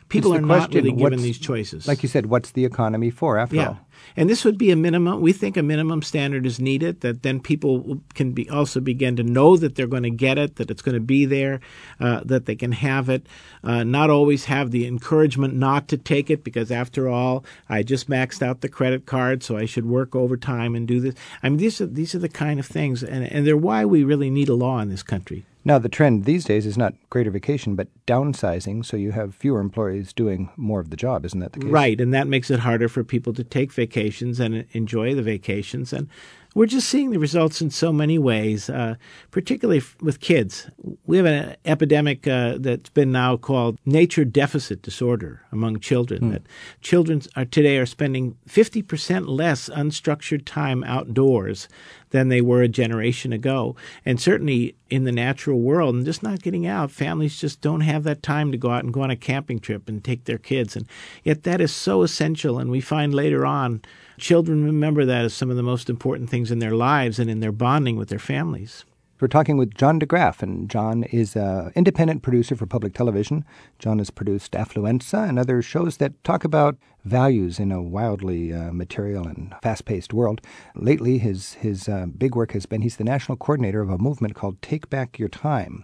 people 0.09 0.33
are 0.33 0.41
not 0.41 0.73
really 0.73 0.91
given 0.91 1.21
these 1.21 1.37
choices. 1.37 1.87
Like 1.87 2.03
you 2.03 2.09
said, 2.09 2.25
what's 2.25 2.51
the 2.51 2.65
economy 2.65 3.09
for 3.09 3.37
after 3.37 3.55
Yeah. 3.55 3.67
all? 3.69 3.79
And 4.15 4.29
this 4.29 4.45
would 4.45 4.57
be 4.57 4.71
a 4.71 4.75
minimum. 4.75 5.21
We 5.21 5.33
think 5.33 5.57
a 5.57 5.63
minimum 5.63 6.01
standard 6.01 6.45
is 6.45 6.59
needed 6.59 7.01
that 7.01 7.21
then 7.21 7.39
people 7.39 7.99
can 8.15 8.31
be 8.31 8.49
also 8.49 8.79
begin 8.79 9.15
to 9.17 9.23
know 9.23 9.57
that 9.57 9.75
they're 9.75 9.87
going 9.87 10.03
to 10.03 10.09
get 10.09 10.37
it, 10.37 10.55
that 10.55 10.71
it's 10.71 10.81
going 10.81 10.95
to 10.95 11.01
be 11.01 11.25
there, 11.25 11.59
uh, 11.99 12.21
that 12.25 12.45
they 12.45 12.55
can 12.55 12.71
have 12.71 13.09
it, 13.09 13.27
uh, 13.63 13.83
not 13.83 14.09
always 14.09 14.45
have 14.45 14.71
the 14.71 14.87
encouragement 14.87 15.53
not 15.53 15.87
to 15.89 15.97
take 15.97 16.29
it 16.29 16.43
because 16.43 16.71
after 16.71 17.09
all, 17.09 17.43
I 17.67 17.83
just 17.83 18.09
maxed 18.09 18.41
out 18.41 18.61
the 18.61 18.69
credit 18.69 19.05
card, 19.05 19.43
so 19.43 19.57
I 19.57 19.65
should 19.65 19.85
work 19.85 20.15
overtime 20.15 20.75
and 20.75 20.87
do 20.87 20.99
this. 21.01 21.15
I 21.43 21.49
mean, 21.49 21.57
these 21.57 21.81
are 21.81 21.85
these 21.85 22.15
are 22.15 22.19
the 22.19 22.29
kind 22.29 22.59
of 22.59 22.65
things, 22.65 23.03
and, 23.03 23.25
and 23.25 23.45
they're 23.45 23.57
why 23.57 23.85
we 23.85 24.03
really 24.03 24.29
need 24.29 24.49
a 24.49 24.55
law 24.55 24.79
in 24.79 24.89
this 24.89 25.03
country. 25.03 25.45
Now, 25.65 25.77
the 25.77 25.89
trend 25.89 26.23
these 26.23 26.45
days 26.45 26.65
is 26.65 26.77
not 26.77 26.93
greater 27.09 27.29
vacation, 27.29 27.75
but 27.75 27.89
downsizing, 28.07 28.85
so 28.85 28.95
you 28.95 29.11
have 29.11 29.35
fewer 29.35 29.59
employees 29.59 30.13
doing 30.13 30.49
more 30.55 30.79
of 30.79 30.89
the 30.89 30.95
job. 30.95 31.25
Isn't 31.25 31.41
that 31.41 31.51
the 31.51 31.59
case? 31.59 31.69
Right, 31.69 31.99
and 31.99 32.13
that 32.13 32.27
makes 32.27 32.49
it 32.49 32.61
harder 32.61 32.87
for 32.87 33.03
people 33.03 33.33
to 33.33 33.43
take 33.43 33.73
vacations 33.73 34.39
and 34.39 34.65
enjoy 34.71 35.13
the 35.15 35.21
vacations. 35.21 35.91
And 35.91 36.07
we're 36.55 36.65
just 36.65 36.89
seeing 36.89 37.11
the 37.11 37.19
results 37.19 37.61
in 37.61 37.69
so 37.69 37.93
many 37.93 38.17
ways, 38.17 38.69
uh, 38.69 38.95
particularly 39.31 39.79
f- 39.79 39.95
with 40.01 40.19
kids. 40.19 40.69
We 41.05 41.17
have 41.17 41.25
an 41.25 41.55
epidemic 41.65 42.27
uh, 42.27 42.57
that's 42.59 42.89
been 42.89 43.11
now 43.11 43.37
called 43.37 43.77
nature 43.85 44.25
deficit 44.25 44.81
disorder 44.81 45.41
among 45.51 45.79
children. 45.79 46.31
That 46.31 46.41
children 46.81 47.21
are 47.35 47.45
today 47.45 47.77
are 47.77 47.85
spending 47.85 48.35
fifty 48.47 48.81
percent 48.81 49.27
less 49.27 49.69
unstructured 49.69 50.45
time 50.45 50.83
outdoors 50.83 51.67
than 52.11 52.29
they 52.29 52.41
were 52.41 52.63
a 52.63 52.67
generation 52.67 53.31
ago, 53.31 53.75
and 54.03 54.19
certainly 54.19 54.75
in 54.89 55.03
the 55.03 55.11
natural 55.11 55.59
world, 55.59 55.93
and 55.93 56.05
just 56.05 56.23
not 56.23 56.41
getting 56.41 56.65
out. 56.65 56.89
Families 56.89 57.39
just 57.39 57.61
don't 57.61 57.81
have 57.81 58.03
that 58.03 58.23
time 58.23 58.51
to 58.51 58.57
go 58.57 58.71
out 58.71 58.83
and 58.83 58.91
go 58.91 59.01
on 59.03 59.11
a 59.11 59.15
camping 59.15 59.59
trip 59.59 59.87
and 59.87 60.03
take 60.03 60.25
their 60.25 60.39
kids, 60.39 60.75
and 60.75 60.87
yet 61.23 61.43
that 61.43 61.61
is 61.61 61.71
so 61.71 62.01
essential. 62.01 62.57
And 62.57 62.71
we 62.71 62.81
find 62.81 63.13
later 63.13 63.45
on, 63.45 63.81
children 64.19 64.63
remember 64.63 65.05
that 65.05 65.25
as 65.25 65.33
some 65.33 65.49
of 65.49 65.57
the 65.57 65.63
most 65.63 65.89
important 65.89 66.29
things 66.29 66.51
in 66.51 66.59
their 66.59 66.75
lives 66.75 67.19
and 67.19 67.29
in 67.29 67.39
their 67.39 67.51
bonding 67.51 67.95
with 67.95 68.09
their 68.09 68.19
families. 68.19 68.85
We're 69.19 69.27
talking 69.27 69.57
with 69.57 69.73
John 69.75 69.99
DeGraff, 69.99 70.41
and 70.41 70.69
John 70.69 71.03
is 71.03 71.35
an 71.35 71.73
independent 71.75 72.21
producer 72.21 72.55
for 72.55 72.65
public 72.65 72.93
television. 72.93 73.43
John 73.77 73.97
has 73.97 74.09
produced 74.09 74.53
Affluenza 74.53 75.27
and 75.27 75.37
other 75.37 75.61
shows 75.61 75.97
that 75.97 76.23
talk 76.23 76.45
about 76.45 76.77
values 77.03 77.59
in 77.59 77.69
a 77.69 77.81
wildly 77.81 78.53
uh, 78.53 78.71
material 78.71 79.27
and 79.27 79.53
fast-paced 79.61 80.13
world. 80.13 80.39
Lately, 80.73 81.17
his 81.17 81.55
his 81.55 81.89
uh, 81.89 82.05
big 82.17 82.33
work 82.33 82.53
has 82.53 82.65
been 82.65 82.81
he's 82.81 82.95
the 82.95 83.03
national 83.03 83.37
coordinator 83.37 83.81
of 83.81 83.89
a 83.89 83.97
movement 83.97 84.35
called 84.35 84.61
Take 84.61 84.89
Back 84.89 85.19
Your 85.19 85.29
Time. 85.29 85.83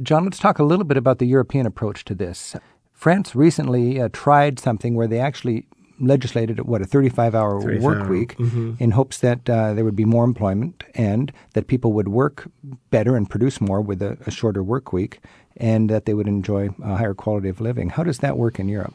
John, 0.00 0.22
let's 0.22 0.38
talk 0.38 0.60
a 0.60 0.64
little 0.64 0.84
bit 0.84 0.96
about 0.96 1.18
the 1.18 1.26
European 1.26 1.66
approach 1.66 2.04
to 2.04 2.14
this. 2.14 2.54
France 2.92 3.34
recently 3.34 4.00
uh, 4.00 4.10
tried 4.12 4.60
something 4.60 4.94
where 4.94 5.08
they 5.08 5.18
actually 5.18 5.66
legislated 5.98 6.60
what 6.60 6.82
a 6.82 6.84
35 6.84 7.34
hour 7.34 7.60
35 7.60 7.82
work 7.82 8.08
week 8.08 8.36
mm-hmm. 8.36 8.74
in 8.78 8.90
hopes 8.92 9.18
that 9.18 9.48
uh, 9.48 9.72
there 9.74 9.84
would 9.84 9.96
be 9.96 10.04
more 10.04 10.24
employment 10.24 10.84
and 10.94 11.32
that 11.54 11.66
people 11.66 11.92
would 11.92 12.08
work 12.08 12.48
better 12.90 13.16
and 13.16 13.30
produce 13.30 13.60
more 13.60 13.80
with 13.80 14.02
a, 14.02 14.18
a 14.26 14.30
shorter 14.30 14.62
work 14.62 14.92
week 14.92 15.20
and 15.56 15.88
that 15.88 16.04
they 16.04 16.14
would 16.14 16.28
enjoy 16.28 16.68
a 16.82 16.96
higher 16.96 17.14
quality 17.14 17.48
of 17.48 17.60
living. 17.60 17.90
How 17.90 18.02
does 18.02 18.18
that 18.18 18.36
work 18.36 18.58
in 18.58 18.68
Europe? 18.68 18.94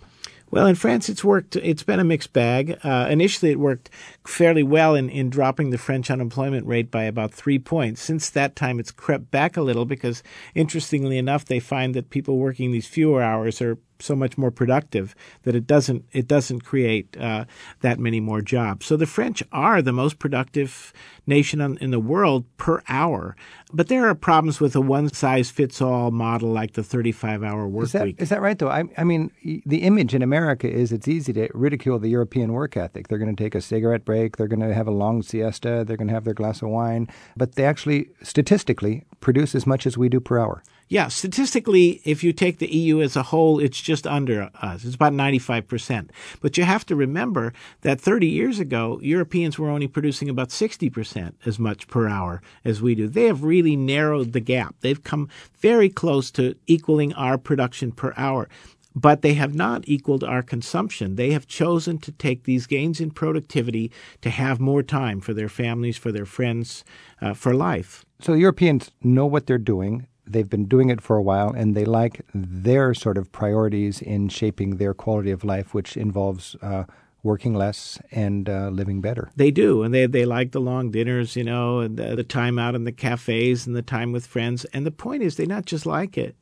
Well, 0.51 0.67
in 0.67 0.75
France, 0.75 1.07
it's 1.07 1.23
worked. 1.23 1.55
It's 1.55 1.81
been 1.83 2.01
a 2.01 2.03
mixed 2.03 2.33
bag. 2.33 2.77
Uh, 2.83 3.07
initially, 3.09 3.51
it 3.51 3.59
worked 3.59 3.89
fairly 4.27 4.63
well 4.63 4.95
in, 4.95 5.09
in 5.09 5.29
dropping 5.29 5.69
the 5.69 5.77
French 5.77 6.11
unemployment 6.11 6.67
rate 6.67 6.91
by 6.91 7.03
about 7.03 7.31
three 7.31 7.57
points. 7.57 8.01
Since 8.01 8.29
that 8.31 8.57
time, 8.57 8.77
it's 8.77 8.91
crept 8.91 9.31
back 9.31 9.55
a 9.55 9.61
little 9.61 9.85
because, 9.85 10.21
interestingly 10.53 11.17
enough, 11.17 11.45
they 11.45 11.61
find 11.61 11.93
that 11.95 12.09
people 12.09 12.37
working 12.37 12.73
these 12.73 12.85
fewer 12.85 13.23
hours 13.23 13.61
are 13.61 13.77
so 14.01 14.15
much 14.15 14.37
more 14.37 14.51
productive 14.51 15.15
that 15.43 15.55
it 15.55 15.67
doesn't 15.67 16.05
it 16.11 16.27
doesn't 16.27 16.61
create 16.61 17.15
uh, 17.17 17.45
that 17.81 17.99
many 17.99 18.19
more 18.19 18.41
jobs. 18.41 18.85
So 18.85 18.97
the 18.97 19.05
French 19.05 19.43
are 19.51 19.81
the 19.81 19.91
most 19.91 20.19
productive 20.19 20.93
nation 21.27 21.61
on, 21.61 21.77
in 21.77 21.91
the 21.91 21.99
world 21.99 22.45
per 22.57 22.81
hour, 22.87 23.35
but 23.71 23.87
there 23.87 24.07
are 24.07 24.15
problems 24.15 24.59
with 24.59 24.75
a 24.75 24.81
one 24.81 25.09
size 25.13 25.49
fits 25.49 25.81
all 25.81 26.11
model 26.11 26.51
like 26.51 26.73
the 26.73 26.83
35 26.83 27.43
hour 27.43 27.67
work 27.67 27.85
is 27.85 27.91
that, 27.93 28.03
week. 28.03 28.21
Is 28.21 28.29
that 28.29 28.41
right 28.41 28.57
though? 28.57 28.69
I, 28.69 28.83
I 28.97 29.03
mean, 29.03 29.31
the 29.65 29.83
image 29.83 30.13
in 30.13 30.21
America 30.21 30.69
is 30.69 30.91
it's 30.91 31.07
easy 31.07 31.33
to 31.33 31.49
ridicule 31.53 31.99
the 31.99 32.09
European 32.09 32.53
work 32.53 32.75
ethic. 32.75 33.07
They're 33.07 33.17
going 33.17 33.35
to 33.35 33.43
take 33.43 33.55
a 33.55 33.61
cigarette 33.61 34.05
break, 34.05 34.37
they're 34.37 34.47
going 34.47 34.67
to 34.67 34.73
have 34.73 34.87
a 34.87 34.91
long 34.91 35.21
siesta, 35.21 35.83
they're 35.85 35.97
going 35.97 36.07
to 36.07 36.13
have 36.13 36.25
their 36.25 36.33
glass 36.33 36.61
of 36.61 36.69
wine, 36.69 37.07
but 37.37 37.55
they 37.55 37.65
actually 37.65 38.09
statistically 38.21 39.03
produce 39.19 39.55
as 39.55 39.65
much 39.65 39.85
as 39.85 39.97
we 39.97 40.09
do 40.09 40.19
per 40.19 40.39
hour. 40.39 40.63
Yeah, 40.91 41.07
statistically, 41.07 42.01
if 42.03 42.21
you 42.21 42.33
take 42.33 42.57
the 42.57 42.67
EU 42.67 42.99
as 43.01 43.15
a 43.15 43.23
whole, 43.23 43.59
it's 43.59 43.79
just 43.79 44.05
under 44.05 44.49
us. 44.61 44.83
It's 44.83 44.95
about 44.95 45.13
95%. 45.13 46.09
But 46.41 46.57
you 46.57 46.65
have 46.65 46.85
to 46.87 46.97
remember 46.97 47.53
that 47.79 48.01
30 48.01 48.27
years 48.27 48.59
ago, 48.59 48.99
Europeans 49.01 49.57
were 49.57 49.69
only 49.69 49.87
producing 49.87 50.27
about 50.27 50.49
60% 50.49 51.35
as 51.45 51.57
much 51.57 51.87
per 51.87 52.09
hour 52.09 52.41
as 52.65 52.81
we 52.81 52.93
do. 52.93 53.07
They 53.07 53.27
have 53.27 53.45
really 53.45 53.77
narrowed 53.77 54.33
the 54.33 54.41
gap. 54.41 54.75
They've 54.81 55.01
come 55.01 55.29
very 55.59 55.87
close 55.87 56.29
to 56.31 56.55
equaling 56.67 57.13
our 57.13 57.37
production 57.37 57.93
per 57.93 58.13
hour 58.17 58.49
but 58.93 59.21
they 59.21 59.35
have 59.35 59.55
not 59.55 59.87
equaled 59.87 60.21
our 60.21 60.41
consumption. 60.41 61.15
They 61.15 61.31
have 61.31 61.47
chosen 61.47 61.97
to 61.99 62.11
take 62.11 62.43
these 62.43 62.67
gains 62.67 62.99
in 62.99 63.11
productivity 63.11 63.89
to 64.19 64.29
have 64.29 64.59
more 64.59 64.83
time 64.83 65.21
for 65.21 65.33
their 65.33 65.47
families, 65.47 65.95
for 65.95 66.11
their 66.11 66.25
friends, 66.25 66.83
uh, 67.21 67.33
for 67.33 67.53
life. 67.53 68.03
So 68.19 68.33
Europeans 68.33 68.91
know 69.01 69.25
what 69.25 69.47
they're 69.47 69.57
doing 69.57 70.07
they've 70.31 70.49
been 70.49 70.65
doing 70.65 70.89
it 70.89 71.01
for 71.01 71.17
a 71.17 71.21
while 71.21 71.49
and 71.49 71.75
they 71.75 71.85
like 71.85 72.21
their 72.33 72.93
sort 72.93 73.17
of 73.17 73.31
priorities 73.31 74.01
in 74.01 74.29
shaping 74.29 74.77
their 74.77 74.93
quality 74.93 75.31
of 75.31 75.43
life, 75.43 75.73
which 75.73 75.97
involves 75.97 76.55
uh, 76.61 76.85
working 77.23 77.53
less 77.53 77.99
and 78.11 78.49
uh, 78.49 78.69
living 78.69 79.01
better. 79.01 79.31
They 79.35 79.51
do, 79.51 79.83
and 79.83 79.93
they 79.93 80.05
they 80.05 80.25
like 80.25 80.51
the 80.51 80.61
long 80.61 80.91
dinners, 80.91 81.35
you 81.35 81.43
know, 81.43 81.79
and 81.79 81.97
the, 81.97 82.15
the, 82.15 82.23
time 82.23 82.57
out 82.57 82.75
in 82.75 82.83
the 82.83 82.91
cafes 82.91 83.67
and 83.67 83.75
the 83.75 83.81
time 83.81 84.11
with 84.11 84.25
friends. 84.25 84.65
And 84.73 84.85
the 84.85 84.91
point 84.91 85.23
is, 85.23 85.35
they 85.35 85.45
not 85.45 85.65
just 85.65 85.85
like 85.85 86.17
it, 86.17 86.35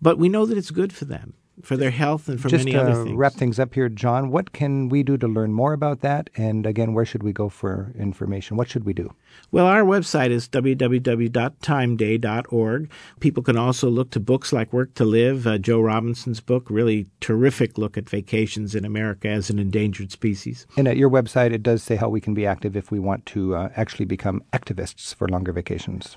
but 0.00 0.18
we 0.18 0.28
know 0.28 0.46
that 0.46 0.58
it's 0.58 0.70
good 0.70 0.92
for 0.92 1.04
them 1.04 1.34
for 1.62 1.76
their 1.76 1.90
health 1.90 2.28
and 2.28 2.40
for 2.40 2.48
Just 2.48 2.64
many 2.64 2.76
other 2.76 2.94
things. 2.94 3.08
Just 3.08 3.16
wrap 3.16 3.32
things 3.32 3.58
up 3.58 3.74
here, 3.74 3.88
John, 3.88 4.30
what 4.30 4.52
can 4.52 4.88
we 4.88 5.02
do 5.02 5.16
to 5.16 5.26
learn 5.26 5.52
more 5.52 5.72
about 5.72 6.00
that? 6.00 6.30
And 6.36 6.66
again, 6.66 6.94
where 6.94 7.04
should 7.04 7.22
we 7.22 7.32
go 7.32 7.48
for 7.48 7.92
information? 7.98 8.56
What 8.56 8.68
should 8.68 8.84
we 8.84 8.92
do? 8.92 9.12
Well, 9.50 9.66
our 9.66 9.82
website 9.82 10.30
is 10.30 10.48
www.timeday.org. 10.48 12.90
People 13.20 13.42
can 13.42 13.56
also 13.56 13.88
look 13.88 14.10
to 14.10 14.20
books 14.20 14.52
like 14.52 14.72
Work 14.72 14.94
to 14.94 15.04
Live, 15.04 15.46
uh, 15.46 15.58
Joe 15.58 15.80
Robinson's 15.80 16.40
book, 16.40 16.66
really 16.68 17.06
terrific 17.20 17.78
look 17.78 17.96
at 17.96 18.08
vacations 18.08 18.74
in 18.74 18.84
America 18.84 19.28
as 19.28 19.50
an 19.50 19.58
endangered 19.58 20.12
species. 20.12 20.66
And 20.76 20.88
at 20.88 20.96
your 20.96 21.10
website, 21.10 21.52
it 21.52 21.62
does 21.62 21.82
say 21.82 21.96
how 21.96 22.08
we 22.08 22.20
can 22.20 22.34
be 22.34 22.46
active 22.46 22.76
if 22.76 22.90
we 22.90 22.98
want 22.98 23.26
to 23.26 23.54
uh, 23.54 23.68
actually 23.76 24.06
become 24.06 24.42
activists 24.52 25.14
for 25.14 25.28
longer 25.28 25.52
vacations. 25.52 26.16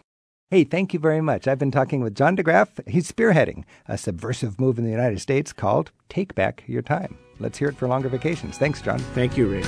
Hey, 0.52 0.64
thank 0.64 0.96
you 0.96 1.00
very 1.00 1.22
much. 1.22 1.48
I've 1.48 1.60
been 1.60 1.70
talking 1.70 2.02
with 2.02 2.16
John 2.16 2.36
DeGraff. 2.36 2.88
He's 2.88 3.12
spearheading 3.12 3.66
a 3.88 4.00
subversive 4.00 4.60
move 4.60 4.80
in 4.80 4.84
the 4.84 4.90
United 4.90 5.20
States 5.20 5.54
called 5.54 5.92
Take 6.10 6.34
Back 6.34 6.64
Your 6.66 6.82
Time. 6.82 7.20
Let's 7.38 7.60
hear 7.60 7.70
it 7.70 7.78
for 7.78 7.88
longer 7.88 8.10
vacations. 8.10 8.58
Thanks, 8.58 8.82
John. 8.82 8.98
Thank 9.14 9.38
you, 9.38 9.48
Rick. 9.48 9.66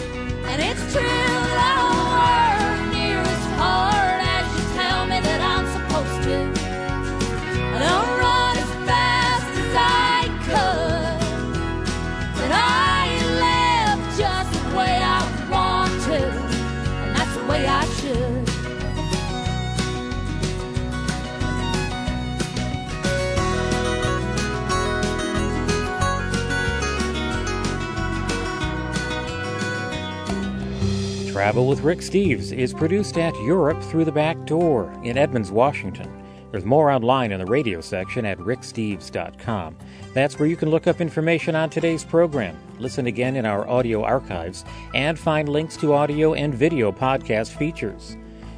Travel 31.52 31.68
with 31.68 31.82
Rick 31.82 31.99
Steves 31.99 32.54
is 32.54 32.74
produced 32.74 33.18
at 33.18 33.36
Europe 33.41 33.84
Through 33.84 34.06
the 34.06 34.12
Back 34.14 34.45
Door 34.45 34.89
in 35.04 35.18
Edmonds, 35.18 35.52
Washington. 35.52 36.10
There's 36.49 36.64
more 36.64 36.89
online 36.89 37.34
in 37.34 37.39
the 37.39 37.45
radio 37.45 37.82
section 37.82 38.24
at 38.24 38.38
ricksteves.com. 38.38 39.76
That's 40.14 40.39
where 40.39 40.47
you 40.47 40.56
can 40.56 40.70
look 40.70 40.88
up 40.88 41.02
information 41.02 41.54
on 41.54 41.70
today's 41.70 42.06
program, 42.06 42.58
listen 42.80 43.06
again 43.06 43.36
in 43.36 43.45
our 43.45 43.68
audio 43.68 44.02
archives, 44.02 44.64
and 44.95 45.20
find 45.20 45.49
links 45.49 45.76
to 45.76 45.93
audio 45.93 46.36
and 46.36 46.56
video 46.56 46.89
podcast 46.89 47.49
features. 47.49 48.16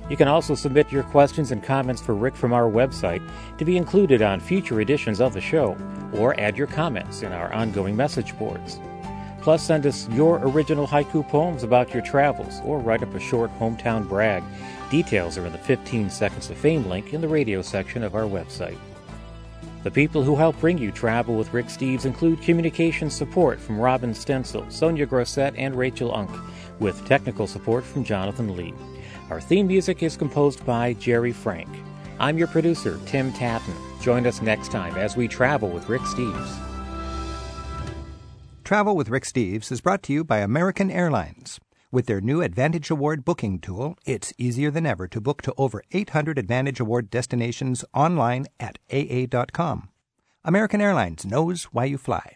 You 0.08 0.16
can 0.16 0.28
also 0.28 0.54
submit 0.54 0.92
your 0.92 1.02
questions 1.02 1.52
and 1.52 1.64
comments 1.64 2.00
for 2.00 2.14
Rick 2.14 2.36
from 2.36 2.54
our 2.54 2.70
website 2.70 3.28
to 3.58 3.66
be 3.66 3.76
included 3.76 4.22
on 4.22 4.40
future 4.40 4.82
editions 4.82 5.20
of 5.20 5.34
the 5.34 5.42
show, 5.42 5.76
or 6.14 6.40
add 6.40 6.56
your 6.56 6.68
comments 6.68 7.24
in 7.24 7.32
our 7.32 7.52
ongoing 7.54 7.96
message 7.96 8.38
boards. 8.38 8.80
Plus, 9.44 9.62
send 9.62 9.86
us 9.86 10.08
your 10.12 10.38
original 10.38 10.88
haiku 10.88 11.28
poems 11.28 11.64
about 11.64 11.94
your 11.94 12.02
travels 12.02 12.62
or 12.64 12.80
write 12.80 13.04
up 13.04 13.14
a 13.14 13.20
short 13.20 13.52
hometown 13.60 14.08
brag. 14.08 14.42
Details 14.90 15.38
are 15.38 15.46
in 15.46 15.52
the 15.52 15.58
15 15.58 16.10
Seconds 16.10 16.50
of 16.50 16.58
Fame 16.58 16.88
link 16.88 17.14
in 17.14 17.20
the 17.20 17.28
radio 17.28 17.62
section 17.62 18.04
of 18.04 18.16
our 18.16 18.24
website. 18.24 18.78
The 19.84 19.92
people 19.92 20.24
who 20.24 20.38
help 20.38 20.58
bring 20.62 20.78
you 20.78 20.94
Travel 20.94 21.36
with 21.36 21.54
Rick 21.54 21.66
Steves 21.66 22.06
include 22.06 22.42
communication 22.42 23.10
support 23.10 23.60
from 23.60 23.78
Robin 23.78 24.14
Stencil, 24.14 24.66
Sonia 24.70 25.06
Grosset, 25.06 25.54
and 25.58 25.76
Rachel 25.76 26.16
Unk, 26.16 26.32
with 26.80 27.06
technical 27.06 27.46
support 27.46 27.84
from 27.84 28.06
Jonathan 28.06 28.56
Lee. 28.56 28.74
Our 29.30 29.42
theme 29.42 29.68
music 29.68 30.04
is 30.04 30.16
composed 30.16 30.66
by 30.66 30.94
Jerry 30.94 31.34
Frank. 31.34 31.68
I'm 32.18 32.38
your 32.38 32.48
producer, 32.48 32.98
Tim 33.06 33.34
Tattan. 33.34 33.74
Join 34.02 34.26
us 34.26 34.42
next 34.42 34.72
time 34.72 34.96
as 34.96 35.18
we 35.18 35.28
travel 35.28 35.68
with 35.68 35.90
Rick 35.90 36.04
Steves. 36.04 36.73
Travel 38.64 38.96
with 38.96 39.10
Rick 39.10 39.26
Steves 39.26 39.74
is 39.74 39.82
brought 39.82 40.02
to 40.04 40.14
you 40.14 40.24
by 40.24 40.38
American 40.38 40.90
Airlines. 40.90 41.60
With 41.92 42.06
their 42.06 42.22
new 42.22 42.42
Advantage 42.42 42.90
Award 42.90 43.26
booking 43.26 43.60
tool, 43.60 43.98
it's 44.06 44.32
easier 44.38 44.72
than 44.72 44.86
ever 44.86 45.06
to 45.10 45.20
book 45.20 45.42
to 45.42 45.54
over 45.58 45.84
800 45.92 46.38
Advantage 46.38 46.80
Award 46.80 47.10
destinations 47.10 47.84
online 47.94 48.46
at 48.62 48.80
AA.com. 48.90 49.90
American 50.46 50.80
Airlines 50.80 51.26
knows 51.26 51.66
why 51.66 51.84
you 51.86 51.98
fly. 51.98 52.36